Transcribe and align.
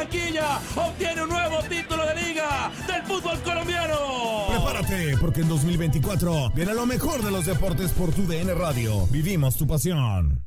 Barranquilla 0.00 0.58
obtiene 0.76 1.22
un 1.22 1.28
nuevo 1.28 1.62
título 1.68 2.06
de 2.06 2.14
liga 2.14 2.72
del 2.86 3.02
fútbol 3.02 3.38
colombiano. 3.42 4.46
Prepárate, 4.48 5.16
porque 5.20 5.42
en 5.42 5.48
2024 5.48 6.50
viene 6.54 6.74
lo 6.74 6.86
mejor 6.86 7.22
de 7.22 7.30
los 7.30 7.44
deportes 7.44 7.92
por 7.92 8.10
tu 8.12 8.26
DN 8.26 8.54
Radio. 8.54 9.06
Vivimos 9.10 9.58
tu 9.58 9.66
pasión. 9.66 10.46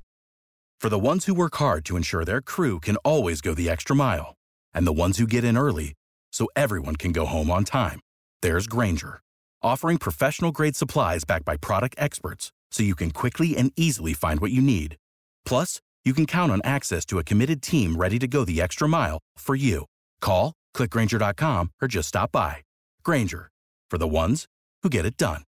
For 0.79 0.89
the 0.89 0.97
ones 0.99 1.25
who 1.25 1.35
work 1.35 1.55
hard 1.57 1.85
to 1.85 1.95
ensure 1.95 2.25
their 2.25 2.41
crew 2.41 2.79
can 2.79 2.97
always 3.05 3.41
go 3.41 3.53
the 3.53 3.69
extra 3.69 3.95
mile, 3.95 4.33
and 4.73 4.87
the 4.87 4.93
ones 4.93 5.17
who 5.17 5.27
get 5.27 5.43
in 5.43 5.55
early 5.55 5.93
so 6.31 6.47
everyone 6.55 6.95
can 6.95 7.11
go 7.11 7.25
home 7.25 7.51
on 7.51 7.63
time, 7.63 7.99
there's 8.41 8.65
Granger, 8.67 9.21
offering 9.61 9.97
professional 9.97 10.51
grade 10.51 10.75
supplies 10.75 11.23
backed 11.25 11.45
by 11.45 11.57
product 11.57 11.95
experts 11.99 12.51
so 12.71 12.81
you 12.81 12.95
can 12.95 13.11
quickly 13.11 13.55
and 13.55 13.71
easily 13.77 14.13
find 14.13 14.39
what 14.39 14.51
you 14.51 14.61
need. 14.61 14.97
Plus, 15.45 15.79
you 16.03 16.13
can 16.13 16.25
count 16.25 16.51
on 16.51 16.59
access 16.65 17.05
to 17.05 17.19
a 17.19 17.23
committed 17.23 17.61
team 17.61 17.95
ready 17.95 18.19
to 18.19 18.27
go 18.27 18.43
the 18.43 18.61
extra 18.61 18.89
mile 18.89 19.19
for 19.37 19.55
you. 19.55 19.85
Call, 20.19 20.51
clickgranger.com, 20.75 21.71
or 21.81 21.87
just 21.87 22.09
stop 22.09 22.33
by. 22.33 22.57
Granger, 23.03 23.49
for 23.89 23.97
the 23.97 24.07
ones 24.07 24.45
who 24.83 24.89
get 24.89 25.05
it 25.05 25.15
done. 25.15 25.43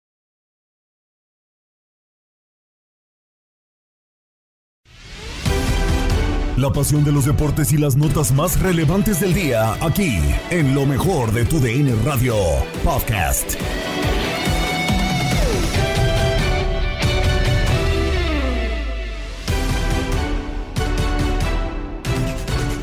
La 6.57 6.71
pasión 6.71 7.03
de 7.03 7.11
los 7.11 7.25
deportes 7.25 7.73
y 7.73 7.77
las 7.77 7.97
notas 7.97 8.31
más 8.31 8.57
relevantes 8.61 9.19
del 9.19 9.33
día, 9.33 9.73
aquí, 9.85 10.17
en 10.51 10.73
lo 10.73 10.85
mejor 10.85 11.33
de 11.33 11.43
tu 11.43 11.59
DN 11.59 11.93
Radio 12.05 12.37
Podcast. 12.81 13.57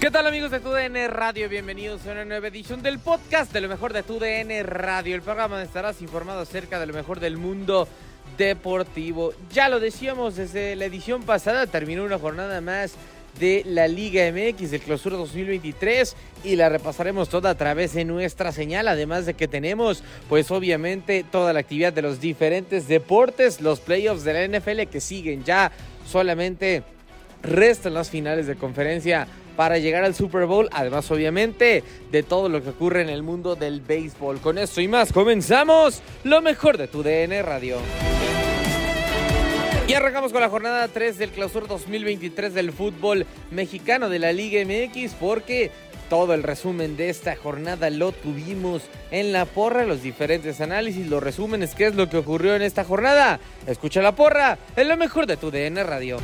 ¿Qué 0.02 0.10
tal 0.10 0.26
amigos 0.26 0.50
de 0.50 0.58
TUDN 0.58 1.12
Radio? 1.12 1.48
Bienvenidos 1.48 2.04
a 2.08 2.10
una 2.10 2.24
nueva 2.24 2.48
edición 2.48 2.82
del 2.82 2.98
podcast 2.98 3.52
de 3.52 3.60
lo 3.60 3.68
mejor 3.68 3.92
de 3.92 4.02
TUDN 4.02 4.64
Radio, 4.64 5.14
el 5.14 5.22
programa 5.22 5.54
donde 5.54 5.68
estarás 5.68 6.02
informado 6.02 6.40
acerca 6.40 6.80
de 6.80 6.86
lo 6.86 6.92
mejor 6.92 7.20
del 7.20 7.36
mundo 7.36 7.86
deportivo. 8.36 9.32
Ya 9.52 9.68
lo 9.68 9.78
decíamos 9.78 10.34
desde 10.34 10.74
la 10.74 10.86
edición 10.86 11.22
pasada, 11.22 11.68
terminó 11.68 12.02
una 12.02 12.18
jornada 12.18 12.60
más 12.60 12.94
de 13.38 13.62
la 13.64 13.86
Liga 13.86 14.24
MX 14.32 14.72
del 14.72 14.80
Clausura 14.80 15.16
2023 15.18 16.16
y 16.42 16.56
la 16.56 16.68
repasaremos 16.68 17.28
toda 17.28 17.50
a 17.50 17.54
través 17.54 17.94
de 17.94 18.04
nuestra 18.04 18.50
señal, 18.50 18.88
además 18.88 19.24
de 19.24 19.34
que 19.34 19.46
tenemos 19.46 20.02
pues 20.28 20.50
obviamente 20.50 21.24
toda 21.30 21.52
la 21.52 21.60
actividad 21.60 21.92
de 21.92 22.02
los 22.02 22.20
diferentes 22.20 22.88
deportes, 22.88 23.60
los 23.60 23.78
playoffs 23.78 24.24
de 24.24 24.48
la 24.48 24.58
NFL 24.58 24.90
que 24.90 25.00
siguen 25.00 25.44
ya 25.44 25.70
solamente 26.04 26.82
restan 27.42 27.94
las 27.94 28.10
finales 28.10 28.48
de 28.48 28.56
conferencia 28.56 29.28
para 29.56 29.78
llegar 29.78 30.04
al 30.04 30.14
Super 30.14 30.46
Bowl, 30.46 30.68
además 30.72 31.10
obviamente 31.10 31.84
de 32.10 32.22
todo 32.22 32.48
lo 32.48 32.62
que 32.62 32.70
ocurre 32.70 33.02
en 33.02 33.08
el 33.08 33.22
mundo 33.22 33.54
del 33.56 33.80
béisbol. 33.80 34.40
Con 34.40 34.58
esto 34.58 34.80
y 34.80 34.88
más 34.88 35.12
comenzamos 35.12 36.02
lo 36.24 36.40
mejor 36.40 36.78
de 36.78 36.88
tu 36.88 37.02
DN 37.02 37.42
Radio. 37.42 37.78
Y 39.88 39.94
arrancamos 39.94 40.32
con 40.32 40.40
la 40.40 40.48
jornada 40.48 40.88
3 40.88 41.18
del 41.18 41.30
clausura 41.30 41.66
2023 41.66 42.54
del 42.54 42.72
fútbol 42.72 43.26
mexicano 43.50 44.08
de 44.08 44.18
la 44.20 44.32
Liga 44.32 44.64
MX 44.64 45.14
porque 45.14 45.70
todo 46.08 46.34
el 46.34 46.42
resumen 46.42 46.96
de 46.96 47.08
esta 47.08 47.36
jornada 47.36 47.90
lo 47.90 48.12
tuvimos 48.12 48.82
en 49.10 49.32
la 49.32 49.44
porra, 49.44 49.84
los 49.84 50.02
diferentes 50.02 50.60
análisis, 50.60 51.06
los 51.08 51.22
resúmenes, 51.22 51.74
qué 51.74 51.86
es 51.86 51.94
lo 51.94 52.08
que 52.08 52.18
ocurrió 52.18 52.54
en 52.54 52.62
esta 52.62 52.84
jornada. 52.84 53.40
Escucha 53.66 54.02
la 54.02 54.14
porra, 54.14 54.58
es 54.76 54.86
lo 54.86 54.96
mejor 54.96 55.26
de 55.26 55.36
tu 55.36 55.50
DN 55.50 55.82
Radio. 55.82 56.18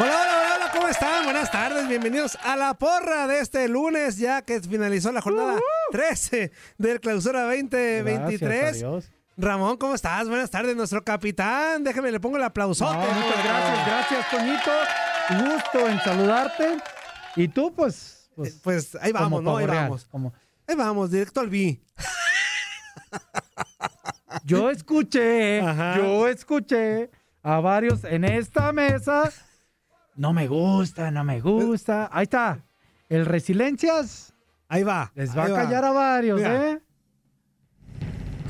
Hola, 0.00 0.16
hola, 0.16 0.52
hola, 0.56 0.70
¿cómo 0.72 0.88
están? 0.88 1.24
Buenas 1.24 1.50
tardes, 1.50 1.86
bienvenidos 1.86 2.38
a 2.42 2.56
la 2.56 2.72
porra 2.72 3.26
de 3.26 3.40
este 3.40 3.68
lunes, 3.68 4.16
ya 4.16 4.40
que 4.40 4.58
finalizó 4.62 5.12
la 5.12 5.20
jornada 5.20 5.60
13 5.92 6.50
del 6.78 7.00
clausura 7.00 7.42
2023. 7.42 8.82
Ramón, 9.36 9.76
¿cómo 9.76 9.94
estás? 9.94 10.26
Buenas 10.26 10.50
tardes, 10.50 10.74
nuestro 10.74 11.04
capitán. 11.04 11.84
Déjeme, 11.84 12.10
le 12.10 12.18
pongo 12.18 12.38
el 12.38 12.42
aplauso. 12.44 12.86
muchas 12.86 13.44
gracias, 13.44 13.86
gracias, 13.86 14.30
Toñito. 14.30 14.70
Gusto 15.44 15.86
en 15.86 16.00
saludarte. 16.00 16.78
Y 17.36 17.48
tú, 17.48 17.74
pues. 17.74 18.30
Pues, 18.34 18.58
pues 18.64 18.96
ahí 19.02 19.12
vamos, 19.12 19.42
¿no? 19.42 19.58
Ahí 19.58 19.66
vamos. 19.66 20.06
Como... 20.10 20.32
Ahí 20.66 20.76
vamos, 20.76 21.10
directo 21.10 21.40
al 21.40 21.50
B. 21.50 21.78
Yo 24.44 24.70
escuché, 24.70 25.60
Ajá. 25.60 25.98
yo 25.98 26.26
escuché 26.26 27.10
a 27.42 27.60
varios 27.60 28.02
en 28.04 28.24
esta 28.24 28.72
mesa. 28.72 29.30
No 30.16 30.32
me 30.32 30.48
gusta, 30.48 31.10
no 31.10 31.24
me 31.24 31.40
gusta. 31.40 32.08
Ahí 32.12 32.24
está. 32.24 32.64
El 33.08 33.26
Resiliencias. 33.26 34.34
Ahí 34.68 34.82
va. 34.82 35.10
Les 35.14 35.36
va 35.36 35.44
a 35.44 35.48
callar 35.48 35.84
va. 35.84 35.88
a 35.88 35.92
varios, 35.92 36.38
Mira. 36.38 36.70
¿eh? 36.70 36.80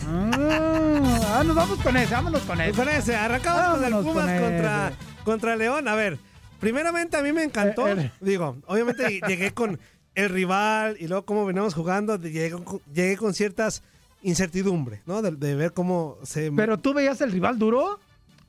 Ah, 0.06 1.38
ah, 1.38 1.44
nos 1.44 1.54
vamos 1.54 1.78
con 1.78 1.96
ese, 1.96 2.12
vámonos 2.12 2.42
con 2.42 2.60
ese. 2.60 2.72
Con 2.72 2.88
ese, 2.88 3.16
arrancamos 3.16 3.76
con 3.76 3.84
el 3.84 3.92
Vámonos 3.92 4.12
Pumas 4.12 4.40
con 4.40 4.50
contra, 4.50 4.92
contra 5.24 5.56
León. 5.56 5.88
A 5.88 5.94
ver, 5.94 6.18
primeramente 6.58 7.16
a 7.16 7.22
mí 7.22 7.32
me 7.32 7.42
encantó. 7.42 7.88
Eh, 7.88 7.94
eh. 7.98 8.12
Digo, 8.20 8.56
obviamente 8.66 9.20
llegué 9.28 9.52
con 9.52 9.78
el 10.14 10.28
rival 10.28 10.96
y 10.98 11.06
luego 11.06 11.24
cómo 11.24 11.46
veníamos 11.46 11.74
jugando. 11.74 12.16
Llegué 12.16 12.50
con, 12.50 12.80
llegué 12.92 13.16
con 13.16 13.34
ciertas 13.34 13.82
incertidumbres, 14.22 15.00
¿no? 15.06 15.22
De, 15.22 15.30
de 15.30 15.54
ver 15.54 15.72
cómo 15.72 16.18
se. 16.22 16.50
Pero 16.52 16.78
tú 16.78 16.92
veías 16.92 17.20
el 17.20 17.32
rival 17.32 17.58
duro. 17.58 18.00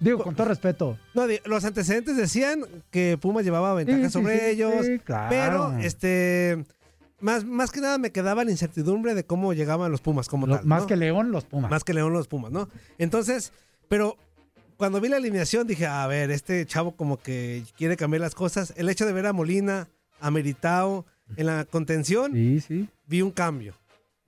Digo, 0.01 0.23
con 0.23 0.35
todo 0.35 0.47
respeto. 0.47 0.97
No, 1.13 1.23
los 1.45 1.63
antecedentes 1.63 2.17
decían 2.17 2.65
que 2.89 3.17
Pumas 3.21 3.45
llevaba 3.45 3.73
ventaja 3.73 4.03
Sí, 4.05 4.09
sobre 4.09 4.37
sí, 4.39 4.45
ellos. 4.47 4.85
sí, 4.85 4.99
claro. 4.99 5.27
Pero, 5.29 5.77
este. 5.79 6.65
Más, 7.19 7.45
más 7.45 7.69
que 7.71 7.81
nada 7.81 7.99
me 7.99 8.11
quedaba 8.11 8.43
la 8.43 8.49
incertidumbre 8.51 9.13
de 9.13 9.23
cómo 9.23 9.53
llegaban 9.53 9.91
los 9.91 10.01
Pumas 10.01 10.27
como 10.27 10.47
Lo- 10.47 10.55
tal. 10.57 10.65
más 10.65 10.81
¿no? 10.81 10.87
que 10.87 10.95
León, 10.97 11.31
los 11.31 11.45
Pumas. 11.45 11.69
Más 11.69 11.83
que 11.83 11.93
León 11.93 12.11
los 12.13 12.27
Pumas, 12.27 12.51
¿no? 12.51 12.67
Entonces, 12.97 13.53
pero 13.87 14.17
cuando 14.75 14.99
vi 14.99 15.07
la 15.07 15.17
alineación 15.17 15.67
dije, 15.67 15.85
a 15.85 16.07
ver, 16.07 16.31
este 16.31 16.65
chavo 16.65 16.95
como 16.95 17.17
que 17.21 17.63
quiere 17.77 17.95
cambiar 17.95 18.21
las 18.21 18.33
cosas. 18.33 18.73
El 18.75 18.89
hecho 18.89 19.05
de 19.05 19.13
ver 19.13 19.27
a 19.27 19.33
Molina, 19.33 19.87
a 20.19 20.31
Meritao 20.31 21.05
en 21.37 21.45
la 21.45 21.65
contención, 21.65 22.31
vi 23.05 23.21
un 23.21 23.29
cambio. 23.29 23.75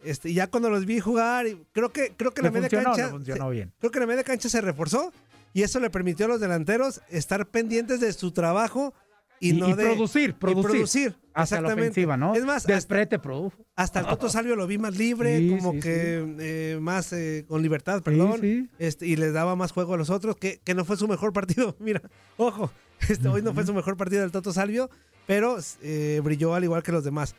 Este, 0.04 0.32
ya 0.32 0.46
cuando 0.48 0.70
los 0.70 0.86
vi 0.86 1.00
jugar, 1.00 1.48
creo 1.72 1.92
que, 1.92 2.14
creo 2.16 2.32
que 2.32 2.44
la 2.44 2.52
media 2.52 2.70
funcionó, 2.70 2.92
cancha. 2.96 3.10
funcionó 3.10 3.50
bien. 3.50 3.72
Creo 3.80 3.90
que 3.92 4.00
la 4.02 4.06
media 4.06 4.24
cancha 4.24 4.50
se 4.50 4.62
reforzó 4.62 5.12
y 5.54 5.62
eso 5.64 5.80
le 5.80 5.90
permitió 5.90 6.26
a 6.26 6.30
los 6.30 6.40
delanteros 6.40 7.02
estar 7.10 7.48
pendientes 7.48 8.00
de 8.00 8.12
su 8.14 8.32
trabajo 8.32 8.94
y, 9.40 9.50
Y, 9.52 9.54
no 9.60 9.70
y 9.70 9.74
de. 9.74 9.86
producir, 9.86 10.30
y 10.30 10.34
producir. 10.34 10.72
producir. 10.72 11.16
Hacia 11.36 11.58
la 11.58 11.68
exactamente. 11.70 11.82
ofensiva, 11.92 12.16
¿no? 12.16 12.36
Es 12.36 12.46
más, 12.46 12.58
hasta, 12.58 12.74
Desprete 12.76 13.18
produjo. 13.20 13.58
hasta 13.76 14.02
el 14.02 14.06
Toto 14.06 14.30
Salvio 14.30 14.56
lo 14.56 14.68
vi 14.68 14.78
más 14.78 14.96
libre, 14.96 15.40
Sí, 15.40 15.50
como 15.50 15.74
sí, 15.74 15.80
que 15.80 16.36
eh, 16.40 16.78
más 16.80 17.12
eh, 17.12 17.44
con 17.48 17.62
libertad, 17.64 18.04
perdón. 18.04 18.40
sí. 18.40 18.70
Este, 18.78 19.08
y 19.08 19.16
les 19.16 19.34
daba 19.34 19.56
más 19.56 19.72
juego 19.72 19.96
a 19.96 19.98
los 19.98 20.12
otros, 20.12 20.36
que, 20.38 20.60
que 20.64 20.76
no 20.76 20.86
fue 20.86 20.96
su 20.96 21.08
mejor 21.08 21.34
partido. 21.34 21.76
Mira, 21.80 22.02
ojo, 22.38 22.72
este, 23.10 23.28
hoy 23.28 23.42
no 23.42 23.54
fue 23.54 23.66
su 23.66 23.74
mejor 23.74 23.98
partido 23.98 24.22
del 24.22 24.32
Toto 24.32 24.54
Salvio, 24.54 24.90
pero 25.26 25.58
eh, 25.82 26.22
brilló 26.24 26.54
al 26.54 26.64
igual 26.64 26.84
que 26.84 26.92
los 26.92 27.04
demás. 27.04 27.36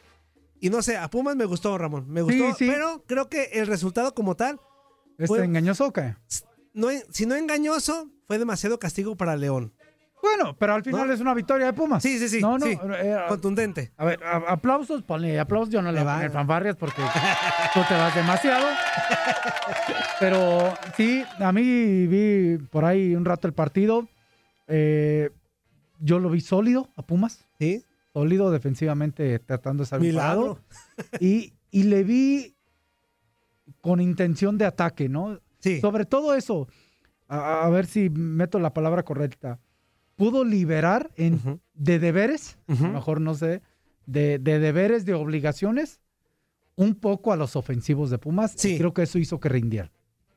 Y 0.61 0.71
no 0.71 0.83
sé, 0.83 0.97
a 0.97 1.09
Pumas 1.09 1.37
me 1.37 1.45
gustó, 1.45 1.79
Ramón, 1.79 2.07
me 2.09 2.23
gustó, 2.23 2.55
sí. 2.55 2.67
pero 2.67 3.05
creo 3.07 3.29
que 3.29 3.45
el 3.55 3.67
resultado 3.69 4.13
como 4.15 4.35
tal 4.35 4.59
¿Es 5.19 5.31
engañoso 5.31 5.87
o 5.87 5.93
qué? 5.93 6.17
No, 6.75 6.89
si 7.11 7.25
no 7.25 7.35
engañoso, 7.37 8.11
fue 8.27 8.39
demasiado 8.39 8.79
castigo 8.79 9.17
para 9.17 9.37
León. 9.37 9.73
Bueno, 10.25 10.57
pero 10.59 10.73
al 10.73 10.83
final 10.83 11.11
es 11.11 11.21
una 11.21 11.35
victoria 11.35 11.67
de 11.67 11.73
Pumas. 11.75 12.03
Sí, 12.03 12.19
sí, 12.19 12.31
sí. 12.31 12.41
No, 12.41 12.57
no, 12.57 12.67
eh, 12.67 13.17
contundente. 13.29 13.93
A 13.99 14.07
ver, 14.07 14.21
aplausos, 14.25 15.03
ponle 15.03 15.39
aplausos. 15.39 15.69
Yo 15.69 15.83
no 15.83 15.93
le 15.93 16.01
voy 16.03 16.11
a 16.11 16.15
poner 16.15 16.31
fanfarrias 16.31 16.77
porque 16.77 17.03
tú 17.75 17.81
te 17.87 17.95
vas 17.95 18.15
demasiado. 18.15 18.67
pero 20.19 20.73
sí, 20.97 21.23
a 21.39 21.53
mí 21.53 22.07
vi 22.07 22.57
por 22.71 22.87
ahí 22.87 23.15
un 23.15 23.27
rato 23.27 23.47
el 23.47 23.53
partido. 23.53 24.09
Eh, 24.67 25.29
yo 26.01 26.19
lo 26.19 26.31
vi 26.31 26.41
sólido 26.41 26.89
a 26.97 27.03
Pumas. 27.03 27.45
Sí. 27.59 27.85
Sólido 28.15 28.51
defensivamente 28.51 29.39
tratando 29.41 29.83
de 29.83 29.89
salir 29.89 30.13
Milagro. 30.13 30.59
Y, 31.21 31.53
y 31.71 31.83
le 31.83 32.03
vi 32.03 32.57
con 33.83 34.01
intención 34.01 34.57
de 34.57 34.65
ataque, 34.65 35.11
¿no? 35.11 35.39
Sí. 35.65 35.81
Sobre 35.81 36.05
todo 36.05 36.35
eso, 36.35 36.69
a 37.27 37.69
ver 37.71 37.87
si 37.87 38.11
meto 38.11 38.59
la 38.59 38.75
palabra 38.75 39.03
correcta 39.03 39.59
pudo 40.17 40.45
liberar 40.45 41.11
en, 41.17 41.61
de 41.73 41.99
deberes, 41.99 42.59
mejor 42.67 43.21
no 43.21 43.35
sé, 43.35 43.63
de, 44.07 44.39
deberes, 44.39 45.05
de 45.05 45.15
obligaciones, 45.15 46.01
un 46.77 46.95
poco 46.95 47.33
a 47.33 47.37
los 47.37 47.57
ofensivos 47.57 48.11
de 48.11 48.19
Pumas. 48.19 48.53
Sí. 48.57 48.77
creo 48.77 48.93
que 48.93 49.03
eso 49.03 49.19
hizo 49.19 49.41
que 49.41 49.49
rindieran. 49.49 49.91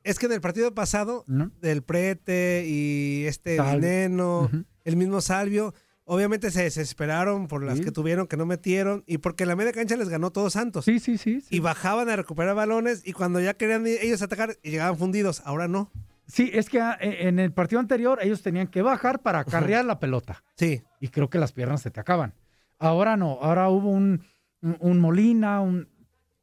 Es 0.03 0.19
que 0.19 0.27
en 0.27 0.31
el 0.31 0.41
partido 0.41 0.73
pasado, 0.73 1.25
del 1.61 1.81
Prete 1.81 2.63
y 2.65 3.25
este 3.25 3.59
Veneno, 3.59 4.49
el 4.85 4.95
mismo 4.95 5.19
Salvio, 5.19 5.73
obviamente 6.07 6.49
se 6.51 6.63
desesperaron 6.63 7.47
por 7.47 7.63
las 7.63 7.81
que 7.81 7.91
tuvieron, 7.91 8.27
que 8.27 8.37
no 8.37 8.45
metieron, 8.45 9.03
y 9.05 9.19
porque 9.19 9.45
la 9.45 9.55
media 9.55 9.73
cancha 9.73 9.95
les 9.97 10.09
ganó 10.09 10.31
todos 10.31 10.53
Santos. 10.53 10.85
Sí, 10.85 10.99
sí, 10.99 11.17
sí, 11.17 11.43
Y 11.49 11.59
bajaban 11.59 12.09
a 12.09 12.15
recuperar 12.15 12.55
balones, 12.55 13.05
y 13.05 13.13
cuando 13.13 13.39
ya 13.39 13.53
querían 13.53 13.85
ellos 13.85 14.21
atacar, 14.21 14.57
llegaban 14.63 14.97
fundidos. 14.97 15.41
Ahora 15.45 15.67
no. 15.67 15.91
Sí, 16.25 16.49
es 16.53 16.69
que 16.69 16.81
ah, 16.81 16.97
e, 16.99 17.27
en 17.27 17.39
el 17.39 17.51
partido 17.51 17.79
anterior 17.79 18.19
ellos 18.21 18.41
tenían 18.41 18.67
que 18.67 18.81
bajar 18.81 19.21
para 19.21 19.43
carrear 19.43 19.85
la 19.85 19.99
pelota. 19.99 20.43
Sí. 20.55 20.81
Y 20.99 21.09
creo 21.09 21.29
que 21.29 21.39
las 21.39 21.51
piernas 21.51 21.81
se 21.81 21.91
te 21.91 21.99
acaban. 21.99 22.33
Ahora 22.79 23.17
no, 23.17 23.39
ahora 23.41 23.69
hubo 23.69 23.89
un, 23.89 24.23
un, 24.61 24.99
Molina, 24.99 25.61
un, 25.61 25.89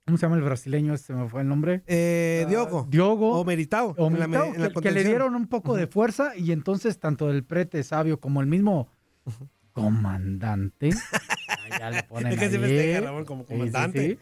¿Cómo 0.05 0.19
se 0.19 0.27
llama 0.27 0.37
el 0.37 0.43
brasileño? 0.43 0.93
Este 0.93 1.15
me 1.15 1.29
fue 1.29 1.41
el 1.41 1.49
nombre. 1.49 1.83
Eh, 1.87 2.45
Diogo. 2.49 2.81
Ah, 2.81 2.89
Diogo. 2.91 3.41
O 3.41 3.45
Meritao. 3.45 3.95
O 3.97 4.11
que, 4.83 4.91
le 4.91 5.05
dieron 5.05 5.35
un 5.35 5.47
poco 5.47 5.75
de 5.75 5.87
fuerza 5.87 6.37
y 6.37 6.53
entonces 6.53 6.99
tanto 6.99 7.31
el 7.31 7.45
prete 7.45 7.83
sabio 7.83 8.21
como 8.21 8.43
el 8.43 8.47
mismo 8.47 8.89
comandante. 9.75 10.91
ya 11.79 11.91
le 11.91 12.03
ponen 12.05 12.33
es 12.33 12.39
que 12.39 12.49
se 12.49 12.59
festeja, 12.59 13.01
Ramón, 13.01 13.25
como 13.27 13.45
comandante. 13.45 14.19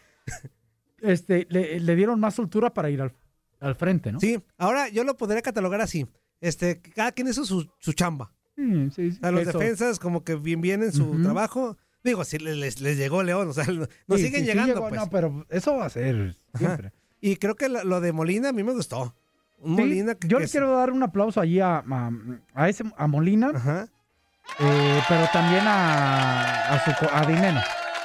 este, 1.00 1.46
le, 1.50 1.78
le, 1.78 1.96
dieron 1.96 2.18
más 2.18 2.34
soltura 2.34 2.74
para 2.74 2.90
ir 2.90 3.00
al, 3.00 3.12
al 3.60 3.76
frente, 3.76 4.10
¿no? 4.10 4.18
Sí, 4.18 4.42
ahora 4.58 4.88
yo 4.88 5.04
lo 5.04 5.16
podría 5.16 5.42
catalogar 5.42 5.80
así. 5.80 6.06
Este, 6.40 6.80
cada 6.80 7.12
quien 7.12 7.28
hizo 7.28 7.44
su, 7.44 7.70
su 7.78 7.92
chamba. 7.92 8.32
Sí, 8.56 8.90
sí, 8.90 9.18
A 9.22 9.30
los 9.30 9.46
defensas 9.46 9.98
como 9.98 10.24
que 10.24 10.34
bien 10.34 10.60
bien 10.60 10.82
en 10.82 10.92
su 10.92 11.22
trabajo. 11.22 11.76
Digo, 12.02 12.24
si 12.24 12.38
les, 12.38 12.80
les, 12.80 12.98
llegó 12.98 13.22
León, 13.22 13.48
o 13.48 13.52
sea, 13.52 13.64
nos 14.08 14.20
siguen 14.20 14.44
llegando. 14.44 14.80
pues. 14.80 14.94
No, 14.94 15.08
pero 15.08 15.46
eso 15.50 15.76
va 15.76 15.86
a 15.86 15.90
ser 15.90 16.36
siempre. 16.54 16.92
Y 17.20 17.36
creo 17.36 17.54
que 17.54 17.68
lo, 17.68 18.00
de 18.00 18.12
Molina 18.12 18.48
a 18.48 18.52
mí 18.52 18.64
me 18.64 18.72
gustó. 18.72 19.14
Molina 19.60 20.16
yo 20.26 20.40
le 20.40 20.48
quiero 20.48 20.74
dar 20.74 20.90
un 20.90 21.04
aplauso 21.04 21.40
allí 21.40 21.60
a, 21.60 21.84
a, 22.54 22.68
ese, 22.68 22.82
a 22.96 23.06
Molina, 23.06 23.52
Ajá. 23.54 23.88
Eh, 24.58 25.02
pero 25.08 25.26
también 25.32 25.66
a, 25.66 26.74
a, 26.74 26.84
su, 26.84 27.06
a 27.10 27.26
Dineno. 27.26 27.60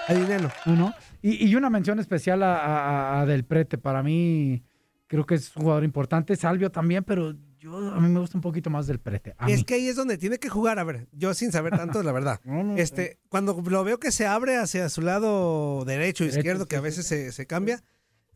A 0.07 0.13
Dineno. 0.13 0.49
¿No? 0.65 0.93
Y, 1.21 1.47
y 1.47 1.55
una 1.55 1.69
mención 1.69 1.99
especial 1.99 2.43
a, 2.43 3.19
a, 3.21 3.25
Del 3.25 3.43
Prete. 3.43 3.77
Para 3.77 4.03
mí, 4.03 4.63
creo 5.07 5.25
que 5.25 5.35
es 5.35 5.55
un 5.55 5.63
jugador 5.63 5.83
importante. 5.83 6.35
Salvio 6.35 6.71
también, 6.71 7.03
pero 7.03 7.35
yo 7.59 7.75
a 7.75 7.99
mí 7.99 8.09
me 8.09 8.19
gusta 8.19 8.37
un 8.37 8.41
poquito 8.41 8.69
más 8.69 8.87
del 8.87 8.99
prete. 8.99 9.35
es 9.47 9.63
que 9.63 9.75
ahí 9.75 9.87
es 9.87 9.95
donde 9.95 10.17
tiene 10.17 10.37
que 10.37 10.49
jugar. 10.49 10.79
A 10.79 10.83
ver, 10.83 11.07
yo 11.11 11.33
sin 11.33 11.51
saber 11.51 11.75
tanto, 11.75 12.03
la 12.03 12.11
verdad. 12.11 12.39
este, 12.77 13.19
cuando 13.29 13.61
lo 13.67 13.83
veo 13.83 13.99
que 13.99 14.11
se 14.11 14.27
abre 14.27 14.57
hacia 14.57 14.89
su 14.89 15.01
lado 15.01 15.83
derecho 15.85 16.23
o 16.23 16.27
izquierdo, 16.27 16.67
que 16.67 16.75
a 16.75 16.81
veces 16.81 17.07
se, 17.07 17.47
cambia, 17.47 17.83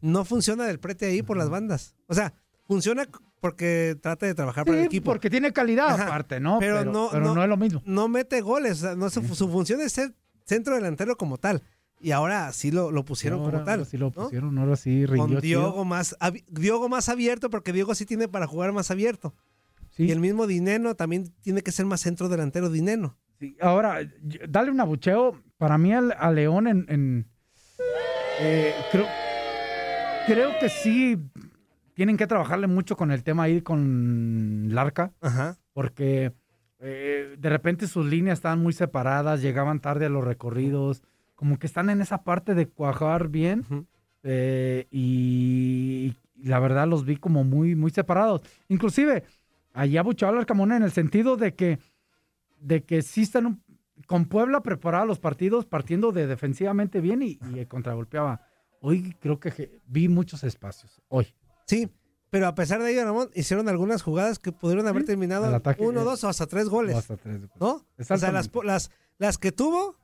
no 0.02 0.26
funciona 0.26 0.66
del 0.66 0.80
prete 0.80 1.06
ahí 1.06 1.22
por 1.22 1.38
las 1.38 1.50
bandas. 1.50 1.96
O 2.08 2.14
sea, 2.14 2.34
funciona 2.68 3.08
porque 3.42 3.98
trata 4.00 4.28
de 4.28 4.36
trabajar 4.36 4.66
para 4.66 4.80
el 4.80 4.86
equipo. 4.86 5.06
Porque 5.06 5.30
tiene 5.30 5.52
calidad 5.52 6.00
aparte, 6.00 6.40
¿no? 6.40 6.60
Pero, 6.60 6.86
no, 6.86 7.12
no, 7.12 7.44
es 7.44 7.50
lo 7.50 7.58
mismo. 7.58 7.82
No 7.86 8.08
mete 8.08 8.40
goles. 8.40 8.84
no, 8.96 9.10
su 9.10 9.50
función 9.50 9.82
es 9.82 9.92
ser 9.92 10.14
centro 10.46 10.76
delantero 10.76 11.18
como 11.18 11.38
tal. 11.38 11.64
Y 12.00 12.12
ahora 12.12 12.52
sí 12.54 12.72
lo, 12.72 12.92
lo 12.92 13.04
pusieron 13.04 13.44
como 13.44 13.64
tal. 13.64 13.86
Sí 13.86 13.98
lo 13.98 14.12
pusieron, 14.12 14.58
ahora 14.58 14.76
sí 14.76 15.06
rindió. 15.06 15.28
Con 15.28 15.42
Diogo 15.42 15.86
más, 15.86 16.16
Diogo 16.48 16.88
más 16.88 17.10
abierto, 17.10 17.50
porque 17.50 17.74
Diogo 17.74 17.96
sí 17.96 18.06
tiene 18.06 18.28
para 18.28 18.48
jugar 18.48 18.72
más 18.72 18.90
abierto. 18.92 19.36
Y 19.98 20.12
el 20.12 20.20
mismo 20.20 20.48
Dineno 20.48 20.96
también 20.96 21.34
tiene 21.42 21.62
que 21.62 21.72
ser 21.72 21.86
más 21.86 22.02
centro 22.02 22.30
delantero 22.30 22.70
Dineno. 22.70 23.18
Sí, 23.40 23.58
ahora, 23.60 24.00
dale 24.48 24.72
un 24.72 24.80
abucheo. 24.80 25.42
Para 25.58 25.78
mí 25.78 25.94
a 25.94 26.32
León 26.32 26.68
en... 26.68 27.28
Eh, 28.40 28.74
creo, 28.92 29.06
creo 30.26 30.60
que 30.60 30.70
sí 30.70 31.20
tienen 31.94 32.18
que 32.18 32.28
trabajarle 32.28 32.68
mucho 32.68 32.96
con 32.96 33.12
el 33.12 33.24
tema 33.24 33.44
ahí 33.44 33.62
con 33.62 34.74
Larca. 34.74 35.14
Ajá. 35.22 35.58
Porque 35.74 36.34
eh, 36.80 37.36
de 37.38 37.50
repente 37.50 37.88
sus 37.88 38.06
líneas 38.06 38.40
estaban 38.40 38.62
muy 38.62 38.74
separadas, 38.74 39.42
llegaban 39.42 39.80
tarde 39.80 40.08
a 40.08 40.10
los 40.10 40.24
recorridos 40.24 41.04
como 41.42 41.58
que 41.58 41.66
están 41.66 41.90
en 41.90 42.02
esa 42.02 42.24
parte 42.24 42.54
de 42.54 42.68
cuajar 42.68 43.28
bien 43.30 43.66
eh, 44.22 44.86
y, 44.92 46.14
la 46.36 46.60
verdad 46.60 46.88
los 46.88 47.04
vi 47.04 47.18
como 47.18 47.44
muy, 47.44 47.74
muy 47.76 47.90
separados. 47.90 48.44
Inclusive, 48.68 49.24
allá 49.74 50.04
buchaba 50.04 50.38
al 50.38 50.46
Camona 50.46 50.78
en 50.78 50.84
el 50.84 50.92
sentido 50.92 51.38
de 51.38 51.56
que, 51.56 51.80
de 52.60 52.84
que 52.84 53.02
sí 53.02 53.24
están 53.24 53.64
con 54.06 54.26
Puebla 54.26 54.62
preparaba 54.62 55.06
los 55.06 55.18
partidos 55.18 55.66
partiendo 55.66 56.12
de 56.12 56.28
defensivamente 56.28 57.02
bien 57.02 57.24
y, 57.24 57.40
y 57.56 57.66
contragolpeaba. 57.66 58.42
Hoy 58.80 59.16
creo 59.20 59.40
que 59.40 59.82
vi 59.88 60.08
muchos 60.10 60.44
espacios, 60.44 61.02
hoy. 61.08 61.34
Sí, 61.66 61.90
pero 62.30 62.48
a 62.48 62.56
pesar 62.56 62.82
de 62.82 62.92
ello, 62.92 63.04
Ramón, 63.04 63.30
hicieron 63.34 63.68
algunas 63.68 64.02
jugadas 64.02 64.40
que 64.40 64.52
pudieron 64.52 64.88
haber 64.88 65.04
terminado 65.04 65.62
uno, 65.80 66.04
dos 66.04 66.24
o 66.24 66.30
hasta 66.30 66.48
tres 66.48 66.70
goles. 66.70 66.96
O 66.96 67.00
hasta 67.00 67.18
tres. 67.18 67.42
¿No? 67.60 67.86
O 67.98 68.18
sea, 68.18 68.32
las, 68.32 68.50
las, 68.64 68.92
las 69.18 69.38
que 69.38 69.52
tuvo, 69.52 69.98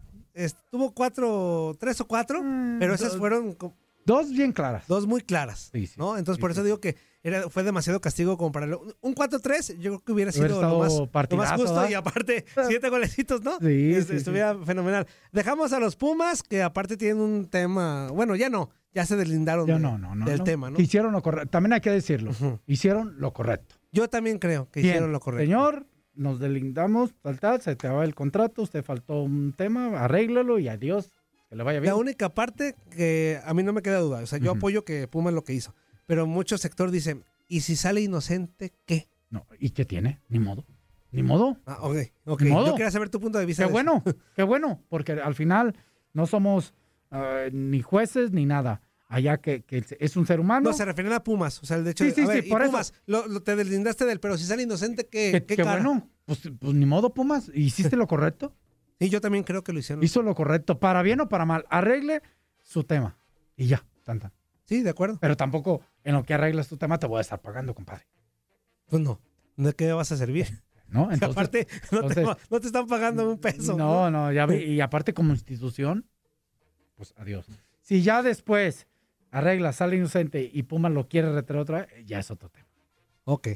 tuvo 0.70 0.92
cuatro, 0.94 1.76
tres 1.80 2.02
o 2.02 2.08
cuatro, 2.08 2.44
mm, 2.44 2.80
pero 2.80 2.94
esas 2.94 3.18
fueron... 3.18 3.58
Dos 4.06 4.30
bien 4.30 4.54
claras. 4.54 4.88
Dos 4.88 5.06
muy 5.06 5.22
claras, 5.22 5.72
¿no? 5.98 6.18
Entonces, 6.18 6.40
por 6.40 6.52
eso 6.52 6.64
digo 6.64 6.80
que 6.80 6.96
era, 7.30 7.50
fue 7.50 7.64
demasiado 7.64 8.00
castigo 8.00 8.38
como 8.38 8.52
para... 8.52 8.68
un 8.68 9.16
4-3 9.16 9.78
yo 9.80 9.92
creo 9.92 10.00
que 10.00 10.12
hubiera 10.12 10.32
sido 10.32 10.62
lo 10.62 10.80
más, 10.80 10.94
justo 11.56 11.90
y 11.90 11.94
aparte 11.94 12.46
siete 12.68 12.90
golecitos, 12.90 13.42
¿no? 13.44 13.58
Sí, 13.60 13.94
Estuviera 13.94 14.56
fenomenal. 14.64 15.08
Dejamos 15.32 15.74
a 15.74 15.80
los 15.80 15.96
Pumas, 15.96 16.44
que 16.44 16.64
aparte 16.64 16.98
tienen 16.98 17.20
un 17.20 17.46
tema... 17.46 18.10
Bueno, 18.12 18.36
ya 18.36 18.50
no, 18.50 18.70
ya 18.94 19.06
se 19.06 19.16
deslindaron 19.16 19.66
del 20.26 20.44
tema, 20.44 20.70
¿no? 20.70 20.80
Hicieron 20.80 21.12
lo 21.12 21.22
correcto. 21.22 21.50
También 21.50 21.74
hay 21.74 21.82
que 21.82 21.92
decirlo. 21.92 22.32
Hicieron 22.66 23.20
lo 23.20 23.34
correcto. 23.34 23.76
Yo 23.92 24.10
también 24.10 24.40
creo 24.40 24.70
que 24.70 24.82
hicieron 24.82 25.12
lo 25.12 25.20
correcto. 25.20 25.44
Señor, 25.44 25.88
nos 26.14 26.40
delindamos, 26.40 27.14
tal, 27.22 27.40
tal, 27.40 27.62
se 27.62 27.76
te 27.76 27.88
va 27.88 28.04
el 28.04 28.16
contrato, 28.16 28.64
usted 28.64 28.84
faltó 28.84 29.22
un 29.22 29.54
tema, 29.54 30.04
arréglalo 30.04 30.60
y 30.60 30.68
adiós, 30.68 31.12
que 31.50 31.56
le 31.56 31.64
vaya 31.64 31.80
bien. 31.80 31.94
La 31.94 31.96
única 31.96 32.30
parte 32.30 32.76
que 32.90 33.40
a 33.46 33.54
mí 33.54 33.64
no 33.64 33.72
me 33.72 33.82
queda 33.82 34.00
duda, 34.00 34.20
o 34.22 34.26
sea, 34.26 34.40
yo 34.40 34.52
apoyo 34.52 34.84
que 34.84 35.08
Puma 35.08 35.32
lo 35.32 35.44
que 35.44 35.54
hizo, 35.54 35.74
pero 36.08 36.26
mucho 36.26 36.58
sector 36.58 36.90
dice, 36.90 37.22
¿y 37.48 37.62
si 37.62 37.76
sale 37.76 38.02
inocente, 38.02 38.74
qué? 38.86 39.10
No, 39.30 39.46
¿y 39.60 39.70
qué 39.70 39.86
tiene? 39.86 40.20
Ni 40.30 40.40
modo. 40.40 40.66
Ni 41.12 41.22
modo. 41.22 41.58
Ah, 41.66 41.78
ok, 41.82 41.98
ok. 42.26 42.44
Yo 42.44 42.74
quería 42.74 42.92
saber 42.92 43.10
tu 43.10 43.20
punto 43.20 43.38
de 43.38 43.46
vista. 43.46 43.66
Qué 43.66 43.72
bueno, 43.72 44.04
qué 44.36 44.42
bueno, 44.42 44.84
porque 44.90 45.12
al 45.12 45.36
final 45.36 45.76
no 46.14 46.26
somos 46.26 46.74
eh, 47.12 47.50
ni 47.54 47.82
jueces 47.82 48.32
ni 48.32 48.48
nada 48.48 48.82
allá 49.10 49.38
que, 49.38 49.64
es 50.00 50.18
un 50.18 50.26
ser 50.26 50.40
humano. 50.40 50.70
No, 50.70 50.76
se 50.76 50.86
refieren 50.86 51.14
a 51.14 51.24
Pumas. 51.24 51.62
O 51.62 51.66
sea, 51.66 51.78
el 51.78 51.84
de 51.84 51.92
hecho 51.92 52.04
sí, 52.04 52.12
sí, 52.12 52.26
sí, 52.28 52.42
por 52.44 52.66
Pumas, 52.66 52.94
Lo, 53.06 53.42
te 53.42 53.56
deslindaste 53.56 54.06
del, 54.06 54.20
pero 54.20 54.38
si 54.38 54.46
sale 54.46 54.64
inocente, 54.64 55.08
¿qué, 55.08 55.46
qué, 55.48 55.64
bueno. 55.64 56.10
Pues, 56.26 56.42
pues, 56.60 56.74
ni 56.74 56.86
modo, 56.86 57.14
Pumas. 57.14 57.50
¿Hiciste 57.54 57.96
lo 57.96 58.08
correcto? 58.08 58.54
Sí, 59.00 59.10
yo 59.10 59.22
también 59.22 59.44
creo 59.44 59.64
que 59.64 59.74
lo 59.74 59.80
hicieron. 59.80 60.04
Hizo 60.04 60.22
lo 60.22 60.36
correcto, 60.36 60.80
para 60.80 61.02
bien 61.02 61.22
o 61.22 61.30
para 61.30 61.46
mal. 61.46 61.66
Arregle 61.70 62.22
su 62.64 62.84
tema. 62.84 63.18
Y 63.56 63.68
ya, 63.68 63.86
tanta. 64.04 64.34
Sí, 64.68 64.84
de 64.84 64.90
acuerdo. 64.90 65.18
Pero 65.22 65.38
tampoco 65.38 65.82
en 66.04 66.14
lo 66.14 66.24
que 66.24 66.34
arreglas 66.34 66.68
tu 66.68 66.78
tema 66.78 67.00
te 67.00 67.08
voy 67.08 67.20
a 67.20 67.22
estar 67.22 67.42
pagando, 67.42 67.74
compadre. 67.74 68.06
Pues 68.88 69.02
no. 69.02 69.20
¿De 69.56 69.74
qué 69.74 69.92
vas 69.94 70.12
a 70.12 70.18
servir? 70.18 70.48
No, 70.90 71.12
entonces, 71.12 71.36
aparte, 71.36 71.68
no, 72.50 72.62
te, 72.62 72.68
están 72.68 72.88
pagando 72.88 73.30
un 73.30 73.40
peso. 73.40 73.76
No, 73.76 74.10
no, 74.10 74.32
ya 74.32 74.46
vi. 74.46 74.56
Y 74.56 74.80
aparte, 74.80 75.14
como 75.14 75.34
institución, 75.34 76.06
pues 76.96 77.14
adiós. 77.18 77.46
Si 77.82 78.04
ya 78.04 78.24
después 78.24 78.88
arregla, 79.30 79.74
sale 79.74 79.98
inocente 79.98 80.50
y 80.50 80.64
Puma 80.64 80.88
lo 80.88 81.10
quiere 81.10 81.30
retener 81.34 81.62
otra 81.62 81.80
vez, 81.80 81.90
ya 82.06 82.20
es 82.20 82.32
otro 82.32 82.48
tema. 82.48 82.70
Ok. 83.26 83.50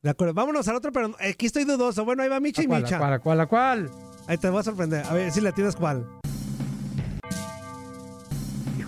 De 0.00 0.08
acuerdo, 0.08 0.32
vámonos 0.32 0.66
al 0.68 0.76
otro, 0.76 0.90
pero 0.90 1.14
aquí 1.20 1.44
estoy 1.44 1.64
dudoso. 1.64 2.06
Bueno, 2.06 2.22
ahí 2.22 2.30
va 2.30 2.40
Micha 2.40 2.62
y 2.62 2.68
Micha. 2.68 2.96
¿A 2.96 3.18
cuál, 3.18 3.40
a 3.42 3.46
cuál, 3.46 3.90
Ahí 4.26 4.38
te 4.38 4.48
voy 4.48 4.60
a 4.60 4.62
sorprender. 4.62 5.04
A 5.04 5.12
ver 5.12 5.30
si 5.30 5.42
le 5.42 5.52
tienes 5.52 5.76
cuál. 5.76 6.06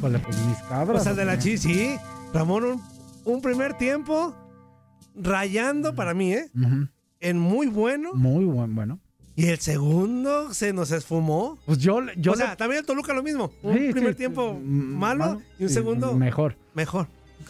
Híjole, 0.00 0.18
pues 0.20 0.46
mis 0.46 0.56
cabras. 0.60 1.02
O 1.02 1.04
sea, 1.04 1.12
de 1.12 1.26
la 1.26 1.38
chi, 1.38 1.58
sí. 1.58 1.94
Ramón, 2.32 2.80
un, 3.26 3.42
primer 3.42 3.74
tiempo 3.76 4.34
rayando 5.14 5.94
para 5.94 6.14
mí, 6.14 6.32
¿eh? 6.32 6.50
En 7.20 7.38
muy 7.38 7.66
bueno. 7.66 8.14
Muy 8.14 8.46
buen, 8.46 8.74
bueno. 8.74 8.98
Y 9.36 9.48
el 9.48 9.58
segundo 9.58 10.54
se 10.54 10.72
nos 10.72 10.90
esfumó. 10.90 11.58
Pues 11.66 11.76
yo, 11.76 12.00
yo 12.16 12.32
o 12.32 12.34
sea, 12.34 12.56
también 12.56 12.80
el 12.80 12.86
Toluca 12.86 13.12
lo 13.12 13.22
mismo. 13.22 13.52
Un 13.62 13.90
primer 13.92 14.14
tiempo 14.14 14.58
malo, 14.58 15.42
y 15.58 15.64
un 15.64 15.68
segundo 15.68 16.14
mejor. 16.14 16.56
Mejor. 16.72 17.06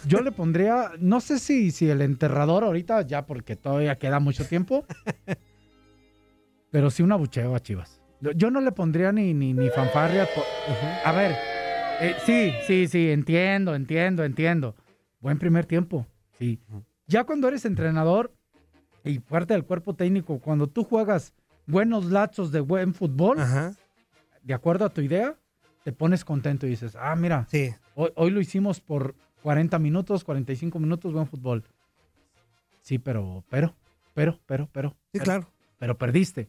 Yo 0.09 0.21
le 0.21 0.33
pondría, 0.33 0.90
no 0.99 1.21
sé 1.21 1.38
si, 1.38 1.71
si 1.71 1.88
el 1.88 2.02
enterrador 2.02 2.64
ahorita, 2.64 3.02
ya 3.02 3.26
porque 3.26 3.54
todavía 3.54 3.97
queda 3.97 4.19
mucho 4.19 4.45
tiempo, 4.45 4.85
pero 6.73 6.90
sí 6.90 7.04
un 7.04 7.12
abucheo 7.12 7.54
a 7.54 7.61
Chivas. 7.61 8.00
Yo 8.35 8.50
no 8.50 8.61
le 8.61 8.73
pondría 8.73 9.12
ni, 9.12 9.35
ni, 9.35 9.54
ni 9.54 9.71
fanfarria. 9.71 10.28
A 11.04 11.12
ver, 11.12 11.37
eh, 12.00 12.16
sí, 12.25 12.52
sí, 12.66 12.88
sí, 12.88 13.11
entiendo, 13.11 13.75
entiendo, 13.75 14.25
entiendo. 14.25 14.75
Buen 15.21 15.38
primer 15.38 15.66
tiempo, 15.66 16.07
sí. 16.38 16.59
Ya 17.07 17.25
cuando 17.25 17.49
eres 17.49 17.64
entrenador 17.64 18.33
y 19.04 19.19
parte 19.19 19.54
del 19.54 19.64
cuerpo 19.64 19.95
técnico, 19.95 20.38
cuando 20.38 20.66
tú 20.66 20.85
juegas 20.85 21.35
buenos 21.66 22.07
lazos 22.07 22.52
de 22.52 22.61
buen 22.61 22.95
fútbol, 22.95 23.38
de 24.42 24.54
acuerdo 24.54 24.85
a 24.85 24.90
tu 24.90 25.00
idea, 25.00 25.37
te 25.85 25.92
pones 25.92 26.25
contento 26.25 26.66
y 26.66 26.71
dices, 26.71 26.97
ah, 26.99 27.14
mira, 27.16 27.47
sí. 27.50 27.71
hoy, 27.95 28.11
hoy 28.14 28.30
lo 28.30 28.40
hicimos 28.40 28.80
por 28.80 29.14
40 29.42 29.78
minutos, 29.78 30.25
45 30.25 30.78
minutos, 30.78 31.12
buen 31.12 31.26
fútbol. 31.26 31.64
Sí, 32.83 32.99
pero, 32.99 33.45
pero, 33.50 33.75
pero, 34.14 34.38
pero, 34.47 34.69
pero. 34.73 34.97
Sí, 35.12 35.21
claro. 35.21 35.47
Pero 35.78 35.97
perdiste. 35.97 36.49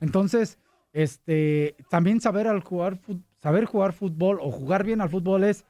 Entonces, 0.00 0.58
este, 0.92 1.76
también 1.90 2.20
saber 2.20 2.46
al 2.46 2.60
jugar, 2.60 3.00
saber 3.44 3.66
jugar 3.66 3.92
fútbol 3.92 4.38
o 4.40 4.50
jugar 4.50 4.84
bien 4.84 5.02
al 5.02 5.10
fútbol 5.10 5.44
es, 5.44 5.66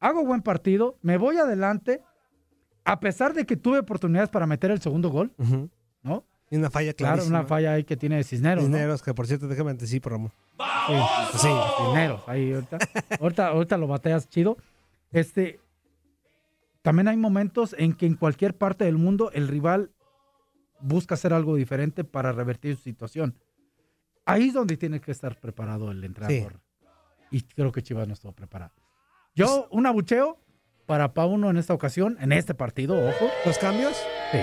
hago 0.00 0.22
buen 0.22 0.42
partido, 0.42 0.98
me 1.00 1.16
voy 1.16 1.38
adelante, 1.38 2.02
a 2.84 3.00
pesar 3.00 3.32
de 3.32 3.46
que 3.46 3.56
tuve 3.56 3.78
oportunidades 3.78 4.28
para 4.28 4.46
meter 4.46 4.70
el 4.70 4.82
segundo 4.82 5.08
gol, 5.08 5.32
¿no? 6.02 6.26
Y 6.50 6.56
una 6.56 6.68
falla 6.68 6.92
Claro, 6.92 7.24
una 7.24 7.44
falla 7.44 7.72
ahí 7.72 7.84
que 7.84 7.96
tiene 7.96 8.22
Cisneros. 8.22 8.64
Cisneros, 8.64 9.02
que 9.02 9.14
por 9.14 9.26
cierto, 9.26 9.48
déjame 9.48 9.70
anticipar, 9.70 10.12
Ramón. 10.12 10.30
Sí, 10.88 11.38
sí, 11.38 11.48
Cisneros, 11.78 12.20
ahí 12.26 12.52
ahorita, 12.52 12.78
ahorita, 13.18 13.48
ahorita 13.48 13.76
lo 13.78 13.86
bateas 13.86 14.28
chido. 14.28 14.58
Este, 15.10 15.58
también 16.82 17.08
hay 17.08 17.16
momentos 17.16 17.74
en 17.78 17.94
que 17.94 18.04
en 18.04 18.14
cualquier 18.14 18.58
parte 18.58 18.84
del 18.84 18.98
mundo 18.98 19.30
el 19.32 19.48
rival 19.48 19.90
busca 20.80 21.14
hacer 21.14 21.32
algo 21.32 21.56
diferente 21.56 22.04
para 22.04 22.32
revertir 22.32 22.76
su 22.76 22.82
situación. 22.82 23.38
Ahí 24.26 24.48
es 24.48 24.52
donde 24.52 24.76
tiene 24.76 25.00
que 25.00 25.12
estar 25.12 25.40
preparado 25.40 25.90
el 25.90 26.04
entrenador. 26.04 26.60
Y 27.30 27.42
creo 27.42 27.72
que 27.72 27.82
Chivas 27.82 28.06
no 28.06 28.14
estuvo 28.14 28.32
preparado. 28.32 28.72
Yo, 29.34 29.68
un 29.70 29.86
abucheo 29.86 30.38
para 30.86 31.14
Pauno 31.14 31.50
en 31.50 31.56
esta 31.56 31.72
ocasión, 31.72 32.16
en 32.20 32.32
este 32.32 32.54
partido, 32.54 32.96
ojo. 32.96 33.30
¿Los 33.46 33.58
cambios? 33.58 33.96
Sí. 34.32 34.38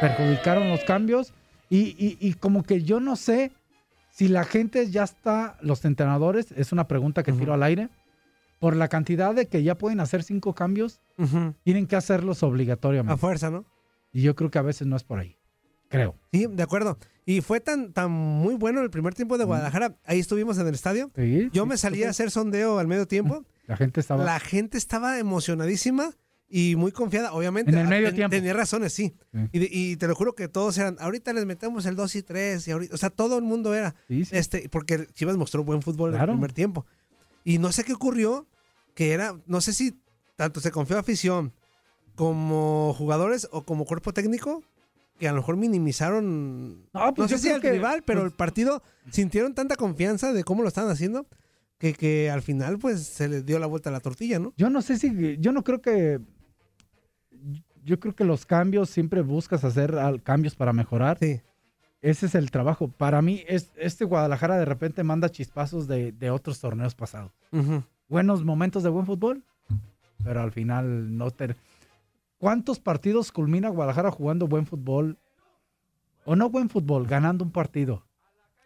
Perjudicaron 0.00 0.68
los 0.70 0.82
cambios. 0.84 1.34
Y, 1.68 2.34
como 2.34 2.62
que 2.62 2.82
yo 2.82 3.00
no 3.00 3.16
sé 3.16 3.52
si 4.10 4.28
la 4.28 4.44
gente 4.44 4.90
ya 4.90 5.04
está, 5.04 5.58
los 5.60 5.84
entrenadores, 5.84 6.52
es 6.52 6.72
una 6.72 6.88
pregunta 6.88 7.22
que 7.22 7.32
tiro 7.32 7.52
al 7.52 7.62
aire, 7.62 7.90
por 8.58 8.74
la 8.74 8.88
cantidad 8.88 9.34
de 9.34 9.48
que 9.48 9.62
ya 9.62 9.76
pueden 9.76 10.00
hacer 10.00 10.22
cinco 10.22 10.54
cambios, 10.54 11.00
tienen 11.64 11.86
que 11.86 11.96
hacerlos 11.96 12.42
obligatoriamente. 12.42 13.12
A 13.12 13.18
fuerza, 13.18 13.50
¿no? 13.50 13.66
Y 14.12 14.22
yo 14.22 14.34
creo 14.34 14.50
que 14.50 14.58
a 14.58 14.62
veces 14.62 14.86
no 14.86 14.96
es 14.96 15.04
por 15.04 15.18
ahí. 15.18 15.36
Creo. 15.88 16.16
Sí, 16.32 16.46
de 16.46 16.62
acuerdo. 16.62 16.98
Y 17.28 17.40
fue 17.40 17.58
tan, 17.58 17.92
tan 17.92 18.10
muy 18.10 18.54
bueno 18.54 18.80
el 18.82 18.88
primer 18.88 19.12
tiempo 19.12 19.36
de 19.36 19.44
Guadalajara. 19.44 19.96
Ahí 20.04 20.20
estuvimos 20.20 20.58
en 20.58 20.68
el 20.68 20.74
estadio. 20.74 21.10
yo 21.52 21.66
me 21.66 21.76
salí 21.76 22.04
a 22.04 22.10
hacer 22.10 22.30
sondeo 22.30 22.78
al 22.78 22.86
medio 22.86 23.06
tiempo. 23.06 23.44
La 23.66 23.76
gente 23.76 23.98
estaba. 23.98 24.24
La 24.24 24.38
gente 24.38 24.78
estaba 24.78 25.18
emocionadísima 25.18 26.14
y 26.48 26.76
muy 26.76 26.92
confiada, 26.92 27.32
obviamente. 27.32 27.72
En 27.72 27.78
el 27.78 27.88
medio 27.88 28.14
tiempo. 28.14 28.30
Tenía 28.30 28.52
razones, 28.52 28.92
sí. 28.92 29.16
Y, 29.52 29.96
te 29.96 30.06
lo 30.06 30.14
juro 30.14 30.36
que 30.36 30.46
todos 30.46 30.78
eran, 30.78 30.96
ahorita 31.00 31.32
les 31.32 31.46
metemos 31.46 31.84
el 31.86 31.96
2 31.96 32.14
y 32.14 32.22
3, 32.22 32.68
y 32.68 32.70
ahorita, 32.70 32.94
o 32.94 32.98
sea, 32.98 33.10
todo 33.10 33.36
el 33.38 33.42
mundo 33.42 33.74
era. 33.74 33.96
este 34.08 34.68
Porque 34.68 35.08
Chivas 35.12 35.36
mostró 35.36 35.64
buen 35.64 35.82
fútbol 35.82 36.14
en 36.14 36.20
el 36.20 36.26
primer 36.28 36.52
tiempo. 36.52 36.86
Y 37.42 37.58
no 37.58 37.72
sé 37.72 37.82
qué 37.82 37.92
ocurrió, 37.92 38.46
que 38.94 39.10
era, 39.10 39.36
no 39.46 39.60
sé 39.60 39.72
si 39.72 39.98
tanto 40.36 40.60
se 40.60 40.70
confió 40.70 40.96
afición 40.96 41.52
como 42.14 42.94
jugadores 42.96 43.48
o 43.50 43.64
como 43.64 43.84
cuerpo 43.84 44.12
técnico, 44.12 44.62
que 45.18 45.28
a 45.28 45.32
lo 45.32 45.38
mejor 45.38 45.56
minimizaron, 45.56 46.88
no, 46.92 47.14
pues 47.14 47.30
sé 47.30 47.38
si 47.38 47.50
al 47.50 47.62
rival, 47.62 48.02
pero 48.04 48.20
pues 48.20 48.32
el 48.32 48.36
partido 48.36 48.82
sintieron 49.10 49.54
tanta 49.54 49.76
confianza 49.76 50.32
de 50.32 50.44
cómo 50.44 50.62
lo 50.62 50.68
estaban 50.68 50.90
haciendo 50.90 51.26
que, 51.78 51.94
que 51.94 52.30
al 52.30 52.42
final 52.42 52.78
pues 52.78 53.02
se 53.02 53.28
les 53.28 53.44
dio 53.44 53.58
la 53.58 53.66
vuelta 53.66 53.90
a 53.90 53.92
la 53.92 54.00
tortilla, 54.00 54.38
¿no? 54.38 54.52
Yo 54.56 54.70
no 54.70 54.82
sé 54.82 54.98
si, 54.98 55.36
yo 55.38 55.52
no 55.52 55.62
creo 55.62 55.80
que, 55.80 56.20
yo 57.84 58.00
creo 58.00 58.14
que 58.14 58.24
los 58.24 58.46
cambios 58.46 58.90
siempre 58.90 59.22
buscas 59.22 59.64
hacer 59.64 59.94
cambios 60.24 60.56
para 60.56 60.72
mejorar. 60.72 61.18
Sí. 61.18 61.40
Ese 62.02 62.26
es 62.26 62.34
el 62.34 62.50
trabajo. 62.50 62.88
Para 62.88 63.22
mí, 63.22 63.42
es, 63.46 63.72
este 63.76 64.04
Guadalajara 64.04 64.58
de 64.58 64.64
repente 64.64 65.02
manda 65.02 65.30
chispazos 65.30 65.86
de, 65.86 66.30
otros 66.30 66.60
torneos 66.60 66.94
pasados. 66.94 67.32
Buenos 68.08 68.44
momentos 68.44 68.82
de 68.82 68.90
buen 68.90 69.06
fútbol, 69.06 69.44
pero 70.22 70.40
al 70.40 70.52
final 70.52 71.16
no 71.16 71.30
te... 71.30 71.56
¿Cuántos 72.38 72.80
partidos 72.80 73.32
culmina 73.32 73.68
Guadalajara 73.68 74.10
jugando 74.10 74.46
buen 74.46 74.66
fútbol? 74.66 75.18
O 76.24 76.36
no 76.36 76.50
buen 76.50 76.68
fútbol, 76.68 77.06
ganando 77.06 77.44
un 77.44 77.52
partido. 77.52 78.06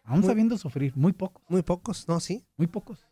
Aún 0.05 0.25
sabiendo 0.25 0.59
sufrir, 0.59 0.97
muy 0.97 1.13
pocos. 1.13 1.43
Muy 1.49 1.63
pocos, 1.63 2.09
¿no? 2.09 2.19
Sí. 2.19 2.45
Muy 2.57 2.67
pocos. 2.67 3.07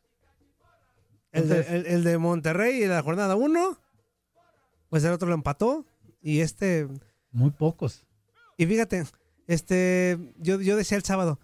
el, 1.30 1.48
de, 1.48 1.60
el, 1.86 2.02
de, 2.02 2.18
Monterrey 2.18 2.82
en 2.82 2.90
la 2.90 3.02
jornada 3.02 3.36
1, 3.36 3.78
pues 4.88 5.04
el 5.04 5.12
otro 5.12 5.28
lo 5.28 5.34
empató. 5.34 5.84
Y 6.20 6.40
este. 6.40 6.88
Muy 7.30 7.50
pocos. 7.50 8.04
Y 8.56 8.66
fíjate, 8.66 9.04
este, 9.46 10.18
yo, 10.38 10.60
yo 10.60 10.76
decía 10.76 10.96
el 10.96 11.04
sábado, 11.04 11.38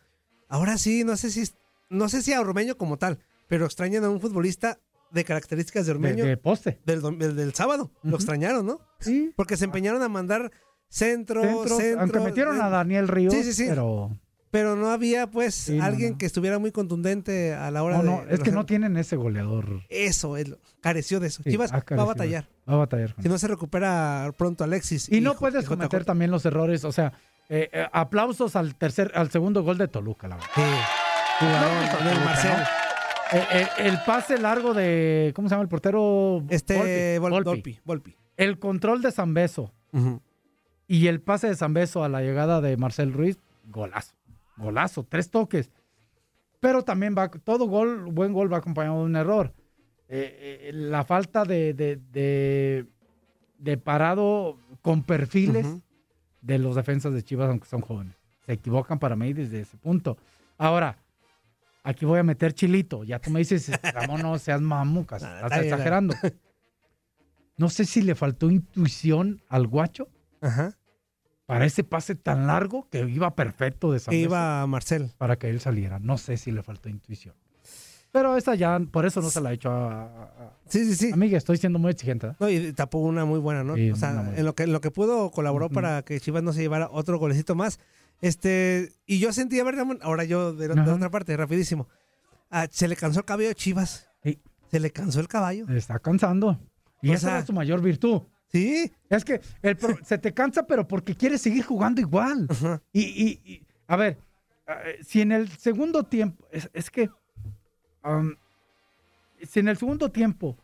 ahora 0.49 0.77
sí, 0.77 1.05
no 1.05 1.17
sé 1.17 1.31
si, 1.31 1.49
no 1.89 2.09
sé 2.09 2.23
si 2.23 2.33
a 2.33 2.41
Ormeño 2.41 2.77
como 2.77 2.99
tal, 2.99 3.21
pero 3.47 3.67
extrañan 3.67 4.03
a 4.03 4.11
un 4.11 4.21
futbolista 4.21 4.81
de 5.15 5.25
características 5.25 5.87
de 5.87 5.93
Ormeño. 5.93 6.25
De, 6.25 6.37
poste. 6.37 6.81
Del, 6.85 7.01
del, 7.19 7.55
sábado. 7.55 7.93
Lo 8.03 8.17
extrañaron, 8.17 8.67
¿no? 8.67 8.81
Sí. 8.99 9.33
Porque 9.37 9.57
se 9.57 9.65
empeñaron 9.65 10.03
a 10.03 10.09
mandar 10.09 10.51
centro, 10.89 11.43
centro. 11.67 12.01
Aunque 12.01 12.21
metieron 12.21 12.61
a 12.61 12.69
Daniel 12.69 13.09
Ríos. 13.09 13.33
Sí, 13.33 13.45
sí, 13.45 13.53
sí. 13.53 13.67
Pero. 13.69 14.19
Pero 14.51 14.77
no 14.77 14.93
había, 14.93 15.29
pues, 15.29 15.69
alguien 15.81 16.17
que 16.17 16.27
estuviera 16.27 16.61
muy 16.61 16.71
contundente 16.71 17.55
a 17.55 17.73
la 17.73 17.83
hora 17.83 17.99
de. 17.99 18.05
No, 18.05 18.23
es 18.29 18.39
que 18.39 18.53
no 18.53 18.65
tienen 18.65 18.97
ese 18.97 19.17
goleador. 19.17 19.83
Eso, 19.89 20.37
es, 20.37 20.55
careció 20.81 21.19
de 21.19 21.27
eso. 21.27 21.43
Chivas 21.43 21.73
va 21.73 22.03
a 22.03 22.05
batallar. 22.05 22.49
Va 22.69 22.75
a 22.75 22.77
batallar. 22.77 23.17
Si 23.21 23.29
no 23.29 23.37
se 23.37 23.49
recupera 23.49 24.33
pronto 24.39 24.63
Alexis. 24.63 25.11
Y, 25.11 25.21
no 25.21 25.35
puedes 25.35 25.67
cometer 25.67 26.05
también 26.05 26.31
los 26.31 26.47
errores. 26.47 26.85
O 26.85 26.93
sea, 26.93 27.15
eh, 27.49 27.69
eh, 27.73 27.87
aplausos 27.93 28.55
al 28.55 28.77
tercer, 28.77 29.11
al 29.17 29.29
segundo 29.33 29.65
gol 29.65 29.77
de 29.77 29.89
Toluca, 29.89 30.29
la 30.29 30.37
verdad. 30.37 30.51
Sí. 30.55 30.63
Marcelo. 32.25 32.84
Eh, 33.33 33.67
el, 33.79 33.99
pase 34.05 34.39
largo 34.39 34.75
de. 34.75 35.33
¿Cómo 35.35 35.49
se 35.49 35.55
llama 35.55 35.63
el 35.63 35.69
portero? 35.69 36.43
Este. 36.49 37.19
Volpi. 37.19 37.81
Volpi. 37.85 38.17
El 38.37 38.59
control 38.59 39.03
de 39.03 39.13
Zambeso. 39.13 39.73
Y 40.87 41.07
el 41.07 41.21
pase 41.21 41.49
de 41.49 41.57
Zambeso 41.57 42.05
a 42.05 42.09
la 42.09 42.21
llegada 42.21 42.61
de 42.61 42.77
Marcel 42.77 43.13
Ruiz. 43.13 43.39
Golazo. 43.67 44.15
Golazo. 44.57 45.05
Tres 45.05 45.31
toques. 45.31 45.71
Pero 46.61 46.83
también 46.83 47.15
va. 47.17 47.31
Todo 47.31 47.67
gol, 47.67 48.07
buen 48.11 48.33
gol 48.33 48.53
va 48.53 48.59
acompañado 48.59 48.99
de 48.99 49.05
un 49.05 49.17
error. 49.17 49.53
Eh, 50.09 50.71
la 50.75 51.05
falta 51.05 51.45
de, 51.45 51.73
de, 51.73 52.87
de, 53.59 53.77
parado 53.79 54.59
con 54.83 55.03
perfiles 55.03 55.67
de 56.43 56.59
los 56.59 56.77
defensas 56.77 57.15
de 57.15 57.23
Chivas, 57.23 57.49
aunque 57.49 57.67
son 57.67 57.81
jóvenes. 57.81 58.17
Se 58.45 58.53
equivocan 58.53 58.99
para 58.99 59.17
mí 59.17 59.33
desde 59.33 59.61
ese 59.61 59.79
punto. 59.79 60.19
Ahora, 60.59 60.99
aquí 61.85 62.05
voy 62.05 62.19
a 62.19 62.25
meter 62.25 62.53
chilito. 62.53 63.05
Ya 63.05 63.21
tú 63.21 63.31
me 63.31 63.39
dices, 63.39 63.71
Ramón, 63.95 64.23
no 64.23 64.39
seas 64.39 64.61
mamucas, 64.61 65.23
estás 65.23 65.63
exagerando. 65.63 66.15
No 67.57 67.69
sé 67.69 67.85
si 67.85 68.03
le 68.03 68.17
faltó 68.17 68.51
intuición 68.51 69.41
al 69.49 69.69
guacho 69.69 70.09
para 71.47 71.67
ese 71.67 71.85
pase 71.85 72.17
tan 72.17 72.49
largo 72.49 72.89
que 72.91 73.09
iba 73.09 73.35
perfecto 73.37 73.93
de 73.93 74.01
San 74.01 74.15
Iba 74.15 74.67
Marcel. 74.67 75.13
Para 75.19 75.37
que 75.37 75.51
él 75.51 75.61
saliera. 75.61 76.01
No 76.01 76.19
sé 76.19 76.37
si 76.37 76.51
le 76.51 76.63
faltó 76.63 76.89
intuición. 76.89 77.35
Pero 78.11 78.37
esa 78.37 78.55
ya, 78.55 78.79
por 78.79 79.07
eso 79.07 79.21
no 79.21 79.29
se 79.29 79.41
la 79.41 79.51
he 79.51 79.55
hecho 79.55 79.71
a, 79.73 80.57
Sí, 80.69 80.85
sí, 80.85 80.95
sí. 80.95 81.13
Amiga, 81.13 81.37
estoy 81.37 81.57
siendo 81.57 81.81
muy 81.81 81.91
exigente. 81.91 82.31
No, 82.39 82.49
y 82.49 82.73
tapó 82.73 82.99
una 82.99 83.25
muy 83.25 83.41
buena, 83.41 83.65
¿no? 83.65 83.73
o 83.73 83.97
sea, 83.97 84.33
en 84.37 84.45
lo 84.45 84.55
que, 84.55 84.63
en 84.63 84.73
lo 84.73 84.81
que 84.81 84.93
pudo 84.93 85.33
colaboró 85.33 85.69
para 85.69 86.03
que 86.03 86.21
Chivas 86.21 86.43
no 86.45 86.53
se 86.53 86.61
llevara 86.61 86.89
otro 86.93 87.19
golecito 87.19 87.57
más. 87.57 87.81
Este, 88.25 88.91
y 89.05 89.19
yo 89.19 89.35
sentí, 89.35 89.61
a 89.61 89.65
ver, 89.65 89.75
ahora 90.01 90.25
yo 90.25 90.55
de, 90.55 90.71
otra 90.71 91.11
parte, 91.11 91.37
rapidísimo. 91.37 91.89
Ah, 92.51 92.67
se 92.71 92.89
le 92.89 92.97
cansó 92.97 93.21
el 93.21 93.27
cabello 93.27 93.51
a 93.51 93.55
Chivas. 93.55 94.09
Sí. 94.23 94.41
Se 94.71 94.81
le 94.81 94.91
cansó 94.91 95.21
el 95.21 95.29
caballo. 95.29 95.69
Está 95.69 95.99
cansando. 95.99 96.59
Y 97.03 97.13
esa 97.13 97.41
es 97.41 97.45
su 97.45 97.53
mayor 97.53 97.83
virtud. 97.83 98.23
Sí. 98.51 98.91
Es 99.11 99.27
que 99.27 99.43
se 100.05 100.17
te 100.17 100.33
cansa, 100.33 100.67
pero 100.67 100.89
porque 100.89 101.15
quieres 101.15 101.43
seguir 101.43 101.67
jugando 101.67 102.01
igual. 102.01 102.49
Y, 102.95 103.03
y, 103.03 103.67
a 103.89 103.97
ver, 103.97 104.17
eh, 104.69 105.01
si 105.03 105.21
en 105.21 105.33
el 105.33 105.51
segundo 105.51 106.05
tiempo, 106.05 106.49
es, 106.51 106.91
que, 106.91 107.11
si 109.43 109.61
en 109.61 109.69
el 109.69 109.77
segundo 109.77 110.11
tiempo 110.11 110.57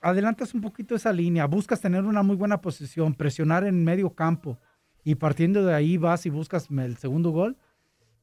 adelantas 0.00 0.54
un 0.54 0.60
poquito 0.60 0.94
esa 0.94 1.12
línea, 1.12 1.46
buscas 1.46 1.80
tener 1.80 2.04
una 2.04 2.22
muy 2.22 2.36
buena 2.36 2.60
posición, 2.60 3.12
presionar 3.12 3.64
en 3.64 3.82
medio 3.82 4.14
campo 4.14 4.56
y 5.04 5.16
partiendo 5.16 5.64
de 5.64 5.74
ahí 5.74 5.96
vas 5.96 6.26
y 6.26 6.30
buscas 6.30 6.68
el 6.70 6.96
segundo 6.96 7.30
gol. 7.30 7.56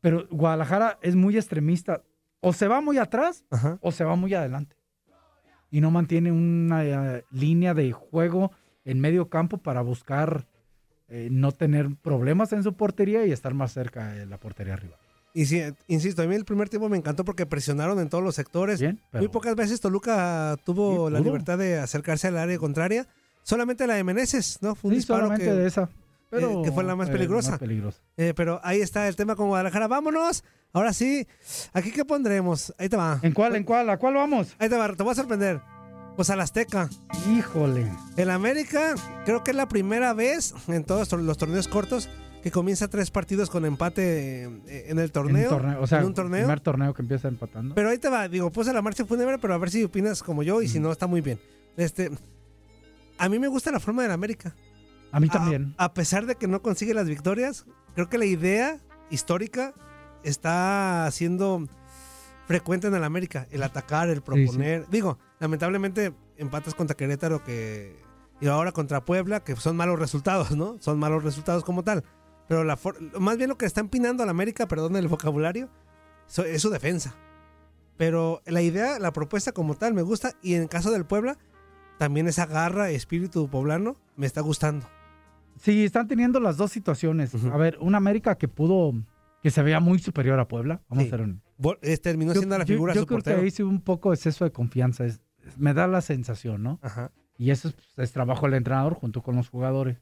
Pero 0.01 0.27
Guadalajara 0.29 0.99
es 1.01 1.15
muy 1.15 1.35
extremista. 1.35 2.03
O 2.39 2.53
se 2.53 2.67
va 2.67 2.81
muy 2.81 2.97
atrás 2.97 3.43
o 3.81 3.91
se 3.91 4.03
va 4.03 4.15
muy 4.15 4.33
adelante. 4.33 4.75
Y 5.71 5.81
no 5.81 5.91
mantiene 5.91 6.31
una 6.31 6.85
eh, 6.85 7.23
línea 7.31 7.73
de 7.73 7.91
juego 7.91 8.51
en 8.85 8.99
medio 8.99 9.27
campo 9.29 9.57
para 9.57 9.81
buscar 9.81 10.47
eh, 11.09 11.29
no 11.31 11.51
tener 11.51 11.95
problemas 12.01 12.53
en 12.53 12.63
su 12.63 12.73
portería 12.73 13.25
y 13.25 13.31
estar 13.31 13.53
más 13.53 13.73
cerca 13.73 14.09
de 14.13 14.25
la 14.25 14.39
portería 14.39 14.73
arriba. 14.73 14.97
Y 15.33 15.45
sí, 15.45 15.61
insisto, 15.87 16.21
a 16.21 16.25
mí 16.25 16.35
el 16.35 16.45
primer 16.45 16.67
tiempo 16.69 16.89
me 16.89 16.97
encantó 16.97 17.23
porque 17.23 17.45
presionaron 17.45 17.99
en 17.99 18.09
todos 18.09 18.23
los 18.23 18.35
sectores. 18.35 18.81
Muy 19.11 19.27
pocas 19.27 19.55
veces 19.55 19.79
Toluca 19.79 20.57
tuvo 20.65 21.09
la 21.09 21.19
libertad 21.19 21.57
de 21.57 21.79
acercarse 21.79 22.27
al 22.27 22.37
área 22.37 22.57
contraria. 22.57 23.07
Solamente 23.43 23.87
la 23.87 23.95
de 23.95 24.03
Meneses, 24.03 24.59
¿no? 24.61 24.75
Fue 24.75 24.93
un 24.93 25.01
solamente 25.01 25.53
de 25.53 25.67
esa. 25.67 25.89
Eh, 26.31 26.61
que 26.63 26.71
fue 26.71 26.83
la 26.83 26.95
más 26.95 27.09
peligrosa. 27.09 27.59
Eh, 28.17 28.33
pero 28.35 28.59
ahí 28.63 28.81
está 28.81 29.07
el 29.07 29.15
tema 29.15 29.35
con 29.35 29.47
Guadalajara. 29.47 29.87
Vámonos. 29.87 30.43
Ahora 30.73 30.93
sí. 30.93 31.27
¿Aquí 31.73 31.91
qué 31.91 32.05
pondremos? 32.05 32.73
Ahí 32.77 32.89
te 32.89 32.97
va. 32.97 33.19
¿En 33.21 33.33
cuál? 33.33 33.55
¿En 33.55 33.63
cuál? 33.63 33.89
¿A 33.89 33.97
cuál 33.97 34.15
vamos? 34.15 34.55
Ahí 34.59 34.69
te 34.69 34.77
va. 34.77 34.93
Te 34.93 35.03
voy 35.03 35.11
a 35.11 35.15
sorprender. 35.15 35.61
Pues 36.15 36.29
al 36.29 36.41
Azteca. 36.41 36.89
Híjole. 37.29 37.91
El 38.17 38.31
América, 38.31 38.95
creo 39.25 39.43
que 39.43 39.51
es 39.51 39.57
la 39.57 39.67
primera 39.67 40.13
vez 40.13 40.53
en 40.67 40.83
todos 40.83 41.11
los 41.13 41.37
torneos 41.37 41.67
cortos 41.67 42.09
que 42.41 42.51
comienza 42.51 42.87
tres 42.87 43.11
partidos 43.11 43.49
con 43.49 43.65
empate 43.65 44.45
eh, 44.45 44.85
en 44.87 44.99
el 44.99 45.11
torneo. 45.11 45.59
En, 45.59 45.75
o 45.75 45.87
sea, 45.87 46.05
un 46.05 46.13
torneo. 46.13 46.41
primer 46.41 46.59
torneo 46.59 46.93
que 46.93 47.01
empieza 47.01 47.27
empatando. 47.27 47.75
Pero 47.75 47.89
ahí 47.89 47.97
te 47.97 48.09
va, 48.09 48.27
digo, 48.27 48.51
puse 48.51 48.73
la 48.73 48.81
marcha 48.81 49.05
fúnebre, 49.05 49.37
pero 49.37 49.53
a 49.53 49.57
ver 49.57 49.69
si 49.69 49.83
opinas 49.83 50.23
como 50.23 50.43
yo 50.43 50.61
y 50.61 50.67
si 50.67 50.79
no, 50.79 50.91
está 50.91 51.07
muy 51.07 51.21
bien. 51.21 51.39
Este, 51.77 52.09
a 53.17 53.29
mí 53.29 53.39
me 53.39 53.47
gusta 53.47 53.71
la 53.71 53.79
forma 53.79 54.03
del 54.03 54.11
América. 54.11 54.55
A 55.11 55.19
mí 55.19 55.29
también. 55.29 55.73
A, 55.77 55.93
pesar 55.93 56.25
de 56.25 56.35
que 56.35 56.47
no 56.47 56.61
consigue 56.61 56.93
las 56.93 57.07
victorias, 57.07 57.65
creo 57.95 58.09
que 58.09 58.17
la 58.17 58.25
idea 58.25 58.79
histórica 59.09 59.73
está 60.23 61.07
siendo 61.11 61.67
frecuente 62.45 62.87
en 62.87 62.95
el 62.95 63.03
América. 63.03 63.47
El 63.51 63.63
atacar, 63.63 64.09
el 64.09 64.21
proponer. 64.21 64.87
Digo, 64.89 65.17
lamentablemente 65.39 66.13
empatas 66.37 66.75
contra 66.75 66.95
Querétaro 66.95 67.43
que 67.43 67.95
y 68.39 68.47
ahora 68.47 68.71
contra 68.71 69.03
Puebla, 69.03 69.43
que 69.43 69.55
son 69.55 69.75
malos 69.75 69.99
resultados, 69.99 70.51
¿no? 70.51 70.77
Son 70.79 70.99
malos 70.99 71.23
resultados 71.23 71.63
como 71.63 71.83
tal. 71.83 72.03
Pero 72.47 72.63
la 72.63 72.77
más 73.19 73.37
bien 73.37 73.49
lo 73.49 73.57
que 73.57 73.65
está 73.65 73.81
empinando 73.81 74.23
al 74.23 74.29
América, 74.29 74.67
perdón 74.67 74.95
el 74.95 75.07
vocabulario, 75.07 75.69
es 76.45 76.61
su 76.61 76.69
defensa. 76.69 77.15
Pero 77.97 78.41
la 78.45 78.61
idea, 78.61 78.99
la 78.99 79.11
propuesta 79.11 79.51
como 79.51 79.75
tal 79.75 79.93
me 79.93 80.03
gusta 80.03 80.33
y 80.41 80.53
en 80.53 80.63
el 80.63 80.69
caso 80.69 80.91
del 80.91 81.05
Puebla, 81.05 81.37
también 81.97 82.27
esa 82.27 82.45
garra, 82.45 82.91
espíritu 82.91 83.49
poblano, 83.49 83.95
me 84.15 84.27
está 84.27 84.41
gustando. 84.41 84.87
Sí, 85.59 85.85
están 85.85 86.07
teniendo 86.07 86.39
las 86.39 86.57
dos 86.57 86.71
situaciones. 86.71 87.33
A 87.45 87.57
ver, 87.57 87.77
una 87.79 87.97
América 87.97 88.35
que 88.35 88.47
pudo, 88.47 88.93
que 89.41 89.51
se 89.51 89.61
veía 89.63 89.79
muy 89.79 89.99
superior 89.99 90.39
a 90.39 90.47
Puebla. 90.47 90.81
Vamos 90.89 91.11
a 91.11 91.15
un... 91.17 91.41
Terminó 92.01 92.33
siendo 92.33 92.57
la 92.57 92.65
figura 92.65 92.93
Yo, 92.93 93.01
yo 93.01 93.07
creo 93.07 93.21
que 93.21 93.31
ahí 93.31 93.51
sí 93.51 93.63
un 93.63 93.81
poco 93.81 94.13
exceso 94.13 94.45
de 94.45 94.51
confianza. 94.51 95.05
me 95.57 95.73
da 95.73 95.87
la 95.87 96.01
sensación, 96.01 96.63
¿no? 96.63 96.79
Ajá. 96.81 97.11
Y 97.37 97.51
eso 97.51 97.71
es, 97.97 98.11
trabajo 98.11 98.45
del 98.45 98.55
entrenador 98.55 98.95
junto 98.95 99.21
con 99.21 99.35
los 99.35 99.49
jugadores. 99.49 99.97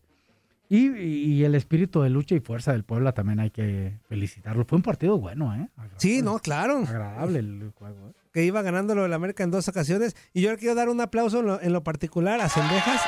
Y, 0.68 1.44
el 1.44 1.54
espíritu 1.54 2.02
de 2.02 2.10
lucha 2.10 2.34
y 2.34 2.40
fuerza 2.40 2.72
del 2.72 2.84
Puebla 2.84 3.12
también 3.12 3.40
hay 3.40 3.52
que 3.52 4.00
felicitarlo. 4.10 4.66
Fue 4.66 4.78
un 4.78 4.82
partido 4.82 5.20
bueno, 5.20 5.54
¿eh? 5.54 5.70
sí, 5.98 6.24
no, 6.24 6.40
claro. 6.40 6.80
Agradable 6.80 7.40
el 7.40 7.72
juego. 7.76 8.10
¿eh? 8.10 8.14
Que 8.34 8.46
iba 8.46 8.62
ganándolo 8.64 9.06
el 9.06 9.14
América 9.14 9.44
en 9.44 9.52
dos 9.52 9.68
ocasiones. 9.68 10.16
Y 10.34 10.42
yo 10.42 10.52
le 10.52 10.58
quiero 10.58 10.74
dar 10.74 10.90
un 10.90 11.00
aplauso 11.02 11.62
en 11.62 11.72
lo, 11.72 11.84
particular 11.84 12.42
a 12.42 12.50
Sendejas 12.50 13.02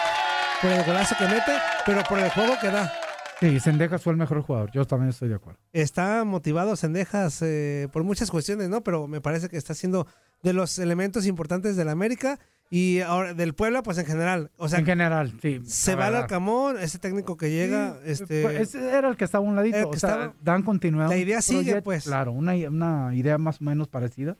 por 0.61 0.71
el 0.71 0.83
golazo 0.83 1.15
que 1.17 1.25
mete, 1.25 1.57
pero 1.85 2.03
por 2.03 2.19
el 2.19 2.29
juego 2.31 2.53
que 2.59 2.69
da. 2.69 2.91
Sí, 3.39 3.59
Sendejas 3.59 4.01
fue 4.01 4.13
el 4.13 4.17
mejor 4.17 4.41
jugador. 4.41 4.71
Yo 4.71 4.85
también 4.85 5.09
estoy 5.09 5.29
de 5.29 5.35
acuerdo. 5.35 5.59
Está 5.71 6.23
motivado 6.23 6.75
Sendejas 6.75 7.41
eh, 7.43 7.87
por 7.91 8.03
muchas 8.03 8.31
cuestiones, 8.31 8.69
¿no? 8.69 8.81
Pero 8.81 9.07
me 9.07 9.21
parece 9.21 9.47
que 9.49 9.57
está 9.57 9.75
siendo 9.75 10.07
de 10.41 10.53
los 10.53 10.79
elementos 10.79 11.25
importantes 11.27 11.75
del 11.75 11.89
América 11.89 12.39
y 12.69 12.99
ahora 12.99 13.33
del 13.33 13.53
Puebla, 13.53 13.83
pues 13.83 13.97
en 13.97 14.05
general. 14.05 14.51
O 14.57 14.67
sea, 14.67 14.79
en 14.79 14.85
general, 14.85 15.37
sí. 15.41 15.61
Se 15.65 15.95
va 15.95 16.07
al 16.07 16.15
Alcamón, 16.15 16.77
ese 16.79 16.99
técnico 16.99 17.37
que 17.37 17.51
llega. 17.51 17.97
este, 18.03 18.41
pues, 18.41 18.75
ese 18.75 18.89
era 18.89 19.07
el 19.07 19.15
que 19.15 19.25
estaba 19.25 19.45
a 19.45 19.47
un 19.47 19.55
ladito. 19.55 19.89
O 19.89 19.93
sea, 19.93 20.33
dan 20.41 20.63
continuidad. 20.63 21.07
La 21.07 21.17
idea 21.17 21.41
sigue, 21.41 21.81
pues. 21.81 22.05
Claro, 22.05 22.31
una, 22.31 22.53
una, 22.53 23.15
idea 23.15 23.37
más 23.37 23.61
o 23.61 23.63
menos 23.63 23.87
parecida. 23.87 24.35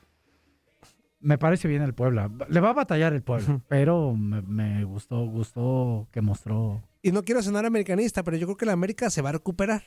Me 1.20 1.38
parece 1.38 1.68
bien 1.68 1.82
el 1.82 1.94
Puebla. 1.94 2.30
Le 2.50 2.60
va 2.60 2.70
a 2.70 2.74
batallar 2.74 3.14
el 3.14 3.24
Puebla, 3.24 3.62
pero 3.68 4.16
me, 4.16 4.84
gustó, 4.84 5.26
gustó 5.26 6.08
que 6.12 6.22
mostró. 6.22 6.84
Y 7.02 7.12
no 7.12 7.24
quiero 7.24 7.42
sonar 7.42 7.66
americanista, 7.66 8.24
pero 8.24 8.38
yo 8.38 8.46
creo 8.48 8.58
que 8.58 8.66
la 8.66 8.74
América 8.74 9.10
se 9.10 9.22
va 9.22 9.30
a 9.30 9.34
recuperar. 9.34 9.84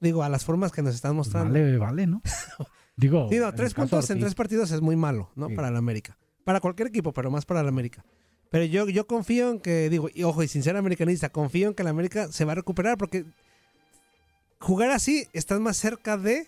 Digo, 0.00 0.22
a 0.22 0.28
las 0.28 0.44
formas 0.44 0.72
que 0.72 0.82
nos 0.82 0.94
están 0.94 1.14
mostrando. 1.14 1.52
Vale, 1.52 1.78
vale, 1.78 2.06
¿no? 2.06 2.22
Digo. 2.96 3.28
Sí, 3.30 3.38
no, 3.38 3.52
tres 3.54 3.74
puntos 3.74 4.08
en 4.10 4.20
tres 4.20 4.34
partidos 4.34 4.70
es 4.70 4.80
muy 4.80 4.96
malo, 4.96 5.30
¿no? 5.36 5.48
Para 5.50 5.70
la 5.70 5.78
América. 5.78 6.18
Para 6.44 6.60
cualquier 6.60 6.88
equipo, 6.88 7.12
pero 7.12 7.30
más 7.30 7.44
para 7.44 7.62
la 7.62 7.68
América. 7.68 8.04
Pero 8.50 8.64
yo, 8.64 8.88
yo 8.88 9.06
confío 9.06 9.50
en 9.50 9.60
que, 9.60 9.88
digo, 9.88 10.08
y 10.12 10.24
ojo, 10.24 10.42
y 10.42 10.48
sin 10.48 10.62
ser 10.62 10.76
americanista, 10.76 11.30
confío 11.30 11.68
en 11.68 11.74
que 11.74 11.84
la 11.84 11.90
América 11.90 12.28
se 12.30 12.44
va 12.44 12.52
a 12.52 12.56
recuperar 12.56 12.98
porque 12.98 13.24
jugar 14.58 14.90
así 14.90 15.26
estás 15.32 15.58
más 15.60 15.78
cerca 15.78 16.18
de, 16.18 16.46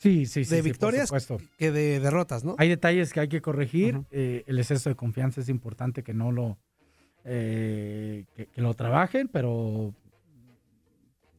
sí, 0.00 0.26
sí, 0.26 0.44
sí, 0.44 0.54
de 0.54 0.62
victorias 0.62 1.12
que 1.56 1.70
de 1.70 2.00
derrotas, 2.00 2.44
¿no? 2.44 2.56
Hay 2.58 2.68
detalles 2.68 3.12
que 3.12 3.20
hay 3.20 3.28
que 3.28 3.40
corregir. 3.40 4.02
Eh, 4.10 4.44
el 4.46 4.58
exceso 4.58 4.88
de 4.88 4.96
confianza 4.96 5.40
es 5.40 5.48
importante 5.48 6.02
que 6.02 6.14
no 6.14 6.32
lo, 6.32 6.58
eh, 7.24 8.24
que, 8.34 8.48
lo 8.60 8.74
trabajen, 8.74 9.28
pero 9.28 9.94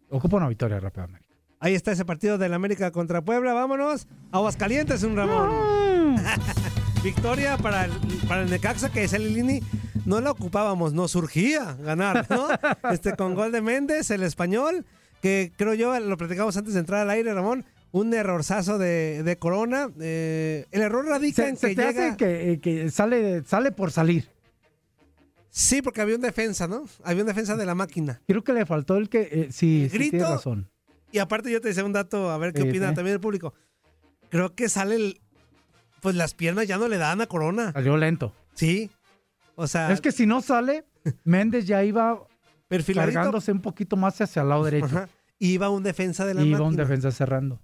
ocupa 0.10 0.38
una 0.38 0.48
victoria 0.48 0.80
rápidamente. 0.80 1.28
Ahí 1.60 1.76
está 1.76 1.92
ese 1.92 2.06
partido 2.06 2.38
del 2.38 2.54
América 2.54 2.92
contra 2.92 3.22
Puebla. 3.22 3.54
Vámonos. 3.54 4.08
Aguascalientes, 4.32 5.04
un 5.04 5.16
Ramón. 5.16 6.16
Victoria 7.04 7.58
para 7.58 7.86
el, 7.86 7.92
para 8.28 8.44
el 8.44 8.50
Necaxa, 8.50 8.92
que 8.92 9.04
es 9.04 9.14
el 9.14 9.34
Lini. 9.34 9.62
No 10.06 10.22
la 10.22 10.32
ocupábamos, 10.32 10.94
nos 10.94 11.12
surgía 11.12 11.76
ganar, 11.76 12.26
¿no? 12.30 12.48
este, 12.92 13.16
con 13.16 13.36
gol 13.36 13.52
de 13.52 13.62
Méndez, 13.62 14.10
el 14.10 14.24
español, 14.24 14.86
que 15.22 15.52
creo 15.56 15.76
yo, 15.76 16.00
lo 16.00 16.18
platicamos 16.18 16.58
antes 16.58 16.74
de 16.74 16.80
entrar 16.80 17.02
al 17.02 17.10
aire, 17.12 17.34
Ramón, 17.34 17.66
un 17.92 18.14
errorzazo 18.14 18.78
de, 18.78 19.24
de 19.24 19.38
Corona. 19.38 19.90
Eh, 20.00 20.66
el 20.72 20.82
error 20.82 21.06
radica 21.06 21.48
en 21.48 21.58
que 21.58 21.76
llega... 21.76 22.18
que, 22.18 22.60
que, 22.62 22.90
sale, 22.90 23.44
sale 23.44 23.72
por 23.72 23.92
salir. 23.92 24.30
Sí, 25.50 25.82
porque 25.82 26.02
había 26.02 26.16
un 26.16 26.22
defensa, 26.22 26.68
¿no? 26.68 26.86
Había 27.04 27.24
un 27.24 27.28
defensa 27.28 27.58
de 27.58 27.66
la 27.66 27.76
máquina. 27.76 28.22
Creo 28.28 28.44
que 28.44 28.54
le 28.54 28.66
faltó 28.66 28.98
el 28.98 29.10
que... 29.10 29.28
Eh, 29.32 29.48
sí, 29.52 29.90
grito, 29.92 30.12
tiene 30.12 30.26
razón. 30.26 30.70
Y 31.12 31.20
aparte 31.20 31.52
yo 31.52 31.60
te 31.60 31.68
decía 31.68 31.84
un 31.84 31.92
dato, 31.92 32.32
a 32.32 32.38
ver 32.38 32.54
qué 32.54 32.62
opina 32.62 32.94
también 32.94 33.16
el 33.16 33.20
público. 33.20 33.54
Creo 34.30 34.56
que 34.56 34.70
sale 34.70 34.96
el, 34.96 35.22
pues 36.02 36.16
las 36.16 36.34
piernas 36.34 36.68
ya 36.68 36.78
no 36.78 36.88
le 36.88 36.98
dan 36.98 37.20
a 37.20 37.28
Corona. 37.28 37.74
Salió 37.74 37.98
lento. 37.98 38.34
Sí. 38.54 38.90
O 39.56 39.68
sea. 39.68 39.92
Es 39.92 40.00
que 40.00 40.14
si 40.14 40.26
no 40.26 40.42
sale, 40.42 40.86
Méndez 41.26 41.66
ya 41.66 41.84
iba 41.84 42.18
cargándose 42.94 43.52
un 43.52 43.62
poquito 43.62 43.98
más 43.98 44.22
hacia 44.22 44.42
el 44.42 44.50
lado 44.50 44.64
derecho. 44.64 45.06
Iba 45.38 45.70
un 45.70 45.84
defensa 45.84 46.26
de 46.26 46.34
la 46.34 46.44
Iba 46.44 46.62
un 46.62 46.76
defensa 46.76 47.12
cerrando. 47.12 47.60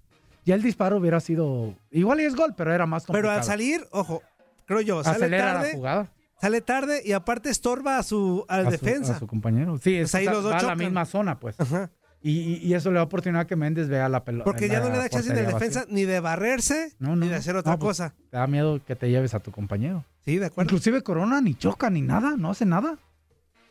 Ya 0.47 0.55
el 0.55 0.61
disparo 0.61 0.95
hubiera 0.95 1.19
sido. 1.19 1.75
Igual 1.91 2.21
y 2.21 2.23
es 2.23 2.33
gol, 2.33 2.53
pero 2.55 2.73
era 2.73 2.85
más 2.85 3.05
complicado. 3.05 3.33
Pero 3.33 3.37
al 3.37 3.43
salir, 3.43 3.85
ojo, 3.91 4.23
creo 4.65 4.79
yo, 4.79 5.03
sale 5.03 5.29
tarde. 5.29 5.71
La 5.71 5.75
jugada. 5.75 6.13
Sale 6.39 6.61
tarde 6.61 7.01
y 7.03 7.11
aparte 7.11 7.49
estorba 7.49 7.97
a 7.97 8.03
su 8.03 8.45
al 8.47 8.69
defensa. 8.69 9.17
a 9.17 9.19
su 9.19 9.27
compañero. 9.27 9.77
Sí, 9.77 9.97
es, 9.97 10.03
pues 10.03 10.15
ahí 10.15 10.25
los 10.25 10.43
dos 10.43 10.53
va 10.53 10.59
a 10.59 10.63
la 10.63 10.75
misma 10.75 11.03
zona, 11.03 11.37
pues. 11.37 11.59
Ajá. 11.59 11.91
Y, 12.21 12.73
eso 12.73 12.91
le 12.91 12.95
da 12.95 13.03
oportunidad 13.03 13.45
que 13.45 13.57
Méndez 13.57 13.89
vea 13.89 14.07
la 14.07 14.23
pelota. 14.23 14.45
Porque 14.45 14.69
ya 14.69 14.79
no 14.79 14.89
le 14.89 14.97
da 14.97 15.09
chance 15.09 15.33
de 15.33 15.45
defensa 15.45 15.85
ni 15.89 16.05
de 16.05 16.21
barrerse 16.21 16.93
ni 16.99 17.27
de 17.27 17.35
hacer 17.35 17.57
otra 17.57 17.77
pues, 17.77 17.89
cosa. 17.89 18.15
Te 18.31 18.37
da 18.37 18.47
miedo 18.47 18.79
que 18.85 18.95
te 18.95 19.09
lleves 19.09 19.33
a 19.33 19.41
tu 19.41 19.51
compañero. 19.51 20.05
Sí, 20.23 20.37
de 20.37 20.45
acuerdo. 20.45 20.69
Inclusive 20.69 21.03
Corona 21.03 21.41
ni 21.41 21.55
choca 21.55 21.89
ni 21.89 22.01
nada, 22.01 22.35
no 22.37 22.51
hace 22.51 22.65
nada. 22.65 22.97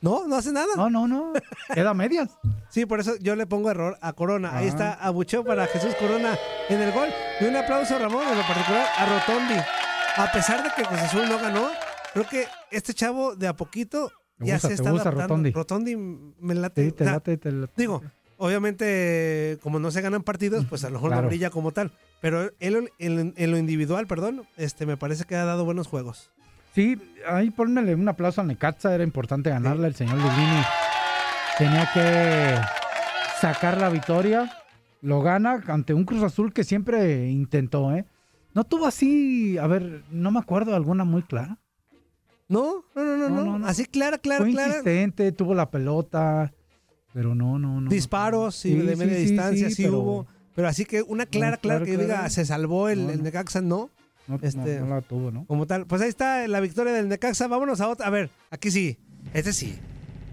No, 0.01 0.27
no 0.27 0.37
hace 0.37 0.53
nada. 0.53 0.69
No, 0.77 0.91
no, 0.91 1.09
no. 1.09 1.33
Queda 1.73 1.95
medias. 1.95 2.31
sí, 2.69 2.87
por 2.87 3.01
eso 3.01 3.17
yo 3.21 3.37
le 3.37 3.47
pongo 3.47 3.71
error 3.71 3.99
a 4.01 4.13
Corona. 4.13 4.57
Ahí 4.57 4.69
está 4.69 4.93
abucheo 4.95 5.45
para 5.45 5.67
Jesús 5.67 5.95
Corona 5.99 6.39
en 6.69 6.81
el 6.81 6.93
gol. 6.93 7.09
Y 7.41 7.45
un 7.45 7.57
aplauso, 7.57 7.99
Ramón, 7.99 8.27
en 8.29 8.39
lo 8.39 8.47
particular 8.47 8.87
a 8.97 9.07
Rotondi. 9.07 9.61
A 10.17 10.33
pesar 10.33 10.63
de 10.63 10.71
que 10.75 10.85
José 10.85 11.03
Azul 11.03 11.29
no 11.29 11.39
ganó, 11.39 11.69
creo 12.13 12.27
que 12.27 12.47
este 12.71 12.95
chavo 12.95 13.37
de 13.37 13.49
a 13.49 13.55
poquito 13.55 14.11
ya 14.39 14.59
se 14.59 14.75
está 14.75 14.91
adaptando. 14.91 15.21
Rotondi. 15.21 15.51
Rotondi 15.53 15.97
me 15.97 16.55
late. 16.55 16.93
te 16.93 17.05
late, 17.05 17.37
te 17.37 17.53
late. 17.53 17.73
Digo, 17.77 18.03
Obviamente, 18.39 19.59
como 19.63 19.79
no 19.79 19.91
se 19.91 20.03
ganan 20.03 20.23
partidos, 20.23 20.67
pues 20.67 20.85
a 20.85 20.91
lo 20.91 20.95
mejor 20.95 21.11
no 21.13 21.27
brilla 21.27 21.51
como 21.51 21.73
tal. 21.73 21.93
Pero 22.21 22.51
él, 22.61 22.91
en, 22.99 23.51
lo 23.51 23.57
individual, 23.57 24.07
perdón, 24.07 24.43
este 24.57 24.85
me 24.85 24.97
parece 24.97 25.25
que 25.25 25.37
ha 25.37 25.45
dado 25.45 25.65
buenos 25.65 25.87
juegos. 25.87 26.31
Sí, 26.77 26.99
ahí 27.27 27.49
ponmele 27.51 27.95
un 27.95 28.07
aplauso 28.07 28.43
a 28.43 28.45
Necaxa, 28.45 28.95
era 28.95 29.03
importante 29.03 29.49
ganarle. 29.49 29.87
El 29.89 29.95
señor 29.95 30.17
Livini 30.19 30.63
tenía 31.57 31.89
que 31.95 32.55
sacar 33.41 33.79
la 33.81 33.89
victoria. 33.89 34.53
Lo 35.01 35.23
gana 35.23 35.63
ante 35.69 35.95
un 35.95 36.05
Cruz 36.05 36.23
Azul 36.23 36.53
que 36.53 36.65
siempre 36.65 37.31
intentó, 37.31 37.93
¿eh? 37.97 38.05
No 38.53 38.65
tuvo 38.65 38.87
así, 38.87 39.57
a 39.57 39.67
ver, 39.67 40.03
no 40.11 40.31
me 40.31 40.39
acuerdo 40.39 40.77
alguna 40.77 41.05
muy 41.05 41.23
clara. 41.23 41.57
No, 42.47 42.85
no, 42.95 43.03
no, 43.05 43.31
no, 43.31 43.59
No. 43.59 43.67
Así 43.67 43.87
clara, 43.87 44.19
clara, 44.19 44.45
Fue 44.45 44.53
clara. 44.53 44.69
insistente, 44.69 45.33
tuvo 45.33 45.55
la 45.55 45.71
pelota, 45.71 46.53
pero 47.15 47.35
no, 47.35 47.59
no, 47.59 47.81
no. 47.81 47.89
Disparos 47.89 48.55
Sí, 48.55 48.75
de 48.75 48.97
media 48.97 49.17
distancia, 49.17 49.71
sí, 49.71 49.89
hubo. 49.89 50.27
Pero 50.55 50.69
así 50.69 50.85
que 50.85 51.01
una 51.01 51.25
clara, 51.25 51.57
clara 51.57 51.87
que 51.87 51.95
yo 51.95 52.01
diga, 52.01 52.29
se 52.29 52.45
salvó 52.45 52.91
el. 52.91 53.23
Necaxa, 53.23 53.63
no. 53.63 53.89
No, 54.27 54.39
este- 54.43 54.81
no 54.81 54.87
la 54.95 55.01
tuvo, 55.03 55.31
¿no? 55.31 55.45
Como 55.47 55.67
tal. 55.67 55.87
Pues 55.87 56.03
ahí 56.03 56.09
está 56.09 56.47
la 56.49 56.61
victoria 56.61 56.93
del 56.93 57.09
Necaxa. 57.09 57.47
Vámonos 57.49 57.81
a 57.81 57.89
otra. 57.89 58.07
A 58.07 58.11
ver, 58.11 58.31
aquí 58.51 58.71
sí. 58.71 58.99
Este 59.35 59.53
sí. 59.53 59.79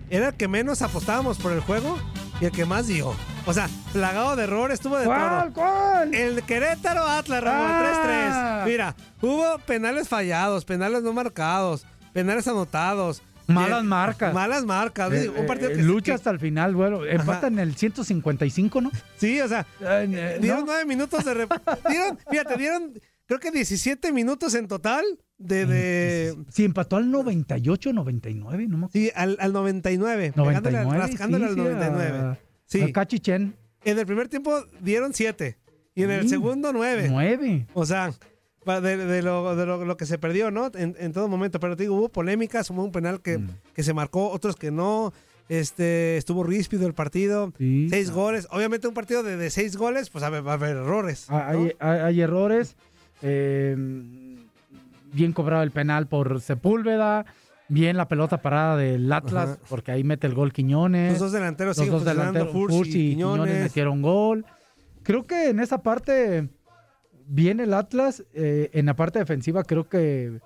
Era 0.10 0.30
el 0.30 0.34
que 0.36 0.48
menos 0.48 0.82
apostábamos 0.82 1.38
por 1.40 1.52
el 1.52 1.60
juego 1.62 1.98
y 2.42 2.46
el 2.46 2.52
que 2.52 2.66
más 2.66 2.88
dio. 2.88 3.16
O 3.46 3.54
sea, 3.54 3.70
plagado 3.94 4.36
de 4.36 4.44
errores, 4.44 4.80
tuvo 4.80 4.98
de 4.98 5.06
¿Cuál, 5.06 5.54
todo. 5.54 5.64
cuál? 5.64 6.14
El 6.14 6.44
Querétaro 6.44 7.08
Atlas, 7.08 7.44
Ramón, 7.44 7.68
Ah. 7.70 8.62
3-3. 8.64 8.72
Mira, 8.72 8.96
hubo 9.22 9.58
penales 9.66 10.08
fallados, 10.10 10.66
penales 10.66 11.04
no 11.04 11.14
marcados, 11.14 11.86
penales 12.14 12.48
anotados. 12.48 13.22
Malas 13.48 13.84
marcas. 13.84 14.34
Malas 14.34 14.64
marcas. 14.66 15.12
Eh, 15.12 15.30
un 15.30 15.46
partido 15.46 15.70
eh, 15.72 15.76
que 15.76 15.84
lucha 15.84 16.06
que- 16.06 16.14
hasta 16.14 16.30
el 16.30 16.40
final, 16.40 16.76
bueno, 16.76 17.04
empata 17.06 17.48
en 17.48 17.60
el 17.60 17.76
155, 17.76 18.80
¿no? 18.82 18.90
Sí, 19.18 19.42
o 19.42 19.48
sea, 19.50 19.66
Eh, 19.82 20.38
dieron 20.40 20.62
¿no? 20.62 20.66
nueve 20.68 20.86
minutos 20.86 21.26
de... 21.26 21.34
dieron, 21.90 22.18
fíjate, 22.30 22.56
dieron 22.58 22.94
creo 23.38 23.52
que 23.52 23.52
17 23.52 24.12
minutos 24.13 24.54
en 24.56 24.67
total 24.67 25.04
de... 25.38 25.65
de 25.65 26.36
Sí, 26.50 26.63
empató 26.65 26.96
al 26.98 27.10
98, 27.12 27.93
99, 27.93 28.67
no 28.67 28.89
sí, 28.91 29.12
al, 29.15 29.38
al 29.39 29.54
99. 29.54 30.34
pegándole 30.34 30.78
al- 30.78 30.84
99, 30.86 31.08
rascándole 31.08 31.46
sí, 31.46 31.50
al 31.50 31.56
sí, 31.56 31.62
99. 31.62 32.17
a- 32.17 32.39
Sí. 32.65 32.82
a 32.82 32.91
Cachichen, 32.91 33.56
En 33.86 34.00
el 34.00 34.06
primer 34.06 34.28
tiempo 34.30 34.63
dieron 34.82 35.13
7 35.13 35.58
y 35.96 36.04
en 36.04 36.12
el 36.12 36.30
segundo 36.30 36.72
9. 36.74 37.08
9. 37.10 37.67
O 37.74 37.86
sea, 37.86 38.12
de, 38.65 38.98
de 38.98 39.22
lo, 39.22 39.56
de 39.56 39.65
lo- 39.65 39.84
lo 39.86 39.98
que 39.98 40.06
se 40.06 40.17
perdió, 40.17 40.50
¿no? 40.50 40.72
En, 40.74 40.96
en 40.98 41.12
todo 41.12 41.28
momento. 41.28 41.60
Pero 41.60 41.76
te 41.76 41.84
digo, 41.84 41.96
hubo 41.98 42.10
polémicas, 42.10 42.69
hubo 42.69 42.84
un 42.84 42.91
penal 42.91 43.22
que, 43.22 43.38
Mm. 43.39 43.50
que 43.76 43.84
se 43.84 43.93
marcó, 43.93 44.30
otros 44.30 44.56
que 44.56 44.72
no. 44.72 45.13
Este, 45.50 46.15
estuvo 46.17 46.43
ríspido 46.46 46.88
el 46.88 46.93
partido. 46.93 47.52
Sí. 47.58 47.88
Seis 47.89 48.10
goles. 48.12 48.48
Obviamente 48.50 48.88
un 48.88 48.93
partido 48.93 49.22
de, 49.22 49.36
de 49.36 49.50
seis 49.50 49.76
goles, 49.76 50.10
pues 50.10 50.24
a 50.24 50.30
ver, 50.30 50.48
va 50.48 50.52
a 50.52 50.56
haber 50.56 50.78
errores. 50.78 51.26
Ah, 51.28 51.50
¿no? 51.54 51.60
Hay, 51.63 51.72
hay- 51.80 52.00
hay 52.00 52.22
errores. 52.22 52.76
Eh, 53.24 53.76
bien 55.14 55.34
cobrado 55.34 55.64
el 55.64 55.72
penal 55.72 56.08
por 56.08 56.40
Sepúlveda. 56.42 57.26
Bien 57.70 57.96
la 57.98 58.08
pelota 58.10 58.42
parada 58.42 58.76
del 58.78 59.12
Atlas, 59.12 59.52
Ajá. 59.52 59.60
porque 59.70 59.92
ahí 59.92 60.04
mete 60.04 60.28
el 60.28 60.36
gol 60.36 60.52
Quiñones. 60.54 61.12
Los 61.14 61.20
dos 61.22 61.32
delanteros 61.32 61.78
Los 61.78 61.88
dos 61.88 62.06
delanteros, 62.06 62.52
Furch 62.52 62.88
y 62.88 62.90
y 62.90 63.10
Quiñones. 63.12 63.46
Quiñones. 63.46 63.64
metieron 63.64 64.02
gol. 64.02 64.46
Creo 65.02 65.26
que 65.26 65.50
en 65.50 65.60
esa 65.60 65.82
parte, 65.82 66.50
bien 67.26 67.60
el 67.62 67.74
Atlas, 67.74 68.24
eh, 68.34 68.70
en 68.74 68.86
la 68.86 68.96
parte 68.96 69.18
defensiva 69.20 69.64
creo 69.64 69.88
que 69.88 70.40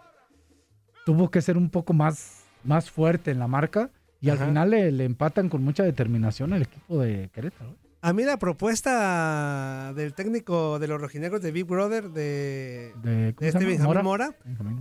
tuvo 1.05 1.29
que 1.31 1.41
ser 1.41 1.57
un 1.57 1.69
poco 1.69 1.93
más, 1.93 2.43
más 2.63 2.89
fuerte 2.89 3.31
en 3.31 3.39
la 3.39 3.47
marca. 3.47 3.89
Y 4.21 4.29
Ajá. 4.29 4.43
al 4.43 4.49
final 4.49 4.69
le, 4.69 4.91
le 4.91 5.03
empatan 5.05 5.49
con 5.49 5.63
mucha 5.63 5.83
determinación 5.83 6.53
el 6.53 6.61
equipo 6.63 6.99
de 6.99 7.29
Querétaro. 7.33 7.75
A 8.07 8.13
mí 8.13 8.23
la 8.23 8.39
propuesta 8.39 9.91
del 9.93 10.13
técnico 10.13 10.79
de 10.79 10.87
los 10.87 11.01
rojinegros 11.01 11.41
de 11.41 11.51
Big 11.51 11.65
Brother, 11.65 12.09
de, 12.09 12.93
De, 13.03 13.33
de 13.33 13.35
¿cómo 13.35 13.41
se 13.51 13.57
este? 13.57 13.65
Benjamín 13.65 13.83
Mora. 13.85 14.01
Mora, 14.03 14.35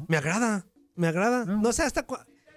me 0.06 0.16
agrada. 0.16 0.64
Me 0.94 1.08
agrada. 1.08 1.44
No. 1.44 1.60
No 1.60 1.72
sé 1.72 1.82
hasta 1.82 2.06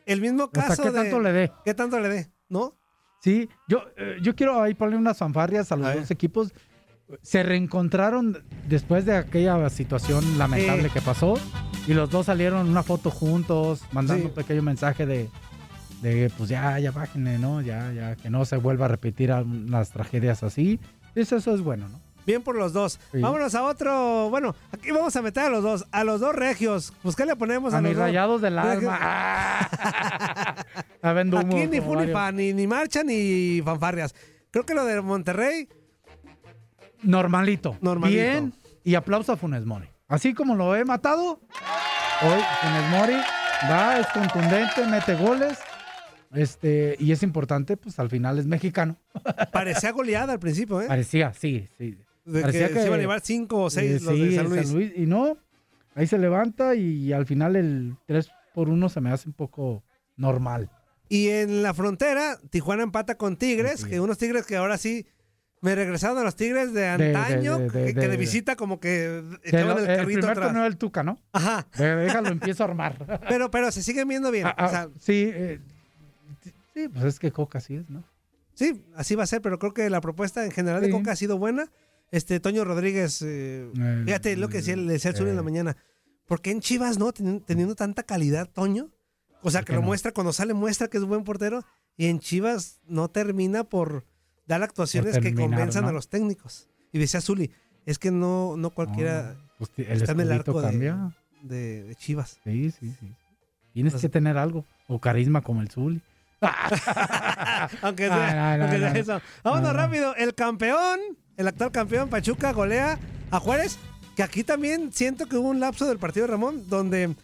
el 0.05 0.21
mismo 0.21 0.43
Hasta 0.43 0.67
caso 0.67 0.83
qué 0.83 0.91
de... 0.91 0.95
tanto 0.95 1.19
le 1.21 1.31
dé. 1.31 1.51
¿Qué 1.65 1.73
tanto 1.73 1.99
le 1.99 2.09
dé? 2.09 2.31
¿No? 2.49 2.77
Sí, 3.19 3.49
yo, 3.67 3.81
eh, 3.97 4.17
yo 4.21 4.35
quiero 4.35 4.61
ahí 4.61 4.75
ponerle 4.75 4.99
unas 4.99 5.17
fanfarrias 5.17 5.71
a 5.71 5.75
los 5.75 5.87
A 5.87 5.95
dos 5.95 6.11
equipos. 6.11 6.53
Se 7.23 7.41
reencontraron 7.41 8.43
después 8.67 9.05
de 9.05 9.15
aquella 9.17 9.67
situación 9.71 10.37
lamentable 10.37 10.91
que 10.91 11.01
pasó 11.01 11.33
y 11.87 11.95
los 11.95 12.11
dos 12.11 12.27
salieron 12.27 12.69
una 12.69 12.83
foto 12.83 13.09
juntos, 13.09 13.81
mandando 13.91 14.25
Sí. 14.25 14.29
un 14.29 14.35
pequeño 14.35 14.61
mensaje 14.61 15.07
de, 15.07 15.31
de 16.01 16.31
pues 16.37 16.49
ya, 16.49 16.79
ya 16.79 16.91
bájenle, 16.91 17.37
¿no? 17.39 17.61
Ya, 17.61 17.91
ya, 17.91 18.15
que 18.15 18.29
no 18.29 18.45
se 18.45 18.57
vuelva 18.57 18.85
a 18.85 18.87
repetir 18.89 19.29
las 19.69 19.89
tragedias 19.91 20.43
así. 20.43 20.79
Eso, 21.15 21.35
eso 21.37 21.53
es 21.53 21.61
bueno, 21.61 21.87
¿no? 21.89 21.99
Bien 22.25 22.43
por 22.43 22.55
los 22.55 22.73
dos. 22.73 22.99
Sí. 23.11 23.19
Vámonos 23.21 23.55
a 23.55 23.63
otro. 23.63 24.29
Bueno, 24.29 24.55
aquí 24.71 24.91
vamos 24.91 25.15
a 25.15 25.21
meter 25.21 25.43
a 25.45 25.49
los 25.49 25.63
dos. 25.63 25.85
A 25.91 26.03
los 26.03 26.19
dos 26.21 26.35
regios. 26.35 26.93
Pues, 27.01 27.15
¿qué 27.15 27.25
le 27.25 27.35
ponemos 27.35 27.73
a, 27.73 27.77
A 27.77 27.81
los 27.81 27.89
mis 27.89 27.97
dos? 27.97 28.05
rayados 28.05 28.41
del 28.41 28.59
alma. 28.59 28.97
¡Ah! 29.01 30.55
A 31.01 31.13
vendo 31.13 31.37
humo 31.39 31.57
Aquí 31.57 31.65
ni 31.67 31.79
como 31.79 31.93
fu 31.93 31.99
ni 31.99 32.11
varios. 32.11 32.13
fa, 32.13 32.31
ni, 32.31 32.53
ni 32.53 32.67
marcha 32.67 33.03
ni 33.03 33.61
fanfarrias. 33.65 34.13
Creo 34.51 34.63
que 34.65 34.73
lo 34.75 34.85
de 34.85 35.01
Monterrey, 35.01 35.69
Normalito. 37.03 37.77
Normalito. 37.81 38.21
Bien. 38.21 38.53
Y 38.83 38.95
aplauso 38.95 39.31
a 39.33 39.37
Funes 39.37 39.65
Mori. 39.65 39.87
Así 40.07 40.33
como 40.33 40.55
lo 40.55 40.75
he 40.75 40.83
matado, 40.85 41.39
hoy 42.21 42.41
Funes 42.61 42.89
Mori 42.91 43.15
va, 43.71 43.99
es 43.99 44.07
contundente, 44.07 44.85
mete 44.87 45.15
goles. 45.15 45.57
Este, 46.31 46.95
y 46.99 47.11
es 47.11 47.23
importante, 47.23 47.75
pues 47.77 47.97
al 47.99 48.09
final 48.09 48.37
es 48.39 48.45
mexicano. 48.45 48.97
parecía 49.51 49.91
goleada 49.91 50.33
al 50.33 50.39
principio, 50.39 50.81
¿eh? 50.81 50.87
Parecía, 50.87 51.33
sí, 51.33 51.67
sí. 51.77 51.97
De 52.25 52.39
que, 52.39 52.41
parecía 52.41 52.67
se 52.67 52.73
que- 52.73 52.85
iban 52.85 52.99
a 52.99 53.01
llevar 53.01 53.21
cinco 53.21 53.63
o 53.63 53.69
seis 53.69 54.01
Eh, 54.01 54.05
los 54.05 54.13
sí, 54.15 54.27
de 54.27 54.35
San 54.35 54.45
el 54.57 54.71
Luis. 54.71 54.91
Y 54.95 55.05
no, 55.07 55.37
ahí 55.95 56.05
se 56.05 56.17
levanta 56.19 56.75
y, 56.75 57.11
al 57.13 57.25
final 57.25 57.55
el 57.55 57.95
3 58.05 58.29
por 58.53 58.69
1 58.69 58.89
se 58.89 59.01
me 59.01 59.11
hace 59.11 59.27
un 59.27 59.33
poco 59.33 59.83
normal. 60.17 60.69
Y 61.07 61.29
en 61.29 61.63
la 61.63 61.73
frontera, 61.73 62.37
Tijuana 62.51 62.83
empata 62.83 63.15
con 63.15 63.35
Tigres, 63.35 63.83
que 63.85 63.99
unos 63.99 64.19
Tigres 64.19 64.45
que 64.45 64.57
ahora 64.57 64.77
sí 64.77 65.07
me 65.61 65.73
regresaron 65.73 66.19
a 66.19 66.23
los 66.23 66.35
Tigres 66.35 66.71
de 66.73 66.87
antaño, 66.87 67.57
de- 67.57 67.69
de- 67.69 67.85
que, 67.93 67.99
que 67.99 68.07
de 68.07 68.17
visita 68.17 68.55
como 68.55 68.79
que 68.79 69.23
Que 69.41 69.49
echaban 69.49 69.79
el 69.79 69.89
el 69.89 69.97
carrito 69.97 70.19
primer 70.27 70.37
atrás. 70.43 70.53
del 70.63 70.77
Tuca, 70.77 71.01
¿no? 71.03 71.17
Ajá. 71.33 71.65
Déjalo, 71.75 72.29
empiezo 72.29 72.63
a 72.63 72.67
armar. 72.67 73.21
Pero, 73.27 73.49
pero 73.49 73.71
se 73.71 73.81
siguen 73.81 74.07
viendo 74.07 74.29
bien. 74.29 74.45
Ah, 74.45 74.53
ah, 74.57 74.65
O 74.65 74.69
sea, 74.69 74.89
sí, 74.99 75.31
eh, 75.33 75.59
sí, 76.83 76.89
pues 76.89 77.03
es 77.05 77.19
que 77.19 77.31
Coca 77.31 77.59
sí 77.59 77.75
es, 77.75 77.89
¿no? 77.89 78.03
sí, 78.53 78.83
así 78.95 79.15
va 79.15 79.23
a 79.23 79.27
ser, 79.27 79.41
pero 79.41 79.57
creo 79.59 79.73
que 79.73 79.89
la 79.89 80.01
propuesta 80.01 80.43
en 80.45 80.51
general 80.51 80.81
de. 80.81 80.89
Coca 80.89 81.11
ha 81.11 81.15
sido 81.15 81.37
buena. 81.37 81.71
Este, 82.11 82.39
Toño 82.39 82.65
Rodríguez, 82.65 83.21
eh, 83.21 83.69
Eh, 83.79 84.01
fíjate 84.05 84.35
lo 84.35 84.49
que 84.49 84.57
decía, 84.57 84.75
le 84.75 84.91
decía 84.93 85.11
el 85.11 85.17
Zuli 85.17 85.29
en 85.29 85.35
la 85.35 85.41
eh. 85.41 85.45
mañana. 85.45 85.77
¿Por 86.25 86.41
qué 86.41 86.51
en 86.51 86.59
Chivas 86.59 86.97
no? 86.99 87.11
Teni- 87.13 87.43
Teniendo 87.45 87.75
tanta 87.75 88.03
calidad, 88.03 88.49
Toño. 88.51 88.89
O 89.41 89.51
sea, 89.51 89.61
¿Por 89.61 89.67
que 89.67 89.73
lo 89.73 89.81
no? 89.81 89.87
muestra, 89.87 90.11
cuando 90.11 90.33
sale 90.33 90.53
muestra 90.53 90.87
que 90.89 90.97
es 90.97 91.03
buen 91.05 91.23
portero. 91.23 91.63
Y 91.97 92.05
en 92.07 92.19
Chivas 92.19 92.79
no 92.85 93.09
termina 93.09 93.63
por 93.63 94.05
dar 94.47 94.63
actuaciones 94.63 95.15
que 95.15 95.21
terminar, 95.21 95.49
convenzan 95.49 95.83
¿no? 95.83 95.89
a 95.89 95.91
los 95.93 96.09
técnicos. 96.09 96.67
Y 96.91 96.97
decía 96.99 97.21
Zuli, 97.21 97.51
es 97.85 97.99
que 97.99 98.09
no, 98.11 98.55
no 98.57 98.69
cualquiera 98.71 99.33
No, 99.35 99.39
pues, 99.59 99.71
el 99.77 100.01
está 100.01 100.11
en 100.13 100.19
el 100.21 100.31
arco 100.31 100.59
de- 100.61 100.67
cambia. 100.69 101.15
de, 101.43 101.83
de 101.83 101.95
Chivas. 101.95 102.39
Sí, 102.43 102.71
sí, 102.71 102.93
sí. 102.99 103.13
Tienes 103.73 103.93
que 103.95 104.09
tener 104.09 104.37
algo. 104.37 104.65
O 104.87 104.99
carisma 104.99 105.41
como 105.41 105.61
el 105.61 105.69
Zuli. 105.69 106.01
aunque 107.81 108.07
sea, 108.07 108.57
no, 108.57 108.57
no, 108.57 108.63
aunque 108.63 108.79
sea 108.79 108.93
no. 108.93 108.99
eso. 108.99 109.21
Vámonos 109.43 109.67
No, 109.67 109.73
no. 109.73 109.79
rápido. 109.79 110.15
El 110.15 110.33
campeón, 110.35 110.99
el 111.37 111.47
actual 111.47 111.71
campeón, 111.71 112.09
Pachuca, 112.09 112.51
golea 112.53 112.97
a 113.31 113.39
Juárez. 113.39 113.77
Que 114.15 114.23
aquí 114.23 114.43
también 114.43 114.91
siento 114.91 115.27
que 115.27 115.37
hubo 115.37 115.49
un 115.49 115.59
lapso 115.59 115.87
del 115.87 115.97
partido 115.97 116.25
de 116.25 116.31
Ramón 116.31 116.67
donde 116.69 117.15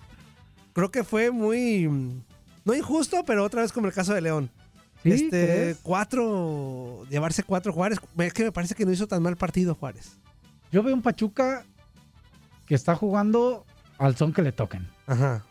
creo 0.74 0.92
que 0.92 1.04
fue 1.04 1.32
muy. 1.32 1.88
No 2.64 2.74
injusto, 2.74 3.24
pero 3.26 3.44
otra 3.44 3.62
vez 3.62 3.72
como 3.72 3.88
el 3.88 3.94
caso 3.94 4.14
de 4.14 4.22
León. 4.22 4.50
¿Sí? 5.04 5.12
este, 5.12 5.76
cuatro. 5.84 7.06
Llevarse 7.10 7.44
cuatro 7.44 7.72
Juárez. 7.74 8.00
Es 8.18 8.34
que 8.34 8.46
me 8.46 8.52
parece 8.52 8.76
que 8.76 8.86
no 8.86 8.92
hizo 8.92 9.08
tan 9.08 9.22
mal 9.22 9.36
partido 9.38 9.76
Juárez. 9.76 10.18
Yo 10.72 10.82
veo 10.84 10.94
un 10.96 11.02
Pachuca 11.02 11.64
que 12.66 12.76
está 12.76 12.96
jugando 12.96 13.66
al 13.98 14.16
son 14.16 14.34
que 14.34 14.42
le 14.42 14.52
toquen. 14.52 14.88
Ajá. 15.06 15.44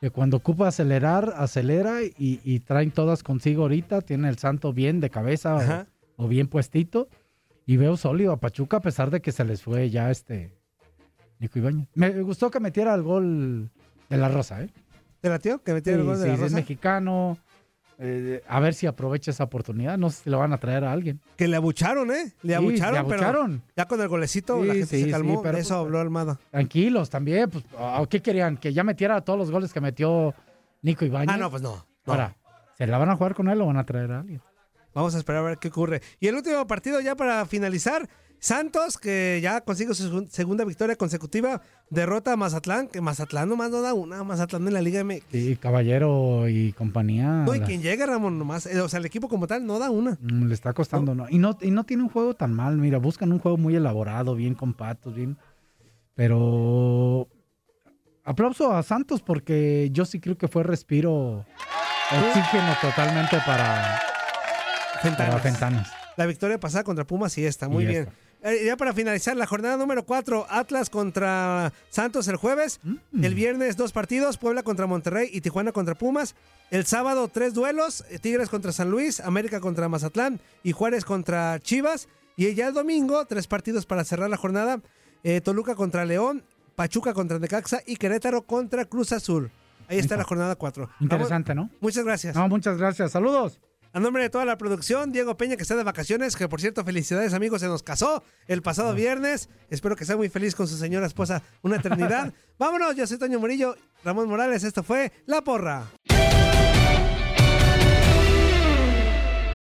Que 0.00 0.10
cuando 0.10 0.36
ocupa 0.36 0.68
acelerar, 0.68 1.32
acelera 1.36 2.02
y, 2.02 2.40
y 2.44 2.60
traen 2.60 2.90
todas 2.90 3.22
consigo 3.22 3.62
ahorita. 3.62 4.02
Tiene 4.02 4.28
el 4.28 4.38
santo 4.38 4.72
bien 4.72 5.00
de 5.00 5.08
cabeza 5.10 5.86
o- 6.16 6.28
bien 6.28 6.46
puestito. 6.48 7.08
Y 7.66 7.78
veo 7.78 7.96
sólido 7.96 8.32
a 8.32 8.36
Pachuca 8.40 8.76
a 8.78 8.80
pesar 8.80 9.10
de 9.10 9.20
que 9.22 9.32
se 9.32 9.44
les 9.44 9.62
fue 9.62 9.88
ya 9.88 10.10
este 10.10 10.52
Nico 11.38 11.58
Ibañez. 11.58 11.88
Me 11.94 12.10
gustó 12.20 12.50
que 12.50 12.60
metiera 12.60 12.94
el 12.94 13.02
gol 13.02 13.70
de 14.10 14.16
la 14.18 14.28
Rosa, 14.28 14.62
¿eh? 14.62 14.70
¿Te 15.22 15.30
latió? 15.30 15.62
Que 15.62 15.72
metió 15.72 15.94
el 15.94 16.02
gol 16.04 16.18
de 16.18 16.24
sí, 16.24 16.28
la 16.28 16.34
sí, 16.34 16.34
es 16.34 16.40
Rosa? 16.50 16.56
mexicano. 16.56 17.38
Eh, 17.98 18.42
a 18.48 18.60
ver 18.60 18.74
si 18.74 18.86
aprovecha 18.86 19.30
esa 19.30 19.44
oportunidad. 19.44 19.96
No 19.98 20.10
sé 20.10 20.24
si 20.24 20.30
lo 20.30 20.38
van 20.38 20.52
a 20.52 20.58
traer 20.58 20.84
a 20.84 20.92
alguien. 20.92 21.20
Que 21.36 21.46
le 21.46 21.56
abucharon, 21.56 22.10
¿eh? 22.10 22.32
Le 22.42 22.48
Sí, 22.48 22.54
abucharon, 22.54 23.08
le 23.08 23.16
pero 23.16 23.60
ya 23.76 23.86
con 23.86 24.00
el 24.00 24.08
golecito 24.08 24.60
Sí, 24.60 24.66
la 24.66 24.74
gente 24.74 24.96
sí, 24.96 25.04
se 25.04 25.10
calmó. 25.10 25.42
pero 25.42 25.58
eso 25.58 25.74
pues- 25.76 25.86
habló 25.86 26.00
Almada. 26.00 26.38
Tranquilos 26.50 27.10
también. 27.10 27.50
Pues, 27.50 27.64
¿a 27.78 28.04
¿Qué 28.08 28.20
querían? 28.20 28.56
¿Que 28.56 28.72
ya 28.72 28.82
metiera 28.84 29.20
todos 29.20 29.38
los 29.38 29.50
goles 29.50 29.72
que 29.72 29.80
metió 29.80 30.34
Nico 30.82 31.04
Ibañez? 31.04 31.34
Ah, 31.34 31.38
no, 31.38 31.50
pues 31.50 31.62
no. 31.62 31.86
no. 32.06 32.12
Ahora, 32.12 32.36
¿se 32.76 32.86
la 32.86 32.98
van 32.98 33.10
a 33.10 33.16
jugar 33.16 33.34
con 33.34 33.48
él 33.48 33.60
o 33.60 33.66
van 33.66 33.76
a 33.76 33.84
traer 33.84 34.10
a 34.12 34.20
alguien? 34.20 34.40
Vamos 34.92 35.14
a 35.14 35.18
esperar 35.18 35.42
a 35.42 35.48
ver 35.48 35.58
qué 35.58 35.68
ocurre. 35.68 36.02
Y 36.20 36.28
el 36.28 36.34
último 36.36 36.66
partido 36.66 37.00
ya 37.00 37.16
para 37.16 37.44
finalizar. 37.46 38.08
Santos, 38.38 38.98
que 38.98 39.40
ya 39.42 39.62
consigue 39.62 39.94
su 39.94 40.02
segun- 40.10 40.28
segunda 40.28 40.64
victoria 40.66 40.96
consecutiva, 40.96 41.62
derrota 41.88 42.32
a 42.32 42.36
Mazatlán, 42.36 42.88
que 42.88 43.00
Mazatlán 43.00 43.48
nomás 43.48 43.70
no 43.70 43.80
da 43.80 43.94
una, 43.94 44.22
Mazatlán 44.22 44.66
en 44.68 44.74
la 44.74 44.82
Liga 44.82 45.00
M. 45.00 45.22
Sí, 45.32 45.56
Caballero 45.56 46.46
y 46.48 46.72
compañía. 46.74 47.26
No, 47.46 47.54
y 47.54 47.60
la- 47.60 47.64
quien 47.66 47.80
llega, 47.80 48.04
Ramón, 48.04 48.38
nomás, 48.38 48.66
eh, 48.66 48.80
o 48.82 48.88
sea, 48.88 49.00
el 49.00 49.06
equipo 49.06 49.28
como 49.28 49.46
tal 49.46 49.64
no 49.66 49.78
da 49.78 49.90
una. 49.90 50.18
Mm, 50.20 50.44
Le 50.48 50.54
está 50.54 50.74
costando, 50.74 51.14
¿no? 51.14 51.26
Y 51.30 51.38
no, 51.38 51.56
y 51.62 51.70
no 51.70 51.84
tiene 51.84 52.02
un 52.02 52.10
juego 52.10 52.34
tan 52.34 52.52
mal, 52.52 52.76
mira, 52.76 52.98
buscan 52.98 53.32
un 53.32 53.38
juego 53.38 53.56
muy 53.56 53.76
elaborado, 53.76 54.34
bien 54.34 54.54
compacto, 54.54 55.10
bien. 55.10 55.38
Pero 56.14 57.28
aplauso 58.24 58.72
a 58.72 58.82
Santos 58.82 59.22
porque 59.22 59.88
yo 59.92 60.04
sí 60.04 60.20
creo 60.20 60.36
que 60.36 60.48
fue 60.48 60.62
respiro 60.62 61.44
oxígeno 62.12 62.74
totalmente 62.80 63.38
para 63.46 64.00
Fentanas. 65.02 65.90
La 66.16 66.26
victoria 66.26 66.60
pasada 66.60 66.84
contra 66.84 67.04
Pumas 67.06 67.36
y 67.38 67.44
esta, 67.44 67.68
muy 67.68 67.84
bien. 67.86 68.08
Ya 68.64 68.76
para 68.76 68.92
finalizar, 68.92 69.36
la 69.36 69.46
jornada 69.46 69.76
número 69.76 70.04
4, 70.04 70.46
Atlas 70.50 70.90
contra 70.90 71.72
Santos 71.88 72.28
el 72.28 72.36
jueves. 72.36 72.80
Mm. 72.82 73.24
El 73.24 73.34
viernes 73.34 73.76
dos 73.76 73.92
partidos, 73.92 74.36
Puebla 74.36 74.62
contra 74.62 74.86
Monterrey 74.86 75.30
y 75.32 75.40
Tijuana 75.40 75.72
contra 75.72 75.94
Pumas. 75.94 76.34
El 76.70 76.84
sábado 76.84 77.28
tres 77.28 77.54
duelos, 77.54 78.04
eh, 78.10 78.18
Tigres 78.18 78.48
contra 78.48 78.72
San 78.72 78.90
Luis, 78.90 79.20
América 79.20 79.60
contra 79.60 79.88
Mazatlán 79.88 80.40
y 80.62 80.72
Juárez 80.72 81.04
contra 81.04 81.58
Chivas. 81.60 82.08
Y 82.36 82.52
ya 82.54 82.68
el 82.68 82.74
domingo, 82.74 83.24
tres 83.26 83.46
partidos 83.46 83.86
para 83.86 84.04
cerrar 84.04 84.28
la 84.28 84.36
jornada. 84.36 84.80
Eh, 85.22 85.40
Toluca 85.40 85.74
contra 85.74 86.04
León, 86.04 86.42
Pachuca 86.74 87.14
contra 87.14 87.38
Necaxa 87.38 87.80
y 87.86 87.96
Querétaro 87.96 88.42
contra 88.42 88.84
Cruz 88.84 89.12
Azul. 89.12 89.50
Ahí 89.88 89.98
está 89.98 90.16
la 90.16 90.24
jornada 90.24 90.56
4. 90.56 90.90
Interesante, 91.00 91.54
¿no? 91.54 91.70
Muchas 91.80 92.04
gracias. 92.04 92.34
No, 92.34 92.48
muchas 92.48 92.76
gracias. 92.76 93.12
Saludos. 93.12 93.60
A 93.94 94.00
nombre 94.00 94.24
de 94.24 94.28
toda 94.28 94.44
la 94.44 94.58
producción, 94.58 95.12
Diego 95.12 95.36
Peña 95.36 95.54
que 95.54 95.62
está 95.62 95.76
de 95.76 95.84
vacaciones, 95.84 96.34
que 96.34 96.48
por 96.48 96.60
cierto, 96.60 96.82
felicidades 96.82 97.32
amigos, 97.32 97.60
se 97.60 97.68
nos 97.68 97.84
casó 97.84 98.24
el 98.48 98.60
pasado 98.60 98.88
ah. 98.88 98.92
viernes. 98.92 99.48
Espero 99.70 99.94
que 99.94 100.04
sea 100.04 100.16
muy 100.16 100.28
feliz 100.28 100.56
con 100.56 100.66
su 100.66 100.76
señora 100.76 101.06
esposa 101.06 101.44
una 101.62 101.76
eternidad. 101.76 102.34
Vámonos, 102.58 102.96
yo 102.96 103.06
soy 103.06 103.18
Toño 103.18 103.38
Murillo, 103.38 103.76
Ramón 104.02 104.28
Morales, 104.28 104.64
esto 104.64 104.82
fue 104.82 105.12
La 105.26 105.42
Porra. 105.42 105.86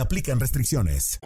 aplican 0.00 0.40
restricciones. 0.40 1.20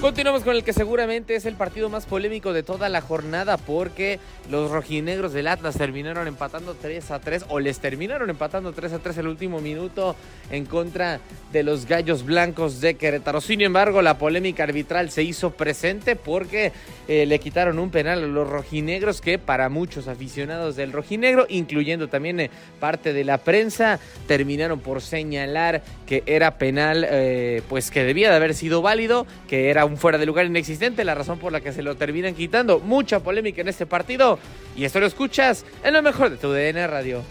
Continuamos 0.00 0.44
con 0.44 0.54
el 0.54 0.62
que 0.62 0.74
seguramente 0.74 1.34
es 1.34 1.46
el 1.46 1.54
partido 1.54 1.88
más 1.88 2.04
polémico 2.04 2.52
de 2.52 2.62
toda 2.62 2.90
la 2.90 3.00
jornada 3.00 3.56
porque 3.56 4.20
los 4.50 4.70
rojinegros 4.70 5.32
del 5.32 5.48
Atlas 5.48 5.78
terminaron 5.78 6.28
empatando 6.28 6.76
3 6.80 7.10
a 7.10 7.18
3 7.18 7.46
o 7.48 7.60
les 7.60 7.80
terminaron 7.80 8.28
empatando 8.28 8.72
3 8.72 8.92
a 8.92 8.98
3 8.98 9.18
el 9.18 9.26
último 9.26 9.60
minuto 9.60 10.14
en 10.50 10.66
contra 10.66 11.18
de 11.50 11.62
los 11.62 11.86
Gallos 11.86 12.24
Blancos 12.24 12.80
de 12.80 12.94
Querétaro. 12.94 13.40
Sin 13.40 13.62
embargo, 13.62 14.02
la 14.02 14.18
polémica 14.18 14.64
arbitral 14.64 15.10
se 15.10 15.22
hizo 15.22 15.50
presente 15.50 16.14
porque 16.14 16.72
eh, 17.08 17.24
le 17.24 17.38
quitaron 17.40 17.78
un 17.78 17.90
penal 17.90 18.22
a 18.22 18.26
los 18.26 18.48
rojinegros 18.48 19.20
que 19.20 19.38
para 19.38 19.68
muchos 19.70 20.08
aficionados 20.08 20.76
del 20.76 20.92
rojinegro, 20.92 21.46
incluyendo 21.48 22.08
también 22.08 22.38
eh, 22.40 22.50
parte 22.78 23.12
de 23.12 23.24
la 23.24 23.38
prensa, 23.38 23.98
terminaron 24.28 24.78
por 24.78 25.00
señalar 25.00 25.82
que 26.06 26.22
era 26.26 26.58
penal 26.58 27.06
eh, 27.08 27.62
pues 27.68 27.90
que 27.90 28.04
debía 28.04 28.30
de 28.30 28.36
haber 28.36 28.54
sido 28.54 28.82
válido, 28.82 29.26
que 29.48 29.70
era 29.70 29.84
un 29.84 29.95
fuera 29.98 30.18
de 30.18 30.26
lugar 30.26 30.46
inexistente, 30.46 31.04
la 31.04 31.14
razón 31.14 31.38
por 31.38 31.52
la 31.52 31.60
que 31.60 31.72
se 31.72 31.82
lo 31.82 31.96
terminan 31.96 32.34
quitando. 32.34 32.80
Mucha 32.80 33.20
polémica 33.20 33.60
en 33.60 33.68
este 33.68 33.86
partido. 33.86 34.38
Y 34.76 34.84
esto 34.84 35.00
lo 35.00 35.06
escuchas 35.06 35.64
en 35.84 35.94
lo 35.94 36.02
mejor 36.02 36.30
de 36.30 36.36
tu 36.36 36.50
DN 36.52 36.86
Radio. 36.86 37.22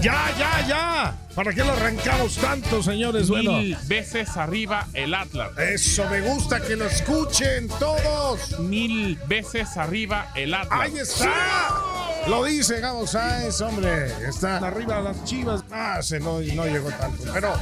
Ya, 0.00 0.32
ya, 0.38 0.66
ya. 0.66 1.18
¿Para 1.34 1.52
qué 1.52 1.62
lo 1.62 1.72
arrancamos 1.72 2.36
tanto, 2.36 2.82
señores? 2.82 3.30
Mil 3.30 3.76
veces 3.86 4.36
arriba 4.36 4.86
el 4.94 5.14
Atlas. 5.14 5.56
Eso 5.58 6.08
me 6.08 6.20
gusta 6.20 6.60
que 6.60 6.76
lo 6.76 6.86
escuchen 6.86 7.68
todos. 7.78 8.58
Mil 8.60 9.16
veces 9.26 9.76
arriba 9.76 10.32
el 10.34 10.54
Atlas. 10.54 10.80
Ahí 10.80 10.98
está. 10.98 12.00
Lo 12.26 12.44
dice 12.44 12.80
Gabo 12.80 13.06
Sáenz, 13.06 13.60
hombre. 13.60 14.06
Están 14.28 14.62
arriba 14.64 15.00
las 15.00 15.24
chivas. 15.24 15.64
Ah, 15.70 16.02
se 16.02 16.20
no, 16.20 16.40
no 16.40 16.66
llegó 16.66 16.90
tanto. 16.90 17.24
Pero 17.32 17.54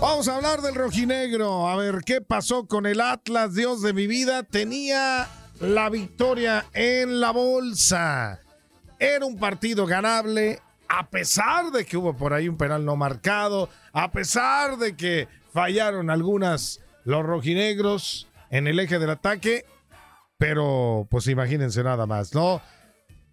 vamos 0.00 0.28
a 0.28 0.36
hablar 0.36 0.60
del 0.60 0.74
rojinegro. 0.74 1.68
A 1.68 1.76
ver, 1.76 2.00
¿qué 2.04 2.20
pasó 2.20 2.66
con 2.66 2.86
el 2.86 3.00
Atlas? 3.00 3.54
Dios 3.54 3.82
de 3.82 3.92
mi 3.92 4.06
vida. 4.06 4.42
Tenía 4.42 5.28
la 5.60 5.88
victoria 5.88 6.66
en 6.74 7.20
la 7.20 7.30
bolsa. 7.30 8.40
Era 8.98 9.24
un 9.24 9.38
partido 9.38 9.86
ganable 9.86 10.60
a 10.88 11.10
pesar 11.10 11.70
de 11.70 11.84
que 11.84 11.96
hubo 11.96 12.16
por 12.16 12.32
ahí 12.32 12.48
un 12.48 12.56
penal 12.56 12.84
no 12.84 12.96
marcado, 12.96 13.68
a 13.92 14.10
pesar 14.10 14.78
de 14.78 14.96
que 14.96 15.28
fallaron 15.52 16.10
algunas 16.10 16.80
los 17.04 17.24
rojinegros 17.24 18.28
en 18.50 18.66
el 18.66 18.78
eje 18.78 18.98
del 18.98 19.10
ataque, 19.10 19.64
pero 20.38 21.06
pues 21.10 21.26
imagínense 21.26 21.82
nada 21.82 22.06
más, 22.06 22.34
¿no? 22.34 22.62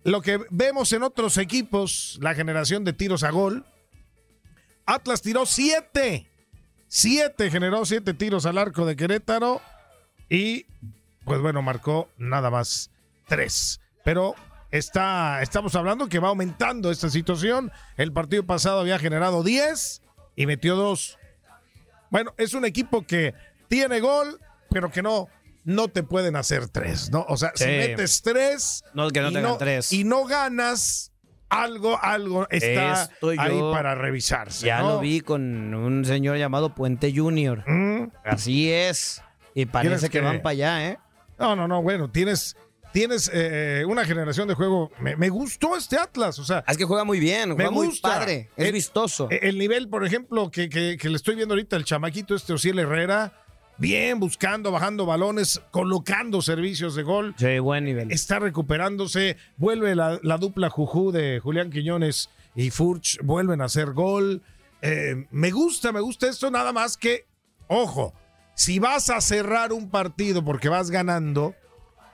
Lo 0.04 0.22
que 0.22 0.40
vemos 0.50 0.92
en 0.94 1.04
otros 1.04 1.38
equipos, 1.38 2.20
la 2.22 2.36
generación 2.36 2.84
de 2.84 2.94
tiros 2.94 3.24
a 3.24 3.32
gol, 3.32 3.66
Atlas 4.86 5.22
tiró 5.22 5.46
siete, 5.46 6.28
siete, 6.88 7.50
generó 7.50 7.86
siete 7.86 8.14
tiros 8.14 8.46
al 8.46 8.58
arco 8.58 8.86
de 8.86 8.96
Querétaro 8.96 9.62
y 10.30 10.66
pues 11.24 11.42
bueno, 11.42 11.62
marcó 11.62 12.10
nada 12.18 12.52
más 12.52 12.92
tres. 13.28 13.82
Pero 14.04 14.36
está, 14.78 15.42
estamos 15.42 15.76
hablando 15.76 16.08
que 16.08 16.20
va 16.20 16.30
aumentando 16.30 16.92
esta 16.92 17.10
situación. 17.10 17.72
El 17.98 18.12
partido 18.12 18.46
pasado 18.46 18.80
había 18.80 19.00
generado 19.00 19.44
10 19.44 20.02
y 20.36 20.46
metió 20.46 20.76
2. 20.76 21.18
Bueno, 22.10 22.34
es 22.38 22.54
un 22.54 22.66
equipo 22.66 23.06
que 23.06 23.34
tiene 23.68 24.00
gol, 24.00 24.40
pero 24.70 24.92
que 24.92 25.02
no, 25.02 25.28
no 25.64 25.88
te 25.88 26.04
pueden 26.04 26.36
hacer 26.36 26.68
3, 26.68 27.12
¿no? 27.12 27.26
O 27.28 27.38
sea, 27.38 27.52
si 27.56 27.66
metes 27.66 28.22
3 28.22 28.84
no, 28.94 29.10
que 29.10 29.22
no 29.22 29.32
y, 29.32 29.34
no, 29.34 29.58
tres. 29.58 29.92
y 29.92 30.04
no 30.04 30.26
ganas, 30.26 31.12
algo, 31.50 32.00
algo 32.02 32.48
está 32.50 33.10
ahí 33.38 33.60
para 33.72 33.96
revisarse. 33.96 34.66
Ya 34.66 34.82
lo 34.82 35.00
vi 35.00 35.22
con 35.22 35.74
un 35.74 36.06
señor 36.06 36.38
llamado 36.38 36.76
Puente 36.76 37.14
Junior. 37.16 37.64
¿Mm? 37.68 38.12
Así 38.24 38.72
es. 38.72 39.22
Y 39.54 39.66
parece 39.66 40.10
que, 40.10 40.20
que 40.20 40.22
van 40.22 40.42
para 40.42 40.52
allá, 40.52 40.88
¿eh? 40.90 41.00
No, 41.38 41.56
no, 41.56 41.68
no, 41.68 41.82
bueno, 41.82 42.10
tienes 42.10 42.56
tienes 42.96 43.30
eh, 43.34 43.84
una 43.86 44.06
generación 44.06 44.48
de 44.48 44.54
juego. 44.54 44.90
Me, 45.02 45.28
gustó 45.28 45.76
este 45.76 45.98
Atlas, 45.98 46.40
o 46.40 46.46
sea. 46.46 46.64
Es 46.66 46.78
que 46.78 46.86
juega 46.86 47.04
muy 47.04 47.20
bien, 47.20 47.54
juega 47.54 47.70
me 47.70 47.76
muy 47.76 48.00
padre, 48.00 48.50
es 48.56 48.72
vistoso. 48.72 49.28
El 49.30 49.58
nivel, 49.58 49.90
por 49.90 50.06
ejemplo, 50.06 50.50
que, 50.50 50.70
que, 50.70 50.98
le 51.10 51.16
estoy 51.18 51.36
viendo 51.36 51.56
ahorita, 51.56 51.76
el 51.76 51.84
chamaquito 51.84 52.36
este 52.36 52.54
Ociel 52.54 52.80
Herrera, 52.80 53.34
bien 53.78 54.22
buscando, 54.22 54.72
bajando 54.72 55.06
balones, 55.06 55.62
colocando 55.72 56.42
servicios 56.42 56.96
de 56.96 57.04
gol. 57.04 57.36
Sí, 57.38 57.60
buen 57.60 57.84
nivel. 57.84 58.14
Está 58.14 58.40
recuperándose, 58.40 59.36
vuelve 59.58 59.94
la, 59.94 60.38
dupla 60.40 60.70
Juju 60.70 61.12
de 61.12 61.42
Julián 61.42 61.72
Quiñones 61.72 62.30
y 62.56 62.70
Furch, 62.70 63.20
vuelven 63.24 63.60
a 63.60 63.66
hacer 63.66 63.92
gol. 63.92 64.42
Eh, 64.82 65.28
me 65.32 65.52
gusta, 65.52 65.92
me 65.92 66.00
gusta 66.00 66.30
esto, 66.30 66.50
nada 66.50 66.72
más 66.72 66.96
que, 66.96 67.26
ojo, 67.68 68.14
si 68.56 68.80
vas 68.80 69.10
a 69.10 69.20
cerrar 69.20 69.74
un 69.74 69.90
partido 69.90 70.46
porque 70.46 70.70
vas 70.70 70.92
ganando 70.92 71.56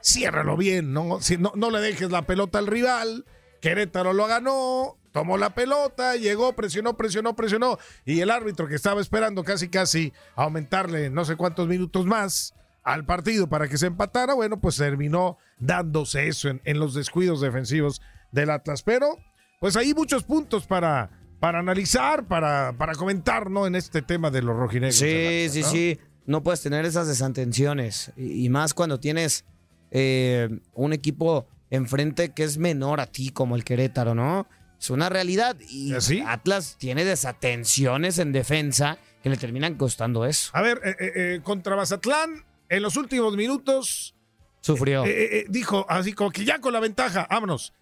ciérralo 0.03 0.57
bien, 0.57 0.93
¿no? 0.93 1.21
Si 1.21 1.37
no, 1.37 1.53
no 1.55 1.69
le 1.69 1.79
dejes 1.79 2.11
la 2.11 2.23
pelota 2.23 2.59
al 2.59 2.67
rival. 2.67 3.25
Querétaro 3.61 4.13
lo 4.13 4.25
ganó, 4.25 4.97
tomó 5.11 5.37
la 5.37 5.53
pelota, 5.53 6.15
llegó, 6.15 6.53
presionó, 6.53 6.97
presionó, 6.97 7.35
presionó. 7.35 7.77
Y 8.05 8.21
el 8.21 8.31
árbitro 8.31 8.67
que 8.67 8.75
estaba 8.75 9.01
esperando 9.01 9.43
casi, 9.43 9.69
casi 9.69 10.13
aumentarle 10.35 11.09
no 11.09 11.25
sé 11.25 11.35
cuántos 11.35 11.67
minutos 11.67 12.05
más 12.05 12.53
al 12.83 13.05
partido 13.05 13.47
para 13.47 13.67
que 13.67 13.77
se 13.77 13.87
empatara, 13.87 14.33
bueno, 14.33 14.59
pues 14.59 14.77
terminó 14.77 15.37
dándose 15.59 16.27
eso 16.27 16.49
en, 16.49 16.79
los 16.79 16.95
descuidos 16.95 17.41
defensivos 17.41 18.01
del 18.31 18.49
Atlas. 18.49 18.81
Pero, 18.81 19.17
pues 19.59 19.75
hay 19.75 19.93
muchos 19.93 20.23
puntos 20.23 20.65
para, 20.65 21.11
para 21.39 21.59
analizar, 21.59 22.25
para, 22.25 22.73
para 22.77 22.95
comentar, 22.95 23.51
¿no? 23.51 23.67
En 23.67 23.75
este 23.75 24.01
tema 24.01 24.31
de 24.31 24.41
los 24.41 24.55
rojinegros. 24.55 24.95
Sí, 24.95 25.47
sí, 25.49 25.61
sí. 25.63 25.99
No 26.25 26.41
puedes 26.41 26.61
tener 26.61 26.85
esas 26.85 27.07
desatenciones. 27.07 28.11
y 28.15 28.49
más 28.49 28.73
cuando 28.73 28.99
tienes 28.99 29.45
eh, 29.91 30.49
un 30.73 30.93
equipo 30.93 31.47
enfrente 31.69 32.33
que 32.33 32.43
es 32.43 32.57
menor 32.57 32.99
a 32.99 33.05
ti, 33.07 33.29
como 33.29 33.55
el 33.55 33.63
Querétaro, 33.63 34.15
¿no? 34.15 34.47
Es 34.79 34.89
una 34.89 35.09
realidad. 35.09 35.55
Y 35.69 35.93
Atlas 36.25 36.75
tiene 36.79 37.05
desatenciones 37.05 38.17
en 38.19 38.31
defensa 38.31 38.97
que 39.23 39.29
le 39.29 39.37
terminan 39.37 39.75
costando 39.75 40.25
eso. 40.25 40.49
A 40.53 40.61
ver, 40.61 40.81
eh, 40.83 40.95
eh, 40.99 41.39
contra 41.43 41.75
Mazatlán, 41.75 42.43
en 42.69 42.81
los 42.81 42.97
últimos 42.97 43.35
minutos. 43.37 44.15
Sufrió. 44.61 45.03
dijo 45.49 45.85
así 45.89 46.13
como 46.13 46.29
que 46.31 46.45
ya 46.45 46.59
con 46.59 46.73
la 46.73 46.79
ventaja, 46.79 47.27
vámonos. 47.29 47.73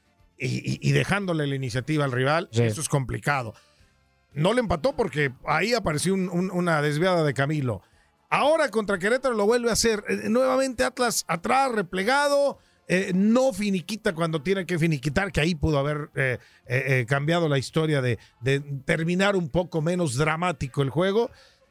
y, 0.42 0.92
dejándole 0.94 1.46
la 1.48 1.56
iniciativa 1.56 2.06
al 2.06 2.14
rival, 2.14 2.48
eso 2.54 2.80
es 2.80 2.88
complicado. 2.88 3.54
No 4.34 4.54
le 4.54 4.62
empató 4.62 4.96
porque 4.96 5.32
ahí 5.46 5.74
apareció 5.74 6.14
un- 6.14 6.30
un- 6.30 6.50
una 6.52 6.82
desviada 6.82 7.24
de 7.26 7.34
Camilo. 7.34 7.82
Ahora 8.30 8.70
contra 8.70 9.00
Querétaro 9.00 9.34
lo 9.36 9.46
vuelve 9.46 9.70
a 9.70 9.74
hacer. 9.74 10.04
Eh, 10.08 10.30
nuevamente 10.30 10.84
Atlas 10.84 11.26
atrás, 11.28 11.72
replegado. 11.72 12.60
eh, 12.92 13.12
no 13.14 13.54
finiquita 13.54 14.16
cuando 14.16 14.42
tiene 14.42 14.66
que 14.66 14.80
finiquitar, 14.80 15.32
que 15.32 15.40
ahí 15.42 15.54
pudo 15.54 15.78
haber 15.78 16.10
eh, 16.16 17.06
cambiado 17.08 17.48
la 17.48 17.60
historia 17.60 18.02
de, 18.02 18.18
de 18.42 18.62
terminar 18.84 19.36
un 19.36 19.50
poco 19.50 19.82
menos 19.82 20.16
dramático 20.16 20.82
el 20.82 20.90
juego. 20.90 21.30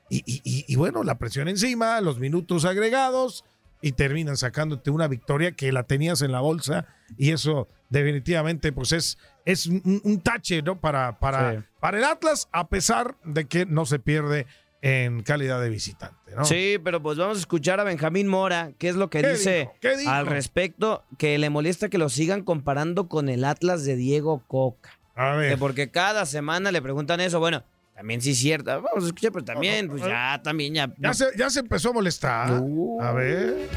Y, 0.09 0.18
y- 0.27 0.40
y- 0.44 0.64
y 0.68 0.77
bueno, 0.77 1.03
la 1.03 1.18
presión 1.18 1.49
encima, 1.49 2.01
los 2.01 2.18
minutos 2.21 2.64
agregados 2.64 3.44
y 3.83 3.92
terminan 3.92 4.37
sacándote 4.37 4.90
una 4.90 5.07
victoria 5.09 5.53
que 5.53 5.71
la 5.73 5.83
tenías 5.83 6.23
en 6.23 6.31
la 6.33 6.40
bolsa 6.40 6.87
y 7.16 7.31
eso 7.33 7.68
definitivamente 7.90 8.73
pues 8.73 8.92
es, 8.92 9.18
es 9.44 9.66
un, 9.66 10.01
un 10.05 10.21
tache 10.21 10.62
¿no? 10.62 10.81
para, 10.81 11.18
para, 11.21 11.53
Sí. 11.53 11.59
para 11.81 11.99
el 11.99 12.05
Atlas 12.05 12.49
a 12.53 12.68
pesar 12.68 13.16
de 13.25 13.47
que 13.47 13.66
no 13.66 13.87
se 13.87 13.99
pierde 13.99 14.47
en 14.83 15.23
calidad 15.23 15.61
de 15.61 15.69
visitante. 15.71 16.35
¿no? 16.37 16.45
Sí, 16.45 16.79
pero 16.83 17.03
pues 17.03 17.19
vamos 17.19 17.37
a 17.38 17.41
escuchar 17.41 17.81
a 17.81 17.85
Benjamín 17.85 18.29
Mora, 18.29 18.71
qué 18.79 18.88
es 18.88 18.95
lo 18.97 19.11
que 19.11 19.21
¿Qué 19.23 19.29
dice 19.31 19.59
dijo? 19.61 19.75
¿Qué 19.81 19.97
dijo? 19.97 20.11
al 20.11 20.27
respecto, 20.27 21.05
que 21.19 21.37
le 21.38 21.51
molesta 21.51 21.88
que 21.88 21.99
lo 21.99 22.09
sigan 22.09 22.43
comparando 22.45 23.09
con 23.09 23.29
el 23.29 23.45
Atlas 23.45 23.85
de 23.85 23.97
Diego 23.97 24.43
Coca. 24.47 24.91
A 25.17 25.33
Que 25.33 25.38
ver. 25.38 25.59
porque 25.59 25.91
cada 25.91 26.27
semana 26.27 26.71
le 26.71 26.81
preguntan 26.81 27.21
eso, 27.21 27.41
bueno, 27.41 27.64
también 27.97 28.21
sí 28.21 28.31
es 28.31 28.38
cierto, 28.38 28.71
vamos 28.81 29.03
a 29.03 29.07
escuchar, 29.09 29.33
pero 29.33 29.45
también, 29.45 29.88
pues 29.88 30.03
ya, 30.05 30.41
también 30.45 30.75
ya. 30.75 30.93
Ya 30.99 31.12
se, 31.12 31.27
ya 31.37 31.51
se 31.51 31.59
empezó 31.61 31.91
a 31.91 31.95
molestar. 31.95 32.62
A 33.01 33.12
ver. 33.12 33.69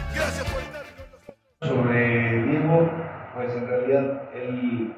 sobre 1.59 2.43
Diego, 2.43 2.89
pues 3.35 3.53
en 3.55 3.67
realidad 3.67 4.21
él, 4.35 4.93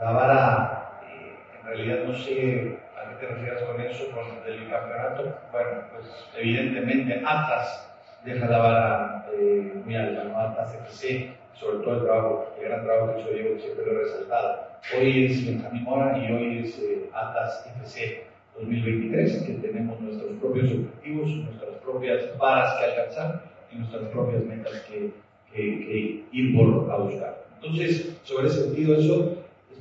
la 0.00 0.10
vara, 0.12 1.00
eh, 1.04 1.36
en 1.60 1.66
realidad 1.66 1.96
no 2.06 2.14
sé 2.14 2.78
qué 3.18 3.26
te 3.26 3.34
refieres 3.34 3.62
con 3.62 3.80
eso, 3.80 4.04
con 4.10 4.26
el 4.46 4.68
campeonato. 4.68 5.38
Bueno, 5.52 5.70
pues 5.92 6.06
evidentemente 6.36 7.22
Atlas 7.24 7.90
deja 8.24 8.46
la 8.46 8.58
vara 8.58 9.26
eh, 9.32 9.72
muy 9.84 9.96
alta, 9.96 10.24
¿no? 10.24 10.38
Atlas 10.38 10.74
FC, 10.74 11.32
sobre 11.54 11.78
todo 11.78 11.94
el 11.94 12.04
trabajo, 12.04 12.54
el 12.58 12.68
gran 12.68 12.84
trabajo 12.84 13.14
que 13.14 13.20
hizo 13.20 13.30
Diego, 13.30 13.58
siempre 13.58 13.86
lo 13.86 13.92
he 13.92 14.04
resaltado. 14.04 14.68
Hoy 14.96 15.26
es 15.26 15.46
Benjamín 15.46 15.84
Mora 15.84 16.18
y 16.18 16.32
hoy 16.32 16.58
es 16.58 16.78
eh, 16.78 17.10
Atlas 17.12 17.66
FC 17.76 18.24
2023, 18.56 19.42
que 19.42 19.52
tenemos 19.54 20.00
nuestros 20.00 20.32
propios 20.40 20.72
objetivos, 20.72 21.28
nuestras 21.28 21.74
propias 21.76 22.38
varas 22.38 22.74
que 22.78 22.84
alcanzar 22.84 23.42
y 23.72 23.78
nuestras 23.78 24.02
propias 24.08 24.44
metas 24.44 24.80
que, 24.88 25.12
que, 25.52 25.62
que 25.62 26.24
ir 26.32 26.56
por 26.56 26.90
a 26.90 26.96
buscar. 26.96 27.44
Entonces, 27.60 28.16
sobre 28.22 28.46
ese 28.46 28.64
sentido, 28.64 28.96
eso, 28.96 29.37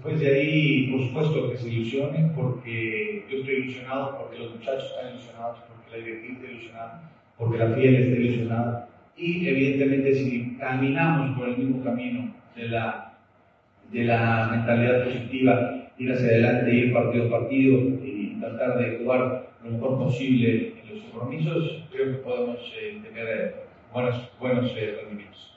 después 0.08 0.20
de 0.22 0.40
ahí, 0.40 0.88
por 0.88 1.02
supuesto 1.02 1.52
que 1.52 1.58
se 1.58 1.70
ilusionen, 1.70 2.32
porque 2.34 3.26
yo 3.30 3.40
estoy 3.40 3.56
ilusionado, 3.56 4.18
porque 4.18 4.40
los 4.40 4.56
muchachos 4.56 4.86
están 4.86 5.14
ilusionados, 5.14 5.60
porque 5.68 5.98
la 5.98 6.06
directiva 6.06 6.38
está 6.38 6.52
ilusionada, 6.52 7.12
porque 7.38 7.58
la 7.58 7.70
fiel 7.76 7.96
está 7.96 8.16
ilusionada. 8.16 8.90
Y 9.18 9.48
evidentemente, 9.48 10.16
si 10.16 10.58
caminamos 10.58 11.38
por 11.38 11.50
el 11.50 11.58
mismo 11.58 11.84
camino 11.84 12.34
de 12.56 12.70
la, 12.70 13.18
de 13.92 14.04
la 14.06 14.48
mentalidad 14.52 15.04
positiva, 15.04 15.92
ir 15.98 16.14
hacia 16.14 16.28
adelante, 16.28 16.74
ir 16.74 16.94
partido 16.94 17.26
a 17.26 17.42
partido 17.42 17.78
y 18.04 18.38
tratar 18.40 18.78
de 18.78 19.00
jugar 19.00 19.50
lo 19.64 19.72
mejor 19.72 19.98
posible 19.98 20.74
en 20.82 20.96
los 20.96 21.04
compromisos, 21.06 21.84
creo 21.92 22.12
que 22.12 22.18
podemos 22.20 22.60
eh, 22.80 23.02
tener 23.04 23.28
eh, 23.28 23.56
buenos, 23.92 24.30
buenos 24.40 24.72
eh, 24.78 25.00
rendimientos. 25.02 25.57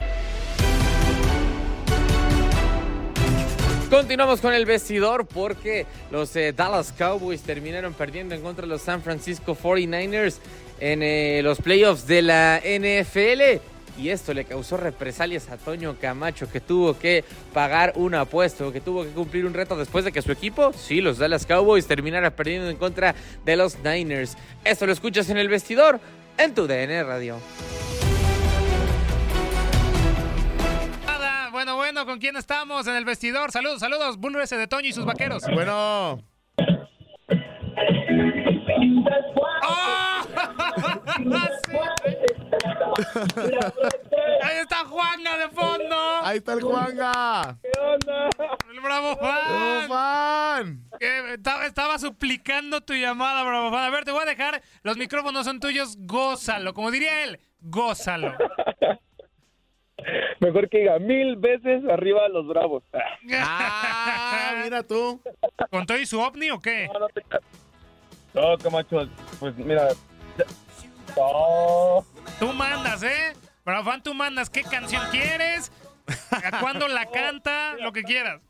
Continuamos 3.91 4.39
con 4.39 4.53
el 4.53 4.65
vestidor 4.65 5.27
porque 5.27 5.85
los 6.11 6.33
eh, 6.37 6.53
Dallas 6.53 6.93
Cowboys 6.97 7.41
terminaron 7.41 7.93
perdiendo 7.93 8.33
en 8.33 8.41
contra 8.41 8.61
de 8.61 8.69
los 8.69 8.81
San 8.81 9.01
Francisco 9.01 9.53
49ers 9.53 10.37
en 10.79 11.03
eh, 11.03 11.41
los 11.43 11.59
playoffs 11.59 12.07
de 12.07 12.21
la 12.21 12.61
NFL. 12.63 13.59
Y 14.01 14.09
esto 14.09 14.33
le 14.33 14.45
causó 14.45 14.77
represalias 14.77 15.49
a 15.49 15.57
Toño 15.57 15.97
Camacho, 15.99 16.49
que 16.49 16.61
tuvo 16.61 16.97
que 16.97 17.25
pagar 17.53 17.91
un 17.97 18.15
apuesto, 18.15 18.71
que 18.71 18.79
tuvo 18.79 19.03
que 19.03 19.09
cumplir 19.09 19.45
un 19.45 19.53
reto 19.53 19.75
después 19.75 20.05
de 20.05 20.13
que 20.13 20.21
su 20.21 20.31
equipo, 20.31 20.71
sí, 20.71 21.01
los 21.01 21.17
Dallas 21.17 21.45
Cowboys, 21.45 21.85
terminara 21.85 22.33
perdiendo 22.33 22.69
en 22.69 22.77
contra 22.77 23.13
de 23.43 23.57
los 23.57 23.77
Niners. 23.79 24.37
Esto 24.63 24.85
lo 24.85 24.93
escuchas 24.93 25.29
en 25.29 25.37
el 25.37 25.49
vestidor, 25.49 25.99
en 26.37 26.53
tu 26.55 26.65
DN 26.65 27.03
Radio. 27.03 27.35
¿Con 32.05 32.19
quién 32.19 32.35
estamos 32.35 32.87
en 32.87 32.95
el 32.95 33.05
vestidor? 33.05 33.51
Saludos, 33.51 33.79
saludos, 33.79 34.17
Bulrese 34.17 34.57
de 34.57 34.67
Toño 34.67 34.87
y 34.87 34.93
sus 34.93 35.05
vaqueros. 35.05 35.43
Bueno. 35.53 36.23
Ahí 44.43 44.57
está 44.61 44.85
Juanga 44.85 45.37
de 45.37 45.49
fondo. 45.49 45.95
Ahí 46.23 46.37
está 46.37 46.53
el 46.53 46.61
Juanga. 46.61 47.57
¿Qué 47.61 47.71
onda? 47.79 48.29
El 48.71 48.79
Bravo 48.79 49.15
Fan. 49.17 49.39
Bravo 49.47 49.87
Fan. 49.87 50.83
Que 50.99 51.33
estaba, 51.33 51.65
estaba 51.65 51.99
suplicando 51.99 52.81
tu 52.81 52.93
llamada, 52.93 53.43
Bravo 53.43 53.71
Fan. 53.71 53.83
A 53.83 53.89
ver, 53.89 54.05
te 54.05 54.11
voy 54.11 54.23
a 54.23 54.25
dejar. 54.25 54.61
Los 54.83 54.97
micrófonos 54.97 55.45
son 55.45 55.59
tuyos. 55.59 55.97
Gózalo. 55.99 56.73
Como 56.73 56.91
diría 56.91 57.23
él, 57.23 57.39
gózalo. 57.59 58.35
Mejor 60.39 60.69
que 60.69 60.79
diga 60.79 60.99
mil 60.99 61.35
veces 61.35 61.83
arriba 61.89 62.23
de 62.23 62.29
los 62.29 62.47
bravos. 62.47 62.83
Ah, 63.39 64.61
mira 64.63 64.83
tú. 64.83 65.21
¿Con 65.69 65.85
todo 65.85 65.97
y 65.97 66.05
su 66.05 66.19
ovni 66.19 66.51
o 66.51 66.59
qué? 66.59 66.89
No, 68.33 68.57
Camacho, 68.57 69.07
pues 69.39 69.55
mira. 69.57 69.89
No. 71.17 72.05
Tú 72.39 72.47
mandas, 72.53 73.03
¿eh? 73.03 73.33
Bravo 73.65 73.83
Fan, 73.89 74.01
tú 74.01 74.13
mandas. 74.13 74.49
¿Qué 74.49 74.63
canción 74.63 75.03
quieres? 75.11 75.71
¿A 76.31 76.59
cuándo 76.59 76.87
la 76.87 77.05
canta? 77.05 77.75
Lo 77.79 77.91
que 77.91 78.03
quieras. 78.03 78.41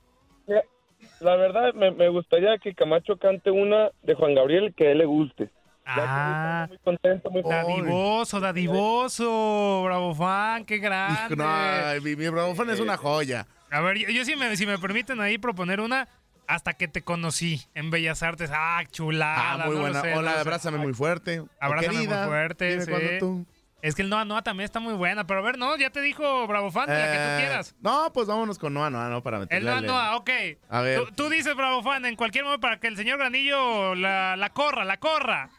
La 1.20 1.36
verdad, 1.36 1.74
me, 1.74 1.92
me 1.92 2.10
gustaría 2.10 2.58
que 2.58 2.74
Camacho 2.74 3.18
cante 3.18 3.52
una 3.52 3.92
de 4.04 4.14
Juan 4.16 4.36
Gabriel 4.36 4.74
que 4.76 4.88
a 4.88 4.92
él 4.92 5.00
le 5.00 5.06
guste. 5.06 5.50
Ah, 5.95 6.65
muy 6.69 6.77
contento, 6.80 7.30
muy 7.30 7.41
Dadivoso, 7.43 8.39
dadivoso, 8.39 9.84
Bravo 9.86 10.15
Fan, 10.15 10.65
qué 10.65 10.77
grande. 10.77 11.36
No, 11.36 12.01
mi, 12.04 12.15
mi 12.15 12.27
Bravo 12.30 12.56
Fan 12.56 12.69
es 12.69 12.80
una 12.80 12.97
joya. 12.97 13.45
A 13.69 13.80
ver, 13.82 13.97
yo, 13.97 14.10
yo 14.10 14.25
si, 14.25 14.36
me, 14.36 14.56
si 14.58 14.65
me 14.65 14.77
permiten 14.77 15.21
ahí 15.21 15.38
proponer 15.38 15.80
una, 15.82 16.08
hasta 16.47 16.73
que 16.73 16.88
te 16.88 17.01
conocí 17.01 17.62
en 17.73 17.89
Bellas 17.91 18.21
Artes. 18.23 18.51
Ah, 18.54 18.84
chulada. 18.91 19.54
Ah, 19.54 19.65
muy 19.65 19.75
no 19.75 19.82
buena. 19.82 20.01
sé, 20.01 20.13
Hola, 20.13 20.15
no 20.15 20.21
lo 20.21 20.34
sé. 20.34 20.39
abrázame 20.41 20.77
muy 20.77 20.93
fuerte. 20.93 21.43
Abrázame 21.60 21.93
querida, 21.99 22.19
muy 22.21 22.27
fuerte, 22.27 22.69
dime 22.69 22.86
sí. 22.86 22.91
cuándo 22.91 23.10
tú. 23.19 23.45
Es 23.82 23.95
que 23.95 24.04
el 24.04 24.10
Noa 24.10 24.25
Noa 24.25 24.43
también 24.43 24.65
está 24.65 24.80
muy 24.80 24.93
buena. 24.93 25.25
Pero 25.25 25.39
a 25.39 25.43
ver, 25.43 25.58
no, 25.58 25.75
ya 25.75 25.89
te 25.89 26.01
dijo 26.01 26.45
Bravo 26.45 26.69
Fan, 26.69 26.88
de 26.88 26.93
la 26.99 27.06
que 27.11 27.18
tú 27.18 27.24
Eh, 27.24 27.38
quieras. 27.39 27.76
No, 27.82 28.11
pues 28.13 28.28
vámonos 28.28 28.59
con 28.59 28.74
Noa 28.76 28.91
Noa, 28.91 29.09
¿no? 29.09 29.24
Para 29.24 29.38
El 29.38 29.41
meterle. 29.41 29.70
Noa 29.70 29.78
al- 29.80 29.86
Noa, 29.88 30.16
ok. 30.18 30.30
A 30.70 30.82
ver. 30.82 30.99
Tú, 30.99 31.11
tú 31.16 31.30
dices 31.30 31.55
Bravo 31.55 31.82
Fan 31.82 32.05
en 32.05 32.16
cualquier 32.16 32.43
momento 32.43 32.61
para 32.61 32.80
que 32.80 32.86
el 32.88 32.95
señor 32.97 33.18
Granillo 33.18 33.95
la, 33.95 34.36
la 34.36 34.49
corra, 34.51 34.86
la 34.86 34.97
corra. 34.97 35.49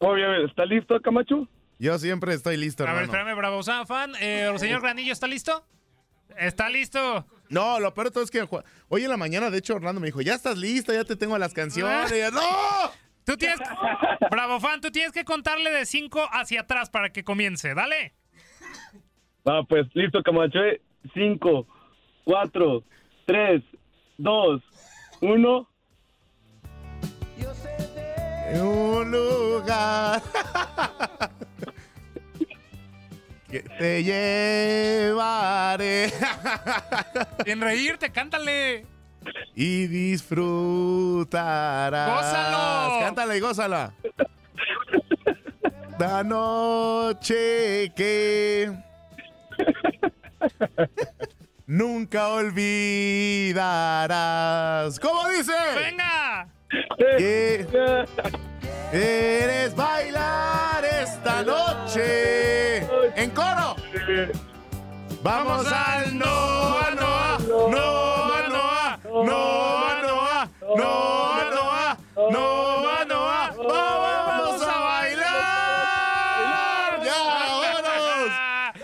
Bien, 0.00 0.46
¿está 0.48 0.64
listo, 0.64 1.00
Camacho? 1.00 1.48
Yo 1.78 1.98
siempre 1.98 2.32
estoy 2.34 2.56
listo, 2.56 2.86
A 2.86 2.92
ver, 2.92 3.04
espérame, 3.04 3.36
Bravo 3.36 3.62
Fan. 3.62 4.14
Eh, 4.20 4.48
¿El 4.50 4.58
señor 4.58 4.80
Granillo 4.82 5.12
está 5.12 5.26
listo? 5.26 5.64
¿Está 6.38 6.68
listo? 6.70 7.26
No, 7.48 7.80
lo 7.80 7.92
peor 7.94 8.08
de 8.08 8.10
todo 8.12 8.24
es 8.24 8.30
que 8.30 8.42
Ju- 8.44 8.64
hoy 8.88 9.04
en 9.04 9.10
la 9.10 9.16
mañana, 9.16 9.50
de 9.50 9.58
hecho, 9.58 9.74
Orlando 9.76 10.00
me 10.00 10.06
dijo, 10.08 10.20
ya 10.20 10.34
estás 10.34 10.56
lista, 10.58 10.92
ya 10.92 11.04
te 11.04 11.16
tengo 11.16 11.36
las 11.38 11.52
canciones. 11.54 12.10
Y 12.12 12.18
yo, 12.18 12.30
¡No! 12.30 12.40
Tú 13.24 13.36
tienes. 13.36 13.58
Bravo 14.30 14.60
fan, 14.60 14.80
tú 14.80 14.90
tienes 14.90 15.12
que 15.12 15.24
contarle 15.24 15.70
de 15.70 15.84
5 15.86 16.28
hacia 16.32 16.62
atrás 16.62 16.90
para 16.90 17.10
que 17.10 17.24
comience. 17.24 17.74
Dale. 17.74 18.14
Ah, 19.44 19.62
pues 19.68 19.86
listo, 19.94 20.22
Camacho. 20.22 20.58
eh. 20.60 20.80
Cinco, 21.14 21.66
cuatro, 22.24 22.82
tres, 23.26 23.62
dos, 24.18 24.60
uno. 25.20 25.68
En 28.52 28.60
un 28.62 29.10
lugar. 29.10 30.22
te 33.78 34.02
llevaré. 34.04 36.12
Sin 37.44 37.60
reírte, 37.60 38.10
cántale. 38.10 38.86
y 39.54 39.86
disfrutarás. 39.86 42.10
¡Gózalo! 42.10 43.00
Cántala 43.00 43.36
y 43.36 43.40
gózala. 43.40 43.92
La 45.98 46.22
noche 46.22 47.90
que 47.96 48.70
nunca 51.66 52.28
olvidarás. 52.28 53.56
¿Cómo 55.00 55.26
dice? 55.28 55.52
¡Venga! 55.74 56.48
¿Quieres 58.90 59.74
bailar 59.74 60.84
esta 60.84 61.42
noche? 61.42 62.78
¡En 63.16 63.30
coro! 63.30 63.76
¡Vamos 65.22 65.66
al 65.72 66.18
Noa, 66.18 66.90
Noa! 66.90 67.38
¡Noa, 67.38 68.48
Noa! 68.48 68.98
¡Noa, 69.04 70.02
Noa! 70.02 70.48
¡Noa, 70.76 71.50
Noa! 71.50 71.98
¡Noa, 72.30 73.04
Noa! 73.04 73.54
¡Vamos 73.56 74.62
a 74.62 74.78
bailar! 74.78 75.34
¡Ya, 77.04 77.18
vámonos! 77.26 78.30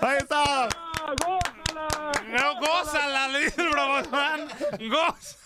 ¡Ahí 0.00 0.18
está! 0.18 0.42
¡Ah, 0.44 1.14
¡Gózala! 1.24 1.86
¡No, 2.28 2.46
gózala! 2.60 3.22
Le 3.28 3.38
dice 3.44 3.60
el 3.62 3.68
Bravo 3.70 3.96
Gózala. 4.10 5.42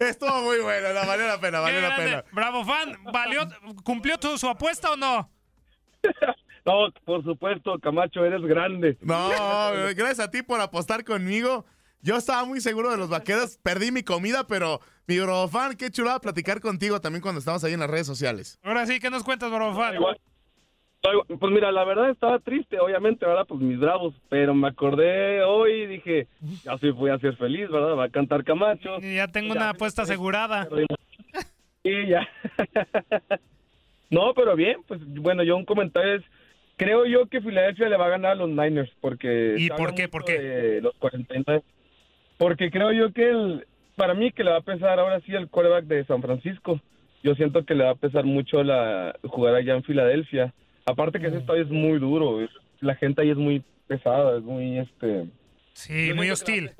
Estuvo 0.00 0.42
muy 0.42 0.58
bueno, 0.60 0.92
la 0.94 1.04
valió 1.04 1.26
la 1.26 1.38
pena, 1.40 1.60
valió 1.60 1.78
Qué 1.78 1.82
la 1.82 1.94
grande. 1.96 2.10
pena. 2.10 2.24
Bravo 2.32 2.64
Fan, 2.64 2.96
¿valió, 3.12 3.46
¿cumplió 3.84 4.18
tu, 4.18 4.36
su 4.38 4.48
apuesta 4.48 4.92
o 4.92 4.96
no? 4.96 5.30
No, 6.66 6.92
por 7.06 7.24
supuesto, 7.24 7.78
Camacho, 7.78 8.22
eres 8.22 8.42
grande. 8.42 8.98
No, 9.00 9.30
gracias 9.96 10.20
a 10.20 10.30
ti 10.30 10.42
por 10.42 10.60
apostar 10.60 11.04
conmigo. 11.04 11.64
Yo 12.02 12.16
estaba 12.16 12.44
muy 12.44 12.60
seguro 12.60 12.90
de 12.90 12.98
los 12.98 13.08
vaqueros. 13.08 13.58
Perdí 13.62 13.90
mi 13.90 14.02
comida, 14.02 14.46
pero 14.46 14.80
mi 15.06 15.16
fan, 15.50 15.74
qué 15.76 15.90
chulada 15.90 16.20
platicar 16.20 16.60
contigo 16.60 17.00
también 17.00 17.22
cuando 17.22 17.38
estamos 17.38 17.64
ahí 17.64 17.72
en 17.72 17.80
las 17.80 17.90
redes 17.90 18.06
sociales. 18.06 18.58
Ahora 18.62 18.86
sí, 18.86 19.00
¿qué 19.00 19.08
nos 19.08 19.24
cuentas, 19.24 19.50
Bravo 19.50 19.74
Fan? 19.74 19.96
Pues 21.02 21.52
mira, 21.52 21.72
la 21.72 21.84
verdad 21.84 22.10
estaba 22.10 22.38
triste, 22.40 22.78
obviamente, 22.78 23.24
¿verdad? 23.24 23.46
Pues 23.48 23.60
mis 23.60 23.78
bravos, 23.78 24.14
pero 24.28 24.54
me 24.54 24.68
acordé 24.68 25.42
hoy 25.42 25.82
y 25.82 25.86
dije, 25.86 26.28
ya 26.62 26.76
sí 26.76 26.90
voy 26.90 27.10
a 27.10 27.18
ser 27.18 27.36
feliz, 27.36 27.70
¿verdad? 27.70 27.96
Va 27.96 28.04
a 28.04 28.10
cantar 28.10 28.44
Camacho. 28.44 28.98
Y 29.00 29.16
ya 29.16 29.28
tengo 29.28 29.52
una 29.52 29.70
apuesta 29.70 30.02
asegurada. 30.02 30.68
Y 31.82 32.06
ya. 32.06 32.28
no, 34.10 34.34
pero 34.34 34.54
bien, 34.56 34.76
pues 34.86 35.00
bueno, 35.14 35.42
yo 35.42 35.56
un 35.56 35.64
comentario 35.64 36.16
es, 36.16 36.22
creo 36.76 37.06
yo 37.06 37.26
que 37.26 37.40
Filadelfia 37.40 37.88
le 37.88 37.96
va 37.96 38.06
a 38.06 38.10
ganar 38.10 38.32
a 38.32 38.34
los 38.34 38.50
Niners, 38.50 38.90
porque... 39.00 39.54
¿Y 39.56 39.70
por 39.70 39.94
qué? 39.94 40.08
¿Por 40.08 40.24
qué? 40.24 40.80
Los 40.82 40.94
49. 40.96 41.62
Porque 42.36 42.70
creo 42.70 42.92
yo 42.92 43.12
que 43.14 43.30
el, 43.30 43.66
para 43.96 44.14
mí 44.14 44.32
que 44.32 44.44
le 44.44 44.50
va 44.50 44.58
a 44.58 44.62
pesar 44.62 44.98
ahora 44.98 45.20
sí 45.20 45.34
el 45.34 45.48
quarterback 45.48 45.84
de 45.84 46.04
San 46.04 46.22
Francisco. 46.22 46.80
Yo 47.22 47.34
siento 47.34 47.64
que 47.64 47.74
le 47.74 47.84
va 47.84 47.90
a 47.90 47.96
pesar 47.96 48.24
mucho 48.24 48.62
la 48.62 49.14
jugar 49.24 49.54
allá 49.54 49.74
en 49.74 49.82
Filadelfia. 49.82 50.54
Aparte 50.90 51.20
que 51.20 51.28
ese 51.28 51.38
estadio 51.38 51.62
es 51.62 51.70
muy 51.70 51.98
duro, 51.98 52.40
es- 52.42 52.50
la 52.80 52.94
gente 52.96 53.22
ahí 53.22 53.30
es 53.30 53.36
muy 53.36 53.62
pesada, 53.86 54.38
es 54.38 54.42
muy 54.44 54.78
este... 54.78 55.26
Sí, 55.72 56.12
muy 56.14 56.30
hostil. 56.30 56.70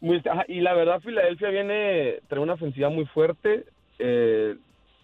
Muy- 0.00 0.22
ajá, 0.30 0.44
y 0.48 0.60
la 0.60 0.74
verdad, 0.74 1.00
Filadelfia 1.00 1.48
viene, 1.50 2.20
trae 2.28 2.40
una 2.40 2.54
ofensiva 2.54 2.88
muy 2.88 3.06
fuerte. 3.06 3.64
eh, 4.00 4.56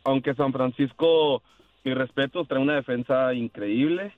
aunque 0.05 0.35
San 0.35 0.53
Francisco, 0.53 1.43
mi 1.83 1.95
respeto, 1.95 2.45
trae 2.45 2.61
una 2.61 2.75
defensa 2.77 3.33
increíble. 3.35 4.13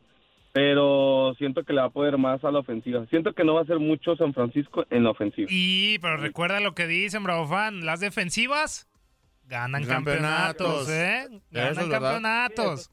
Pero 0.52 1.34
siento 1.38 1.62
que 1.64 1.72
le 1.74 1.80
va 1.80 1.86
a 1.86 1.90
poder 1.90 2.16
más 2.18 2.42
a 2.44 2.50
la 2.50 2.59
ofensiva. 2.61 3.07
Siento 3.11 3.32
que 3.34 3.44
no 3.44 3.54
va 3.54 3.61
a 3.62 3.66
ser 3.66 3.78
mucho 3.78 4.16
San 4.16 4.32
Francisco 4.34 4.84
en 4.90 5.04
la 5.04 5.11
ofensiva. 5.11 5.46
Y, 5.50 5.98
pero 6.00 6.16
recuerda 6.16 6.61
lo 6.61 6.74
que 6.74 6.86
dicen, 6.86 7.22
Bravo 7.24 7.46
Fan, 7.46 7.84
las 7.86 8.00
defensivas 8.00 8.88
ganan 9.44 9.84
Campeonatos. 9.84 10.86
campeonatos, 10.86 10.90
¿eh? 10.90 11.40
Ganan 11.50 11.72
es 11.72 11.88
campeonatos. 11.88 12.90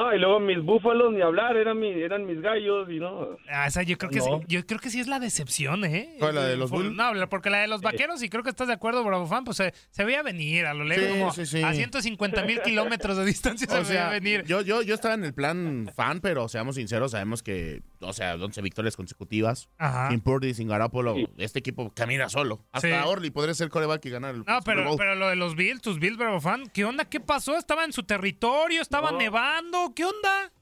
Ah, 0.00 0.14
y 0.14 0.18
luego 0.20 0.38
mis 0.38 0.62
búfalos 0.62 1.12
ni 1.12 1.20
hablar, 1.22 1.56
eran, 1.56 1.78
mi, 1.80 1.88
eran 1.90 2.24
mis 2.24 2.40
gallos 2.40 2.88
y 2.88 3.00
no. 3.00 3.36
Ah, 3.50 3.66
esa 3.66 3.82
yo 3.82 3.98
creo 3.98 4.10
que 4.10 4.18
No. 4.18 4.24
sí, 4.24 4.30
yo 4.46 4.64
creo 4.64 4.78
que 4.78 4.90
sí 4.90 5.00
es 5.00 5.08
la 5.08 5.18
decepción, 5.18 5.84
¿eh? 5.84 6.14
¿Cuál, 6.20 6.36
la 6.36 6.44
de 6.44 6.56
los 6.56 6.70
Por-? 6.70 6.84
No, 6.92 7.10
porque 7.28 7.50
la 7.50 7.58
de 7.58 7.66
los 7.66 7.80
vaqueros, 7.82 8.22
y 8.22 8.28
creo 8.28 8.44
que 8.44 8.50
estás 8.50 8.68
de 8.68 8.74
acuerdo, 8.74 9.02
Bravo 9.02 9.26
Fan, 9.26 9.42
pues 9.44 9.56
se, 9.56 9.74
se 9.90 10.04
veía 10.04 10.22
venir 10.22 10.66
a 10.66 10.74
lo 10.74 10.84
lejos, 10.84 11.04
Sí, 11.06 11.18
como 11.18 11.32
sí, 11.32 11.46
sí. 11.46 11.62
a 11.64 11.72
150 11.74 12.44
mil 12.44 12.62
kilómetros 12.62 13.16
de 13.16 13.24
distancia 13.24 13.66
se 13.66 13.76
O 13.78 13.84
sea, 13.84 14.08
veía 14.10 14.20
venir. 14.20 14.44
yo, 14.46 14.60
yo, 14.62 14.82
yo 14.82 14.94
estaba 14.94 15.14
en 15.14 15.24
el 15.24 15.34
plan 15.34 15.90
fan, 15.96 16.20
pero 16.20 16.48
seamos 16.48 16.76
sinceros, 16.76 17.10
sabemos 17.10 17.42
que, 17.42 17.82
o 18.00 18.12
sea, 18.12 18.34
11 18.36 18.62
victorias 18.62 18.96
consecutivas. 18.96 19.68
Ajá. 19.78 20.10
Sin 20.10 20.20
Purdy, 20.20 20.54
sin 20.54 20.68
Garoppolo, 20.68 21.16
este 21.36 21.58
equipo 21.58 21.92
camina 21.94 22.28
solo. 22.28 22.64
Hasta 22.72 22.88
Sí. 23.02 23.08
Orly 23.08 23.30
podría 23.30 23.54
ser 23.54 23.68
coreback 23.70 24.04
y 24.06 24.10
ganar 24.10 24.34
el 24.34 24.44
No, 24.46 24.58
pero, 24.64 24.84
Bowl. 24.84 24.96
pero 24.98 25.14
lo 25.14 25.28
de 25.28 25.36
los 25.36 25.54
Bills, 25.56 25.82
tus 25.82 25.98
Bills, 25.98 26.16
Bravo 26.16 26.40
Fan, 26.40 26.70
¿qué 26.72 26.84
onda? 26.84 27.04
¿Qué 27.04 27.20
pasó? 27.20 27.56
¿Estaba 27.56 27.84
en 27.84 27.92
su 27.92 28.02
territorio? 28.04 28.80
¿Estaba 28.82 29.12
nevando? 29.12 29.92
¿Qué 29.94 30.04
onda? 30.04 30.52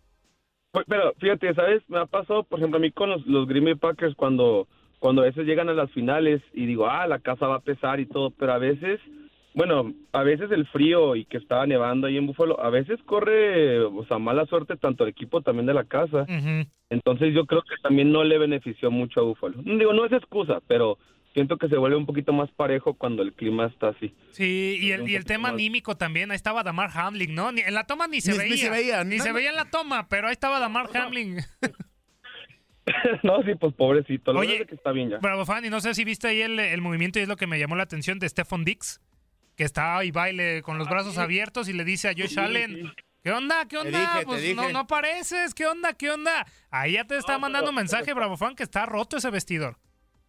Pues, 0.72 0.84
Pero 0.88 1.12
fíjate, 1.20 1.54
¿sabes? 1.54 1.82
Me 1.88 1.98
ha 1.98 2.06
pasado, 2.06 2.44
por 2.44 2.58
ejemplo, 2.58 2.78
a 2.78 2.80
mí 2.80 2.90
con 2.92 3.08
los, 3.10 3.26
los 3.26 3.46
Green 3.48 3.64
Bay 3.64 3.74
Packers 3.76 4.14
cuando, 4.14 4.68
cuando 4.98 5.22
a 5.22 5.26
veces 5.26 5.46
llegan 5.46 5.68
a 5.68 5.72
las 5.74 5.90
finales 5.92 6.42
y 6.52 6.66
digo, 6.66 6.86
ah, 6.88 7.06
la 7.06 7.18
casa 7.20 7.46
va 7.46 7.56
a 7.56 7.60
pesar 7.60 7.98
y 8.00 8.06
todo, 8.06 8.30
pero 8.30 8.52
a 8.52 8.58
veces, 8.58 9.00
bueno, 9.56 9.92
a 10.12 10.22
veces 10.22 10.50
el 10.52 10.66
frío 10.68 11.16
y 11.16 11.24
que 11.24 11.38
estaba 11.38 11.66
nevando 11.66 12.06
ahí 12.06 12.16
en 12.18 12.26
Búfalo, 12.26 12.60
a 12.62 12.70
veces 12.70 13.00
corre, 13.06 13.80
o 13.80 14.04
sea, 14.06 14.18
mala 14.18 14.44
suerte 14.46 14.76
tanto 14.76 15.02
el 15.04 15.10
equipo 15.10 15.40
también 15.40 15.66
de 15.66 15.74
la 15.74 15.84
casa. 15.84 16.26
Entonces 16.90 17.34
yo 17.34 17.46
creo 17.46 17.62
que 17.62 17.74
también 17.82 18.12
no 18.12 18.22
le 18.22 18.36
benefició 18.38 18.90
mucho 18.90 19.20
a 19.20 19.24
Búfalo. 19.24 19.54
Digo, 19.62 19.92
no 19.94 20.04
es 20.04 20.12
excusa, 20.12 20.60
pero 20.68 20.98
siento 21.32 21.56
que 21.56 21.68
se 21.68 21.76
vuelve 21.76 21.96
un 21.96 22.06
poquito 22.06 22.32
más 22.32 22.50
parejo 22.52 22.94
cuando 22.94 23.22
el 23.22 23.32
clima 23.32 23.66
está 23.66 23.88
así. 23.88 24.14
Sí, 24.30 24.78
y 24.80 24.92
el, 24.92 25.08
y 25.08 25.16
el 25.16 25.24
tema 25.24 25.44
más. 25.48 25.52
anímico 25.54 25.96
también, 25.96 26.30
ahí 26.30 26.36
estaba 26.36 26.62
Damar 26.62 26.90
Hamlin, 26.94 27.34
¿no? 27.34 27.50
Ni- 27.50 27.62
en 27.62 27.74
la 27.74 27.84
toma 27.84 28.06
ni 28.08 28.20
se 28.20 28.32
Ni- 28.32 28.38
veía. 28.38 28.50
ni 28.50 28.56
se 28.58 28.70
veía, 28.70 29.04
Ni 29.04 29.16
no, 29.16 29.24
se 29.24 29.32
veía 29.32 29.50
en 29.50 29.56
la 29.56 29.70
toma, 29.70 30.06
pero 30.08 30.28
ahí 30.28 30.32
estaba 30.32 30.60
Damar 30.60 30.88
Hamlin. 30.94 31.38
no, 33.22 33.42
sí, 33.42 33.54
pues 33.58 33.74
pobrecito. 33.74 34.32
Lo 34.32 34.40
Oye, 34.40 34.64
que 34.66 34.74
está 34.74 34.92
bien 34.92 35.10
ya. 35.10 35.18
Bravo 35.18 35.44
fan, 35.44 35.64
y 35.64 35.70
no 35.70 35.80
sé 35.80 35.94
si 35.94 36.04
viste 36.04 36.28
ahí 36.28 36.40
el, 36.42 36.58
el 36.58 36.80
movimiento 36.80 37.18
y 37.18 37.22
es 37.22 37.28
lo 37.28 37.36
que 37.36 37.46
me 37.46 37.58
llamó 37.58 37.74
la 37.76 37.82
atención 37.82 38.18
de 38.18 38.28
Stephon 38.28 38.64
Dix, 38.64 39.00
que 39.56 39.64
está 39.64 40.04
y 40.04 40.10
baile 40.10 40.62
con 40.62 40.78
los 40.78 40.88
brazos 40.88 41.18
abiertos 41.18 41.68
y 41.68 41.72
le 41.72 41.84
dice 41.84 42.08
a 42.08 42.12
Josh 42.12 42.38
Allen, 42.38 42.92
¿qué 43.22 43.32
onda? 43.32 43.66
¿Qué 43.66 43.78
onda? 43.78 43.98
dije, 43.98 44.26
pues 44.26 44.54
no, 44.54 44.68
no 44.70 44.78
apareces, 44.80 45.54
¿qué 45.54 45.66
onda? 45.66 45.94
¿Qué 45.94 46.10
onda? 46.10 46.46
Ahí 46.70 46.92
ya 46.92 47.04
te 47.04 47.16
está 47.16 47.38
mandando 47.38 47.72
mensaje, 47.72 48.12
Bravo 48.12 48.36
fan, 48.36 48.54
que 48.54 48.62
está 48.62 48.86
roto 48.86 49.16
ese 49.16 49.30
vestidor. 49.30 49.76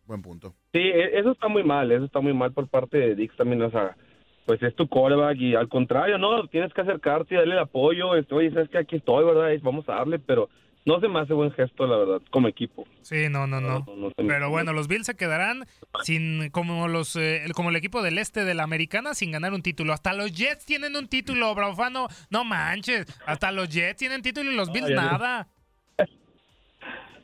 Buen 0.05 0.21
punto. 0.21 0.55
Sí, 0.71 0.79
e- 0.79 1.19
eso 1.19 1.31
está 1.31 1.49
muy 1.49 1.63
mal, 1.63 1.91
eso 1.91 2.05
está 2.05 2.21
muy 2.21 2.33
mal 2.33 2.53
por 2.53 2.69
parte 2.69 2.97
de 2.97 3.15
Dix 3.15 3.35
también, 3.35 3.61
o 3.61 3.69
sea, 3.69 3.97
pues 4.45 4.63
es 4.63 4.73
tu 4.75 4.87
quarterback 4.87 5.37
y 5.37 5.55
al 5.55 5.67
contrario, 5.67 6.17
no, 6.17 6.47
tienes 6.47 6.73
que 6.73 6.79
acercarte 6.79 7.35
y 7.35 7.37
darle 7.37 7.55
el 7.55 7.59
apoyo, 7.59 8.15
este, 8.15 8.33
oye, 8.33 8.51
sabes 8.51 8.69
que 8.69 8.77
aquí 8.77 8.95
estoy, 8.95 9.25
¿verdad? 9.25 9.49
Vamos 9.61 9.87
a 9.89 9.95
darle, 9.95 10.19
pero 10.19 10.49
no 10.87 11.01
se 11.01 11.09
me 11.09 11.19
hace 11.19 11.33
buen 11.33 11.51
gesto, 11.51 11.85
la 11.85 11.97
verdad, 11.97 12.21
como 12.31 12.47
equipo. 12.47 12.87
Sí, 13.01 13.27
no, 13.29 13.45
no, 13.45 13.59
no. 13.59 13.85
Pero 14.15 14.49
bueno, 14.49 14.71
los 14.71 14.87
Bills 14.87 15.05
se 15.05 15.17
quedarán 15.17 15.65
sin 16.03 16.49
como 16.51 16.87
los 16.87 17.17
eh, 17.17 17.43
como 17.53 17.71
el 17.71 17.75
equipo 17.75 18.01
del 18.01 18.17
este 18.17 18.45
de 18.45 18.53
la 18.53 18.63
americana 18.63 19.13
sin 19.13 19.33
ganar 19.33 19.53
un 19.53 19.61
título. 19.61 19.91
Hasta 19.91 20.13
los 20.13 20.31
Jets 20.31 20.65
tienen 20.65 20.95
un 20.95 21.09
título, 21.09 21.53
Braufano. 21.53 22.07
No 22.29 22.45
manches. 22.45 23.05
Hasta 23.25 23.51
los 23.51 23.67
Jets 23.67 23.97
tienen 23.97 24.21
título 24.21 24.49
y 24.49 24.55
los 24.55 24.71
Bills 24.71 24.89
nada. 24.89 25.49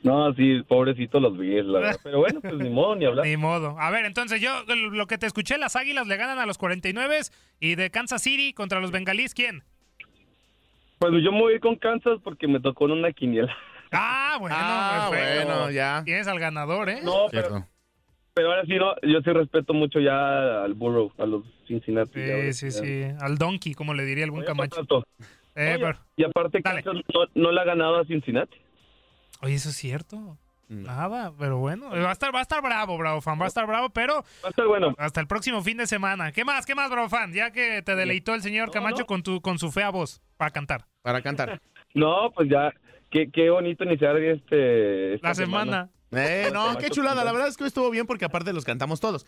No, 0.03 0.34
sí, 0.34 0.61
pobrecito 0.68 1.22
los 1.22 1.38
Bills, 1.38 1.66
la 1.66 1.80
verdad. 1.80 1.99
Pero 2.03 2.20
bueno, 2.20 2.41
pues 2.41 2.55
ni 2.55 2.70
modo, 2.70 2.93
ni 2.97 3.05
hablar. 3.05 3.26
Ni 3.26 3.38
modo. 3.38 3.80
A 3.80 3.89
ver, 3.89 4.03
entonces 4.03 4.41
yo 4.41 4.51
lo 4.66 5.07
que 5.07 5.18
te 5.18 5.26
escuché, 5.26 5.57
las 5.57 5.78
Águilas 5.78 6.07
le 6.07 6.18
ganan 6.18 6.39
a 6.39 6.45
los 6.45 6.57
49 6.57 7.20
y 7.61 7.76
de 7.76 7.89
Kansas 7.89 8.22
City 8.22 8.51
contra 8.51 8.82
los 8.82 8.91
Bengalís, 8.91 9.34
¿quién? 9.34 9.64
Pues 11.00 11.12
yo 11.24 11.32
me 11.32 11.39
voy 11.41 11.60
con 11.60 11.76
Kansas 11.76 12.20
porque 12.24 12.48
me 12.48 12.60
tocó 12.60 12.86
en 12.86 12.91
una 12.91 13.12
quiniela. 13.12 13.54
Ah, 13.91 14.38
bueno, 14.39 14.56
Ah, 14.58 15.08
perfecto. 15.12 15.48
bueno, 15.48 15.72
ya. 15.72 16.02
Tienes 16.06 16.28
al 16.28 16.39
ganador, 16.39 16.89
¿eh? 16.89 17.02
No, 17.04 17.28
pero, 17.32 17.68
pero 18.34 18.50
ahora 18.50 18.64
sí, 18.66 18.76
no, 18.76 18.96
yo 19.04 19.22
sí 19.22 19.32
respeto 19.32 19.74
mucho 19.74 20.00
ya 20.00 20.64
al 20.64 20.74
Burrow, 20.74 21.12
a 21.20 21.26
los 21.26 21.44
Cincinnati. 21.68 22.20
ya, 22.26 22.52
Sí, 22.54 22.54
sí, 22.54 22.66
ya. 22.72 22.84
sí. 22.84 23.04
Al 23.24 23.38
Donkey, 23.38 23.74
como 23.74 23.94
le 23.94 24.04
diría 24.06 24.24
el 24.24 24.32
buen 24.32 24.46
Camacho. 24.46 24.82
Eh, 25.56 25.76
Oye, 25.76 25.80
pero- 25.86 26.00
y 26.16 26.24
aparte, 26.24 26.62
Kansas 26.64 26.96
no, 27.14 27.20
no 27.36 27.52
le 27.52 27.62
ha 27.62 27.64
ganado 27.66 28.00
a 28.00 28.06
Cincinnati. 28.06 28.58
Oye, 29.41 29.56
eso 29.56 29.70
es 29.70 29.76
cierto. 29.76 30.38
Nada, 30.70 31.32
pero 31.38 31.60
bueno, 31.60 31.89
va 31.91 32.10
a 32.10 32.14
estar, 32.14 32.34
va 32.34 32.39
a 32.39 32.41
estar 32.41 32.60
bravo, 32.64 32.98
bravo 32.98 33.22
fan, 33.22 33.39
va 33.39 33.44
a 33.46 33.48
estar 33.48 33.68
bravo, 33.68 33.89
pero 33.91 34.24
Va 34.44 34.48
a 34.48 34.50
estar 34.50 34.66
bueno. 34.66 34.96
hasta 34.98 35.20
el 35.22 35.28
próximo 35.28 35.62
fin 35.62 35.78
de 35.78 35.86
semana. 35.86 36.32
¿Qué 36.32 36.44
más, 36.46 36.66
qué 36.66 36.74
más, 36.74 36.89
bravo 36.89 37.10
fan? 37.10 37.32
Ya 37.32 37.52
que 37.52 37.84
te 37.84 37.96
deleitó 37.96 38.34
el 38.34 38.41
señor 38.41 38.72
Camacho 38.72 39.06
con 39.06 39.22
tu 39.22 39.39
con 39.41 39.60
su 39.60 39.72
fea 39.72 39.91
voz 39.91 40.20
para 40.44 40.52
cantar. 40.52 40.86
Para 41.02 41.22
cantar. 41.22 41.62
No, 41.96 42.32
pues 42.34 42.50
ya, 42.50 42.74
qué, 43.12 43.30
qué 43.32 43.52
bonito 43.52 43.84
iniciar 43.84 44.18
este 44.18 45.14
esta 45.14 45.28
La 45.28 45.36
semana. 45.36 45.89
Eh, 46.12 46.50
no, 46.52 46.76
qué 46.80 46.89
chulada. 46.89 47.24
La 47.24 47.32
verdad 47.32 47.50
es 47.50 47.56
que 47.56 47.66
hoy 47.66 47.68
estuvo 47.68 47.91
bien 47.91 48.08
porque 48.08 48.26
aparte 48.26 48.52
los 48.52 48.66
cantamos 48.66 49.00
todos. 49.00 49.28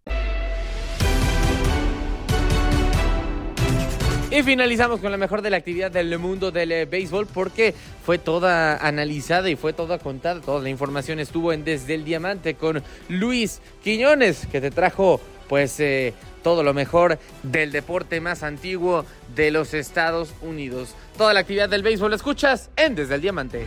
Y 4.31 4.43
finalizamos 4.43 5.01
con 5.01 5.11
la 5.11 5.17
mejor 5.17 5.41
de 5.41 5.49
la 5.49 5.57
actividad 5.57 5.91
del 5.91 6.17
mundo 6.17 6.51
del 6.51 6.71
eh, 6.71 6.85
béisbol 6.85 7.27
porque 7.27 7.75
fue 8.05 8.17
toda 8.17 8.77
analizada 8.77 9.49
y 9.49 9.57
fue 9.57 9.73
toda 9.73 9.99
contada. 9.99 10.39
Toda 10.39 10.61
la 10.61 10.69
información 10.69 11.19
estuvo 11.19 11.51
en 11.51 11.65
Desde 11.65 11.95
el 11.95 12.05
Diamante 12.05 12.55
con 12.55 12.81
Luis 13.09 13.61
Quiñones 13.83 14.47
que 14.47 14.61
te 14.61 14.71
trajo 14.71 15.19
pues 15.49 15.77
eh, 15.81 16.13
todo 16.43 16.63
lo 16.63 16.73
mejor 16.73 17.19
del 17.43 17.73
deporte 17.73 18.21
más 18.21 18.41
antiguo 18.43 19.05
de 19.35 19.51
los 19.51 19.73
Estados 19.73 20.33
Unidos. 20.41 20.95
Toda 21.17 21.33
la 21.33 21.41
actividad 21.41 21.67
del 21.67 21.83
béisbol 21.83 22.11
la 22.11 22.15
escuchas 22.15 22.69
en 22.77 22.95
Desde 22.95 23.15
el 23.15 23.21
Diamante. 23.21 23.65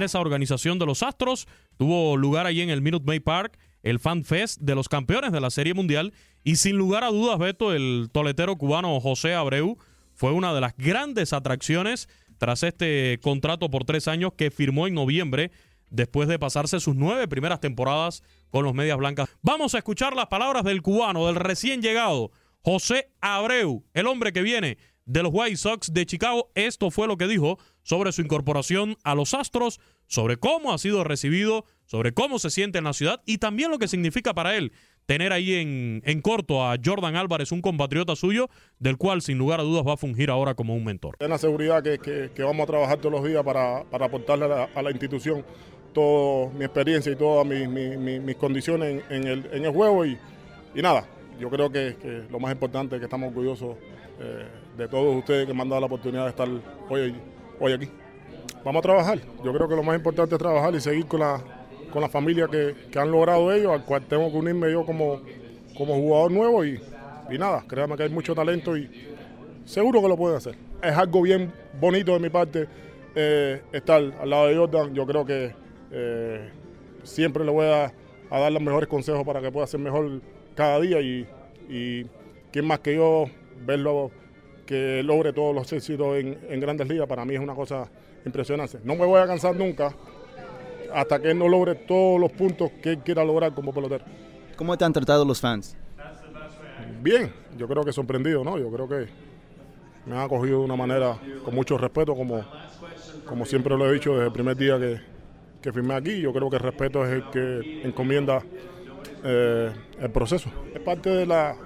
Esa 0.00 0.18
organización 0.18 0.80
de 0.80 0.86
los 0.86 1.04
Astros 1.04 1.46
tuvo 1.78 2.16
lugar 2.16 2.46
allí 2.46 2.62
en 2.62 2.70
el 2.70 2.82
Minute 2.82 3.04
Maid 3.06 3.22
Park, 3.22 3.56
el 3.84 4.00
Fan 4.00 4.24
Fest 4.24 4.60
de 4.60 4.74
los 4.74 4.88
campeones 4.88 5.30
de 5.30 5.40
la 5.40 5.50
Serie 5.50 5.74
Mundial. 5.74 6.12
Y 6.42 6.56
sin 6.56 6.76
lugar 6.76 7.04
a 7.04 7.10
dudas, 7.10 7.38
Beto, 7.38 7.72
el 7.72 8.08
toletero 8.10 8.56
cubano 8.56 8.98
José 8.98 9.34
Abreu 9.34 9.78
fue 10.14 10.32
una 10.32 10.52
de 10.52 10.60
las 10.60 10.76
grandes 10.76 11.32
atracciones 11.32 12.08
tras 12.38 12.62
este 12.62 13.20
contrato 13.22 13.70
por 13.70 13.84
tres 13.84 14.08
años 14.08 14.32
que 14.36 14.50
firmó 14.50 14.86
en 14.86 14.94
noviembre 14.94 15.52
después 15.90 16.28
de 16.28 16.38
pasarse 16.38 16.80
sus 16.80 16.96
nueve 16.96 17.28
primeras 17.28 17.60
temporadas 17.60 18.22
con 18.50 18.64
los 18.64 18.74
Medias 18.74 18.98
Blancas. 18.98 19.28
Vamos 19.42 19.74
a 19.74 19.78
escuchar 19.78 20.16
las 20.16 20.26
palabras 20.26 20.64
del 20.64 20.82
cubano, 20.82 21.26
del 21.26 21.36
recién 21.36 21.82
llegado, 21.82 22.32
José 22.62 23.10
Abreu, 23.20 23.84
el 23.92 24.06
hombre 24.06 24.32
que 24.32 24.42
viene 24.42 24.78
de 25.04 25.22
los 25.22 25.32
White 25.32 25.58
Sox 25.58 25.92
de 25.92 26.06
Chicago. 26.06 26.50
Esto 26.54 26.90
fue 26.90 27.06
lo 27.06 27.18
que 27.18 27.28
dijo 27.28 27.58
sobre 27.82 28.12
su 28.12 28.22
incorporación 28.22 28.96
a 29.04 29.14
los 29.14 29.34
Astros, 29.34 29.78
sobre 30.06 30.38
cómo 30.38 30.72
ha 30.72 30.78
sido 30.78 31.04
recibido, 31.04 31.66
sobre 31.86 32.12
cómo 32.12 32.38
se 32.38 32.50
siente 32.50 32.78
en 32.78 32.84
la 32.84 32.92
ciudad 32.92 33.20
y 33.26 33.38
también 33.38 33.70
lo 33.70 33.78
que 33.78 33.88
significa 33.88 34.34
para 34.34 34.56
él 34.56 34.72
tener 35.06 35.32
ahí 35.32 35.54
en, 35.54 36.02
en, 36.04 36.20
corto 36.20 36.64
a 36.64 36.76
Jordan 36.82 37.16
Álvarez, 37.16 37.52
un 37.52 37.60
compatriota 37.60 38.16
suyo, 38.16 38.48
del 38.78 38.96
cual 38.96 39.22
sin 39.22 39.38
lugar 39.38 39.60
a 39.60 39.62
dudas 39.62 39.86
va 39.86 39.94
a 39.94 39.96
fungir 39.96 40.30
ahora 40.30 40.54
como 40.54 40.74
un 40.74 40.84
mentor. 40.84 41.16
Es 41.18 41.28
la 41.28 41.38
seguridad 41.38 41.82
que, 41.82 41.98
que, 41.98 42.42
vamos 42.42 42.64
a 42.64 42.66
trabajar 42.66 42.98
todos 42.98 43.12
los 43.12 43.24
días 43.24 43.42
para, 43.42 43.84
para 43.84 44.06
aportarle 44.06 44.46
a 44.46 44.82
la, 44.82 44.90
institución 44.90 45.44
toda 45.92 46.50
mi 46.54 46.64
experiencia 46.64 47.12
y 47.12 47.16
todas 47.16 47.46
mis, 47.46 47.68
mis, 47.68 48.36
condiciones 48.36 49.02
en, 49.10 49.26
el, 49.26 49.48
en, 49.52 49.64
el, 49.64 49.70
juego. 49.70 50.06
Y, 50.06 50.18
y 50.74 50.82
nada, 50.82 51.06
yo 51.38 51.50
creo 51.50 51.70
que, 51.70 51.96
que, 52.00 52.24
lo 52.30 52.40
más 52.40 52.52
importante 52.52 52.96
es 52.96 53.00
que 53.00 53.04
estamos 53.04 53.28
orgullosos 53.28 53.76
eh, 54.20 54.46
de 54.76 54.88
todos 54.88 55.16
ustedes 55.16 55.46
que 55.46 55.52
me 55.52 55.62
han 55.62 55.68
dado 55.68 55.80
la 55.80 55.86
oportunidad 55.86 56.24
de 56.24 56.30
estar 56.30 56.48
hoy, 56.88 57.14
hoy 57.60 57.72
aquí. 57.72 57.88
Vamos 58.64 58.80
a 58.80 58.82
trabajar. 58.82 59.18
Yo 59.44 59.52
creo 59.52 59.68
que 59.68 59.76
lo 59.76 59.82
más 59.82 59.96
importante 59.96 60.34
es 60.34 60.38
trabajar 60.38 60.74
y 60.74 60.80
seguir 60.80 61.06
con 61.06 61.20
la, 61.20 61.42
con 61.94 62.02
la 62.02 62.08
familia 62.08 62.48
que, 62.48 62.98
han 62.98 63.12
logrado 63.12 63.52
ellos, 63.52 63.70
al 63.72 63.84
cual 63.84 64.02
tengo 64.02 64.28
que 64.28 64.36
unirme 64.36 64.72
yo 64.72 64.84
como, 64.84 65.20
como 65.78 65.94
jugador 65.94 66.32
nuevo 66.32 66.64
y, 66.64 66.80
y 67.30 67.38
nada, 67.38 67.64
créanme 67.68 67.96
que 67.96 68.02
hay 68.02 68.08
mucho 68.08 68.34
talento 68.34 68.76
y 68.76 68.90
seguro 69.64 70.02
que 70.02 70.08
lo 70.08 70.16
pueden 70.16 70.38
hacer. 70.38 70.56
Es 70.82 70.92
algo 70.92 71.22
bien 71.22 71.52
bonito 71.80 72.12
de 72.12 72.18
mi 72.18 72.30
parte 72.30 72.66
eh, 73.14 73.62
estar 73.72 74.02
al 74.20 74.28
lado 74.28 74.48
de 74.48 74.56
Jordan. 74.56 74.92
Yo 74.92 75.06
creo 75.06 75.24
que 75.24 75.54
eh, 75.92 76.50
siempre 77.04 77.44
le 77.44 77.52
voy 77.52 77.66
a, 77.66 77.92
a, 78.28 78.40
dar 78.40 78.50
los 78.50 78.60
mejores 78.60 78.88
consejos 78.88 79.24
para 79.24 79.40
que 79.40 79.52
pueda 79.52 79.68
ser 79.68 79.78
mejor 79.78 80.20
cada 80.56 80.80
día 80.80 81.00
y, 81.00 81.28
y 81.68 82.06
quién 82.50 82.66
más 82.66 82.80
que 82.80 82.96
yo 82.96 83.26
verlo 83.64 84.10
que 84.66 85.00
logre 85.04 85.32
todos 85.32 85.54
los 85.54 85.72
éxitos 85.72 86.16
en, 86.16 86.40
en 86.48 86.58
grandes 86.58 86.88
ligas, 86.88 87.06
para 87.06 87.24
mí 87.24 87.34
es 87.34 87.40
una 87.40 87.54
cosa 87.54 87.88
impresionante. 88.26 88.78
No 88.82 88.96
me 88.96 89.06
voy 89.06 89.20
a 89.20 89.28
cansar 89.28 89.54
nunca 89.54 89.94
hasta 90.94 91.20
que 91.20 91.32
él 91.32 91.38
no 91.38 91.48
logre 91.48 91.74
todos 91.74 92.20
los 92.20 92.30
puntos 92.32 92.70
que 92.82 92.90
él 92.90 92.98
quiera 92.98 93.24
lograr 93.24 93.52
como 93.52 93.72
pelotero. 93.72 94.04
¿Cómo 94.56 94.78
te 94.78 94.84
han 94.84 94.92
tratado 94.92 95.24
los 95.24 95.40
fans? 95.40 95.76
Bien, 97.02 97.32
yo 97.58 97.66
creo 97.66 97.84
que 97.84 97.92
sorprendido, 97.92 98.44
¿no? 98.44 98.56
Yo 98.58 98.70
creo 98.70 98.88
que 98.88 99.08
me 100.06 100.16
han 100.16 100.22
acogido 100.22 100.60
de 100.60 100.64
una 100.64 100.76
manera 100.76 101.18
con 101.44 101.54
mucho 101.54 101.76
respeto, 101.76 102.14
como, 102.14 102.44
como 103.26 103.44
siempre 103.44 103.76
lo 103.76 103.90
he 103.90 103.94
dicho 103.94 104.12
desde 104.12 104.26
el 104.26 104.32
primer 104.32 104.56
día 104.56 104.78
que, 104.78 105.00
que 105.60 105.72
firmé 105.72 105.94
aquí. 105.94 106.20
Yo 106.20 106.32
creo 106.32 106.48
que 106.48 106.56
el 106.56 106.62
respeto 106.62 107.04
es 107.04 107.12
el 107.12 107.30
que 107.30 107.82
encomienda 107.82 108.42
eh, 109.24 109.72
el 110.00 110.10
proceso. 110.10 110.48
Es 110.72 110.80
parte 110.80 111.10
de, 111.10 111.26
la, 111.26 111.56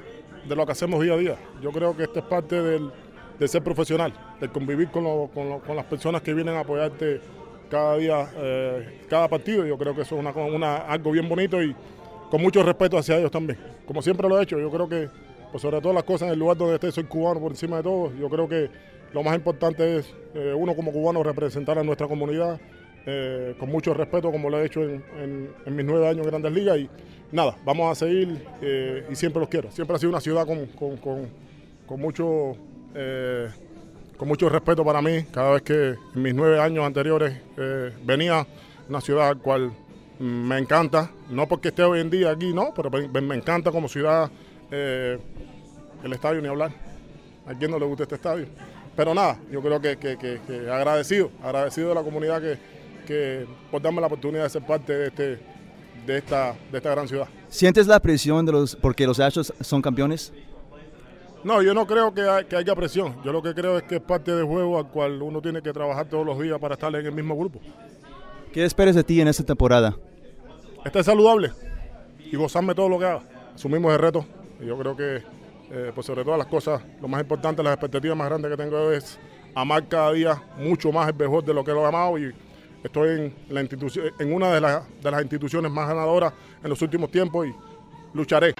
de 0.49 0.57
lo 0.57 0.65
que 0.65 0.73
hacemos 0.73 1.03
día 1.03 1.13
a 1.13 1.19
día. 1.19 1.37
Yo 1.61 1.71
creo 1.71 1.95
que 1.95 2.05
esto 2.05 2.21
es 2.21 2.25
parte 2.25 2.61
del, 2.61 2.91
de 3.39 3.47
ser 3.49 3.63
profesional, 3.63 4.15
de 4.41 4.49
convivir 4.49 4.91
con, 4.91 5.05
lo, 5.05 5.31
con, 5.33 5.51
lo, 5.51 5.59
con 5.61 5.77
las 5.77 5.85
personas 5.85 6.23
que 6.23 6.33
vienen 6.33 6.57
a 6.57 6.61
apoyarte 6.61 7.21
cada 7.69 7.97
día, 7.97 8.29
eh, 8.37 9.01
cada 9.09 9.29
partido. 9.29 9.67
Yo 9.67 9.79
creo 9.79 9.95
que 9.95 10.03
eso 10.03 10.19
es 10.19 10.37
una, 10.37 10.77
algo 10.77 11.11
bien 11.13 11.29
bonito 11.29 11.63
y 11.63 11.75
con 12.31 12.43
mucho 12.43 12.63
respeto 12.63 12.99
hacia 12.99 13.19
ellos 13.19 13.31
también. 13.31 13.59
Como 13.87 14.03
siempre 14.03 14.29
lo 14.29 14.39
he 14.39 14.43
hecho, 14.43 14.59
yo 14.59 14.71
creo 14.71 14.89
que, 14.89 15.09
pues 15.51 15.63
sobre 15.63 15.81
todas 15.81 15.95
las 15.95 16.05
cosas, 16.05 16.29
en 16.29 16.35
el 16.35 16.39
lugar 16.39 16.57
donde 16.57 16.75
esté, 16.75 16.93
soy 16.93 17.05
cubano 17.05 17.41
por 17.41 17.53
encima 17.53 17.79
de 17.79 17.83
todo. 17.83 18.13
Yo 18.19 18.29
creo 18.29 18.49
que 18.49 18.71
lo 19.13 19.23
más 19.23 19.35
importante 19.35 19.99
es 19.99 20.15
eh, 20.35 20.53
uno 20.57 20.75
como 20.75 20.93
cubano 20.93 21.23
representar 21.23 21.79
a 21.79 21.83
nuestra 21.83 22.07
comunidad 22.07 22.61
eh, 23.07 23.55
con 23.59 23.71
mucho 23.71 23.95
respeto, 23.95 24.31
como 24.31 24.51
lo 24.51 24.61
he 24.61 24.67
hecho 24.67 24.83
en, 24.83 25.51
mis 25.67 25.85
nueve 25.85 26.09
años 26.09 26.25
en 26.25 26.31
Grandes 26.31 26.53
Ligas. 26.53 26.79
Y 26.79 26.91
nada, 27.33 27.57
vamos 27.65 27.91
a 27.91 27.95
seguir 27.95 28.45
y 29.11 29.15
siempre 29.15 29.41
los 29.41 29.49
quiero. 29.49 29.71
Siempre 29.71 29.97
ha 29.97 29.99
sido 29.99 30.11
una 30.11 30.21
ciudad 30.21 30.47
con, 30.47 30.67
con, 30.99 31.29
con 31.87 32.01
mucho 32.01 32.57
con 34.19 34.29
mucho 34.29 34.49
respeto 34.49 34.85
para 34.85 35.01
mí, 35.01 35.25
cada 35.31 35.53
vez 35.53 35.63
que 35.63 35.95
en 36.15 36.23
mis 36.23 36.35
nueve 36.35 36.61
años 36.61 36.85
anteriores 36.85 37.41
eh, 37.57 37.93
venía 38.05 38.47
una 38.89 39.01
ciudad 39.01 39.29
al 39.29 39.39
cual 39.39 39.73
me 40.19 40.59
encanta, 40.59 41.11
no 41.31 41.47
porque 41.47 41.69
esté 41.69 41.85
hoy 41.85 42.01
en 42.01 42.11
día 42.11 42.31
aquí, 42.31 42.53
no, 42.53 42.75
pero 42.75 42.91
me, 42.91 43.37
encanta 43.37 43.71
como 43.71 43.89
ciudad 43.89 44.29
eh, 44.71 45.19
el 46.03 46.13
estadio 46.13 46.43
ni 46.43 46.49
hablar. 46.49 46.73
A 47.47 47.55
quien 47.55 47.71
no 47.71 47.79
le 47.79 47.87
gusta 47.87 48.03
este 48.03 48.17
estadio. 48.17 48.47
Pero 48.95 49.15
nada, 49.15 49.39
yo 49.51 49.63
creo 49.63 49.81
que, 49.81 49.97
que, 49.97 50.19
que, 50.19 50.71
agradecido, 50.71 51.31
agradecido 51.43 51.91
de 51.91 51.95
la 51.95 52.03
comunidad 52.03 52.43
que, 53.07 53.47
por 53.71 53.81
darme 53.81 54.01
la 54.01 54.09
oportunidad 54.09 54.43
de 54.43 54.51
ser 54.51 54.67
parte 54.67 54.93
de, 54.93 55.07
este, 55.07 55.39
de, 56.05 56.19
esta, 56.19 56.57
de 56.71 56.79
esta 56.79 56.91
gran 56.91 57.07
ciudad. 57.07 57.29
¿Sientes 57.49 57.87
la 57.87 58.01
presión 58.01 58.45
de 58.45 58.53
los 58.53 58.77
porque 58.77 59.07
los 59.07 59.21
Astros 59.21 59.55
son 59.61 59.81
campeones? 59.81 60.33
No, 61.45 61.63
yo 61.63 61.73
no 61.73 61.87
creo 61.87 62.13
que, 62.13 62.23
hay, 62.23 62.45
que, 62.45 62.57
haya 62.57 62.75
presión. 62.75 63.17
Yo 63.25 63.33
lo 63.33 63.43
que 63.43 63.55
creo 63.55 63.79
es 63.79 63.85
que 63.85 63.97
es 63.97 64.03
parte 64.03 64.35
del 64.35 64.45
juego 64.45 64.79
al 64.79 64.89
cual 64.89 65.23
uno 65.23 65.41
tiene 65.41 65.63
que 65.63 65.73
trabajar 65.73 66.09
todos 66.09 66.27
los 66.27 66.39
días 66.41 66.59
para 66.59 66.75
estar 66.75 66.95
en 66.95 67.07
el 67.07 67.13
mismo 67.13 67.37
grupo. 67.37 67.61
¿Qué 68.53 68.65
esperas 68.65 68.95
de 68.95 69.05
ti 69.05 69.21
en 69.21 69.29
esta 69.29 69.45
temporada? 69.45 69.97
Estar 70.85 71.05
saludable 71.05 71.53
y 72.31 72.37
gozarme 72.37 72.75
todo 72.75 72.89
lo 72.89 72.99
que 72.99 73.05
haga. 73.05 73.23
Asumimos 73.55 73.93
el 73.93 73.99
reto. 73.99 74.25
Y 74.61 74.67
yo 74.67 74.77
creo 74.79 74.97
que, 74.97 75.23
eh, 75.71 75.93
pues 75.95 76.07
sobre 76.07 76.25
todas 76.25 76.39
las 76.39 76.49
cosas, 76.49 76.83
lo 77.01 77.09
más 77.09 77.21
importante, 77.21 77.63
las 77.63 77.75
expectativas 77.75 78.17
más 78.17 78.29
grandes 78.29 78.51
que 78.51 78.57
tengo 78.57 78.91
es 78.91 79.19
amar 79.55 79.87
cada 79.87 80.13
día 80.13 80.43
mucho 80.57 80.91
más 80.91 81.09
el 81.09 81.15
mejor 81.15 81.45
de 81.45 81.55
lo 81.55 81.65
que 81.65 81.73
lo 81.73 81.83
he 81.83 81.87
amado 81.87 82.19
y 82.19 82.33
estoy 82.83 83.09
en, 83.11 83.35
la 83.49 83.61
institución, 83.61 84.07
en 84.19 84.33
una 84.33 84.53
de, 84.53 84.61
la, 84.61 84.83
de 85.03 85.11
las 85.11 85.23
instituciones 85.23 85.71
más 85.71 85.89
ganadoras 85.89 86.33
en 86.63 86.71
los 86.71 86.81
últimos 86.83 87.11
tiempos 87.11 87.47
y 87.47 87.55
lucharé. 88.15 88.55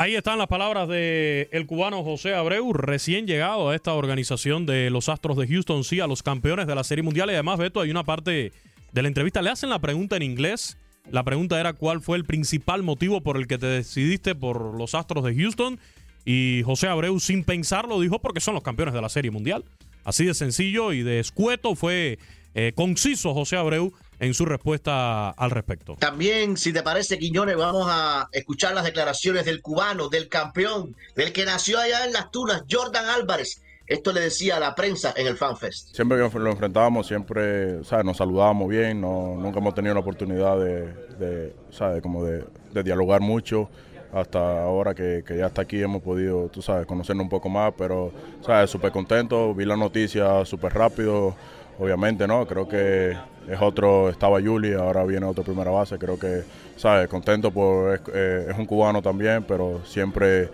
Ahí 0.00 0.14
están 0.14 0.38
las 0.38 0.46
palabras 0.46 0.86
del 0.86 1.48
el 1.50 1.66
cubano 1.66 2.04
José 2.04 2.32
Abreu, 2.32 2.72
recién 2.72 3.26
llegado 3.26 3.68
a 3.68 3.74
esta 3.74 3.94
organización 3.94 4.64
de 4.64 4.90
los 4.90 5.08
Astros 5.08 5.36
de 5.36 5.48
Houston, 5.48 5.82
sí, 5.82 5.98
a 5.98 6.06
los 6.06 6.22
campeones 6.22 6.68
de 6.68 6.76
la 6.76 6.84
Serie 6.84 7.02
Mundial. 7.02 7.28
Y 7.30 7.32
además, 7.34 7.58
Beto, 7.58 7.80
hay 7.80 7.90
una 7.90 8.04
parte 8.04 8.52
de 8.92 9.02
la 9.02 9.08
entrevista, 9.08 9.42
le 9.42 9.50
hacen 9.50 9.70
la 9.70 9.80
pregunta 9.80 10.14
en 10.14 10.22
inglés. 10.22 10.78
La 11.10 11.24
pregunta 11.24 11.58
era 11.58 11.72
cuál 11.72 12.00
fue 12.00 12.16
el 12.16 12.24
principal 12.24 12.84
motivo 12.84 13.22
por 13.22 13.36
el 13.38 13.48
que 13.48 13.58
te 13.58 13.66
decidiste 13.66 14.36
por 14.36 14.78
los 14.78 14.94
Astros 14.94 15.24
de 15.24 15.34
Houston. 15.34 15.80
Y 16.24 16.62
José 16.64 16.86
Abreu, 16.86 17.18
sin 17.18 17.42
pensarlo, 17.42 18.00
dijo 18.00 18.20
porque 18.20 18.38
son 18.38 18.54
los 18.54 18.62
campeones 18.62 18.94
de 18.94 19.02
la 19.02 19.08
Serie 19.08 19.32
Mundial. 19.32 19.64
Así 20.04 20.24
de 20.26 20.34
sencillo 20.34 20.92
y 20.92 21.02
de 21.02 21.18
escueto 21.18 21.74
fue 21.74 22.20
eh, 22.54 22.70
conciso 22.76 23.34
José 23.34 23.56
Abreu 23.56 23.92
en 24.20 24.34
su 24.34 24.44
respuesta 24.44 25.30
al 25.30 25.50
respecto. 25.50 25.96
También, 25.98 26.56
si 26.56 26.72
te 26.72 26.82
parece, 26.82 27.18
Quiñones, 27.18 27.56
vamos 27.56 27.86
a 27.88 28.28
escuchar 28.32 28.74
las 28.74 28.84
declaraciones 28.84 29.44
del 29.44 29.62
cubano, 29.62 30.08
del 30.08 30.28
campeón, 30.28 30.96
del 31.14 31.32
que 31.32 31.44
nació 31.44 31.78
allá 31.78 32.04
en 32.04 32.12
las 32.12 32.30
Tunas, 32.30 32.64
Jordan 32.70 33.06
Álvarez, 33.06 33.62
Esto 33.86 34.12
le 34.12 34.20
decía 34.20 34.56
a 34.58 34.60
la 34.60 34.74
prensa 34.74 35.14
en 35.16 35.26
el 35.26 35.36
FanFest. 35.38 35.94
Siempre 35.94 36.18
que 36.18 36.38
lo 36.38 36.50
enfrentábamos, 36.50 37.06
siempre 37.06 37.82
¿sabes? 37.84 38.04
nos 38.04 38.18
saludábamos 38.18 38.68
bien, 38.68 39.00
no, 39.00 39.34
nunca 39.36 39.60
hemos 39.60 39.74
tenido 39.74 39.94
la 39.94 40.00
oportunidad 40.00 40.58
de, 40.58 40.92
de 41.18 41.56
¿sabes? 41.70 42.02
Como 42.02 42.22
de, 42.22 42.44
de 42.72 42.82
dialogar 42.82 43.22
mucho 43.22 43.70
hasta 44.12 44.62
ahora 44.62 44.94
que, 44.94 45.22
que, 45.26 45.36
ya 45.36 45.46
está 45.46 45.62
aquí 45.62 45.82
hemos 45.82 46.02
podido, 46.02 46.48
tú 46.48 46.62
sabes, 46.62 46.86
conocernos 46.86 47.24
un 47.24 47.28
poco 47.28 47.48
más, 47.48 47.72
pero, 47.76 48.10
sabes, 48.44 48.70
súper 48.70 48.90
contento, 48.90 49.54
vi 49.54 49.64
la 49.64 49.76
noticia 49.76 50.44
súper 50.44 50.72
rápido, 50.72 51.34
obviamente, 51.78 52.26
¿no? 52.26 52.46
Creo 52.46 52.68
que 52.68 53.16
es 53.48 53.60
otro, 53.60 54.08
estaba 54.08 54.40
Juli, 54.40 54.72
ahora 54.72 55.04
viene 55.04 55.26
otro 55.26 55.44
primera 55.44 55.70
base, 55.70 55.98
creo 55.98 56.18
que, 56.18 56.42
sabes, 56.76 57.08
contento 57.08 57.50
por, 57.50 57.94
es, 57.94 58.00
eh, 58.14 58.46
es 58.50 58.58
un 58.58 58.66
cubano 58.66 59.02
también, 59.02 59.44
pero 59.46 59.84
siempre, 59.84 60.48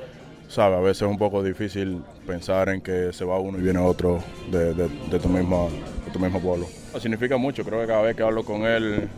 sabes, 0.49 0.79
a 0.79 0.81
veces 0.81 1.03
es 1.03 1.09
un 1.09 1.19
poco 1.19 1.43
difícil 1.43 2.03
pensar 2.27 2.69
en 2.69 2.81
que 2.81 3.13
se 3.13 3.25
va 3.25 3.39
uno 3.39 3.59
y 3.59 3.63
viene 3.63 3.79
otro 3.79 4.19
de, 4.51 4.75
de, 4.75 5.19
tu, 5.21 5.29
mismo, 5.29 5.71
de 6.05 6.11
tu 6.11 6.19
mismo 6.19 6.41
pueblo. 6.41 6.67
Significa 6.99 7.37
mucho, 7.37 7.65
creo 7.65 7.81
que 7.81 7.87
cada 7.87 8.03
vez 8.03 8.17
que 8.17 8.23
hablo 8.23 8.45
con 8.45 8.63
él 8.63 9.09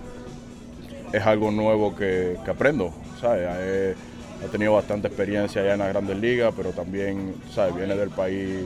es 1.12 1.22
algo 1.24 1.50
nuevo 1.50 1.94
que, 1.96 2.36
que 2.44 2.50
aprendo, 2.50 2.92
¿sabes? 3.20 3.48
Es, 3.60 3.96
ha 4.44 4.50
tenido 4.50 4.74
bastante 4.74 5.08
experiencia 5.08 5.62
allá 5.62 5.74
en 5.74 5.78
las 5.80 5.88
grandes 5.88 6.18
ligas, 6.18 6.52
pero 6.56 6.70
también, 6.70 7.34
¿sabes? 7.50 7.74
Viene 7.74 7.96
del 7.96 8.10
país 8.10 8.64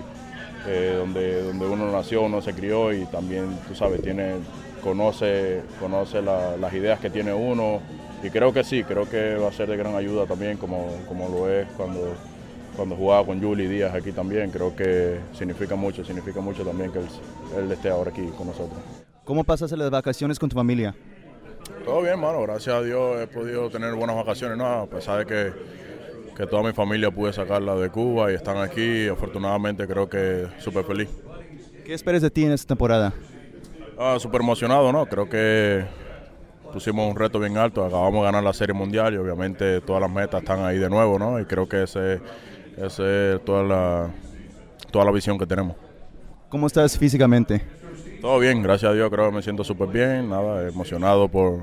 eh, 0.66 0.94
donde, 0.96 1.42
donde 1.42 1.66
uno 1.66 1.90
nació, 1.90 2.22
uno 2.22 2.42
se 2.42 2.52
crió 2.52 2.92
y 2.92 3.04
también, 3.06 3.58
tú 3.68 3.74
sabes, 3.74 4.02
tiene, 4.02 4.34
conoce, 4.82 5.62
conoce 5.78 6.22
la, 6.22 6.56
las 6.56 6.72
ideas 6.74 7.00
que 7.00 7.10
tiene 7.10 7.32
uno 7.32 7.80
y 8.22 8.30
creo 8.30 8.52
que 8.52 8.64
sí, 8.64 8.84
creo 8.84 9.08
que 9.08 9.36
va 9.36 9.48
a 9.48 9.52
ser 9.52 9.68
de 9.68 9.76
gran 9.76 9.94
ayuda 9.94 10.26
también, 10.26 10.58
como, 10.58 10.88
como 11.08 11.28
lo 11.28 11.50
es 11.50 11.66
cuando, 11.76 12.14
cuando 12.76 12.94
jugaba 12.94 13.24
con 13.24 13.40
Juli 13.40 13.66
Díaz 13.66 13.94
aquí 13.94 14.12
también. 14.12 14.50
Creo 14.50 14.76
que 14.76 15.18
significa 15.32 15.74
mucho, 15.74 16.04
significa 16.04 16.40
mucho 16.40 16.62
también 16.62 16.92
que 16.92 16.98
él, 16.98 17.06
él 17.56 17.72
esté 17.72 17.88
ahora 17.88 18.10
aquí 18.10 18.26
con 18.36 18.48
nosotros. 18.48 18.78
¿Cómo 19.24 19.44
pasas 19.44 19.72
las 19.72 19.90
vacaciones 19.90 20.38
con 20.38 20.50
tu 20.50 20.56
familia? 20.56 20.94
Todo 21.90 22.02
bien, 22.02 22.20
mano. 22.20 22.40
Gracias 22.42 22.72
a 22.72 22.82
Dios 22.82 23.20
he 23.20 23.26
podido 23.26 23.68
tener 23.68 23.92
buenas 23.96 24.14
vacaciones, 24.14 24.56
¿no? 24.56 24.64
A 24.64 24.86
pesar 24.86 25.18
de 25.18 25.26
que, 25.26 25.52
que 26.36 26.46
toda 26.46 26.62
mi 26.62 26.72
familia 26.72 27.10
pude 27.10 27.32
sacarla 27.32 27.74
de 27.74 27.90
Cuba 27.90 28.30
y 28.30 28.36
están 28.36 28.58
aquí. 28.58 29.08
Afortunadamente 29.08 29.88
creo 29.88 30.08
que 30.08 30.46
súper 30.58 30.84
feliz. 30.84 31.08
¿Qué 31.84 31.92
esperas 31.92 32.22
de 32.22 32.30
ti 32.30 32.44
en 32.44 32.52
esta 32.52 32.68
temporada? 32.68 33.12
Ah, 33.98 34.18
súper 34.20 34.40
emocionado, 34.40 34.92
¿no? 34.92 35.04
Creo 35.06 35.28
que 35.28 35.84
pusimos 36.72 37.10
un 37.10 37.16
reto 37.18 37.40
bien 37.40 37.56
alto. 37.56 37.84
Acabamos 37.84 38.20
de 38.20 38.26
ganar 38.26 38.44
la 38.44 38.52
Serie 38.52 38.72
Mundial 38.72 39.14
y 39.14 39.16
obviamente 39.16 39.80
todas 39.80 40.00
las 40.00 40.12
metas 40.12 40.42
están 40.42 40.64
ahí 40.64 40.78
de 40.78 40.88
nuevo, 40.88 41.18
¿no? 41.18 41.40
Y 41.40 41.44
creo 41.44 41.68
que 41.68 41.82
ese, 41.82 42.20
ese 42.76 43.34
es 43.34 43.44
toda 43.44 43.64
la, 43.64 44.10
toda 44.92 45.04
la 45.04 45.10
visión 45.10 45.36
que 45.36 45.44
tenemos. 45.44 45.74
¿Cómo 46.50 46.68
estás 46.68 46.96
físicamente? 46.96 47.79
Todo 48.20 48.38
bien, 48.38 48.62
gracias 48.62 48.90
a 48.90 48.94
Dios 48.94 49.08
creo 49.10 49.30
que 49.30 49.36
me 49.36 49.42
siento 49.42 49.64
súper 49.64 49.88
bien, 49.88 50.28
nada, 50.28 50.68
emocionado 50.68 51.28
por, 51.28 51.60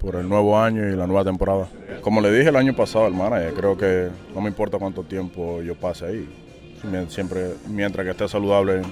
por, 0.00 0.16
el 0.16 0.28
nuevo 0.28 0.58
año 0.58 0.86
y 0.86 0.94
la 0.94 1.06
nueva 1.06 1.24
temporada. 1.24 1.66
Como 2.02 2.20
le 2.20 2.30
dije 2.30 2.50
el 2.50 2.56
año 2.56 2.76
pasado 2.76 3.06
al 3.06 3.14
manager, 3.14 3.54
creo 3.54 3.78
que 3.78 4.08
no 4.34 4.42
me 4.42 4.48
importa 4.48 4.78
cuánto 4.78 5.02
tiempo 5.02 5.62
yo 5.62 5.74
pase 5.74 6.06
ahí, 6.06 6.28
siempre, 7.08 7.54
mientras 7.68 8.04
que 8.04 8.10
esté 8.10 8.28
saludable, 8.28 8.82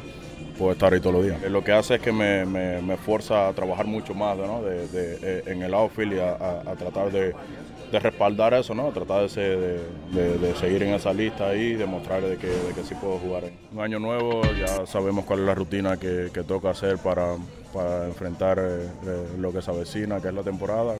puedo 0.59 0.72
estar 0.72 0.92
ahí 0.92 1.00
todos 1.00 1.16
los 1.16 1.24
días. 1.24 1.42
Lo 1.50 1.62
que 1.62 1.72
hace 1.72 1.96
es 1.96 2.00
que 2.00 2.12
me, 2.12 2.44
me, 2.44 2.80
me 2.80 2.96
fuerza 2.96 3.48
a 3.48 3.52
trabajar 3.52 3.86
mucho 3.86 4.14
más 4.14 4.36
¿no? 4.36 4.62
de, 4.62 4.88
de, 4.88 5.42
en 5.46 5.62
el 5.62 5.74
outfield 5.74 6.14
y 6.14 6.18
a, 6.20 6.34
a, 6.34 6.74
tratar 6.76 7.11
de, 7.11 7.34
de 7.90 7.98
respaldar 7.98 8.55
eso, 8.55 8.74
¿no? 8.74 8.90
Tratar 8.90 9.28
de, 9.28 10.55
seguir 10.59 10.82
en 10.82 10.94
esa 10.94 11.12
lista 11.12 11.55
y 11.55 11.74
demostrarle 11.74 12.30
de 12.30 12.36
que, 12.36 12.48
de 12.48 12.72
que 12.74 12.82
sí 12.82 12.94
puedo 12.94 13.18
jugar. 13.18 13.44
Un 13.72 13.80
año 13.80 13.98
nuevo, 13.98 14.42
ya 14.59 14.86
sabemos 14.86 15.24
cuál 15.24 15.40
es 15.40 15.46
la 15.46 15.55
rutina 15.55 15.96
que, 15.96 16.30
que 16.32 16.42
toca 16.42 16.70
hacer 16.70 16.98
para, 16.98 17.36
para 17.72 18.07
enfrentar 18.07 18.59
eh, 18.61 18.88
lo 19.38 19.52
que 19.52 19.62
se 19.62 19.70
avecina, 19.70 20.20
que 20.20 20.28
es 20.28 20.34
la 20.34 20.42
temporada. 20.42 20.96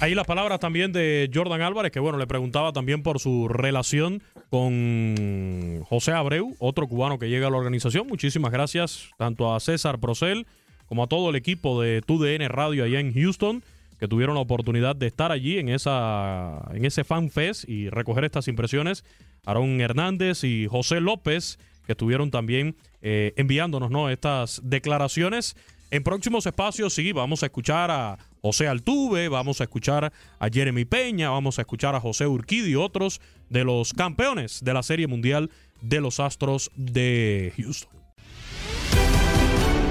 Ahí 0.00 0.14
las 0.14 0.26
palabras 0.26 0.60
también 0.60 0.92
de 0.92 1.28
Jordan 1.34 1.60
Álvarez, 1.60 1.90
que 1.90 1.98
bueno, 1.98 2.18
le 2.18 2.26
preguntaba 2.28 2.72
también 2.72 3.02
por 3.02 3.18
su 3.18 3.48
relación 3.48 4.22
con 4.48 5.84
José 5.88 6.12
Abreu, 6.12 6.54
otro 6.60 6.86
cubano 6.86 7.18
que 7.18 7.28
llega 7.28 7.48
a 7.48 7.50
la 7.50 7.56
organización. 7.56 8.06
Muchísimas 8.06 8.52
gracias 8.52 9.10
tanto 9.18 9.52
a 9.52 9.58
César 9.58 9.98
Procel 9.98 10.46
como 10.86 11.02
a 11.02 11.08
todo 11.08 11.30
el 11.30 11.36
equipo 11.36 11.82
de 11.82 12.00
TUDN 12.00 12.48
Radio 12.48 12.84
allá 12.84 13.00
en 13.00 13.12
Houston 13.12 13.62
que 13.98 14.08
tuvieron 14.08 14.36
la 14.36 14.40
oportunidad 14.40 14.94
de 14.94 15.08
estar 15.08 15.32
allí 15.32 15.58
en, 15.58 15.68
esa, 15.68 16.62
en 16.72 16.84
ese 16.84 17.04
Fan 17.04 17.30
Fest 17.30 17.68
y 17.68 17.90
recoger 17.90 18.24
estas 18.24 18.48
impresiones. 18.48 19.04
Aaron 19.44 19.80
Hernández 19.80 20.44
y 20.44 20.66
José 20.68 21.00
López, 21.00 21.58
que 21.86 21.92
estuvieron 21.92 22.30
también 22.30 22.76
eh, 23.02 23.32
enviándonos 23.36 23.90
¿no? 23.90 24.08
estas 24.08 24.60
declaraciones. 24.62 25.56
En 25.90 26.02
próximos 26.02 26.44
espacios, 26.44 26.92
sí, 26.92 27.12
vamos 27.12 27.42
a 27.42 27.46
escuchar 27.46 27.90
a 27.90 28.18
José 28.42 28.68
Altuve, 28.68 29.28
vamos 29.28 29.60
a 29.60 29.64
escuchar 29.64 30.12
a 30.38 30.48
Jeremy 30.48 30.84
Peña, 30.84 31.30
vamos 31.30 31.58
a 31.58 31.62
escuchar 31.62 31.94
a 31.94 32.00
José 32.00 32.26
Urquidi 32.26 32.72
y 32.72 32.74
otros 32.74 33.20
de 33.48 33.64
los 33.64 33.94
campeones 33.94 34.62
de 34.62 34.74
la 34.74 34.82
Serie 34.82 35.06
Mundial 35.06 35.50
de 35.80 36.00
los 36.00 36.20
Astros 36.20 36.70
de 36.76 37.52
Houston. 37.56 37.98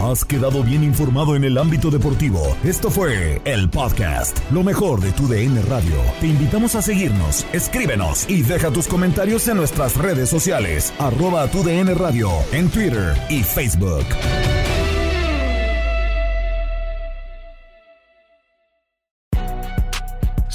Has 0.01 0.23
quedado 0.23 0.63
bien 0.63 0.83
informado 0.83 1.35
en 1.35 1.43
el 1.43 1.57
ámbito 1.57 1.89
deportivo. 1.89 2.55
Esto 2.63 2.91
fue 2.91 3.41
el 3.45 3.67
podcast, 3.67 4.37
lo 4.51 4.63
mejor 4.63 5.01
de 5.01 5.11
tu 5.11 5.27
DN 5.27 5.59
Radio. 5.63 5.95
Te 6.21 6.27
invitamos 6.27 6.75
a 6.75 6.83
seguirnos, 6.83 7.47
escríbenos 7.51 8.29
y 8.29 8.43
deja 8.43 8.69
tus 8.69 8.87
comentarios 8.87 9.47
en 9.47 9.57
nuestras 9.57 9.97
redes 9.97 10.29
sociales, 10.29 10.93
arroba 10.99 11.49
tu 11.49 11.63
DN 11.63 11.95
Radio, 11.95 12.29
en 12.51 12.69
Twitter 12.69 13.15
y 13.29 13.41
Facebook. 13.41 14.05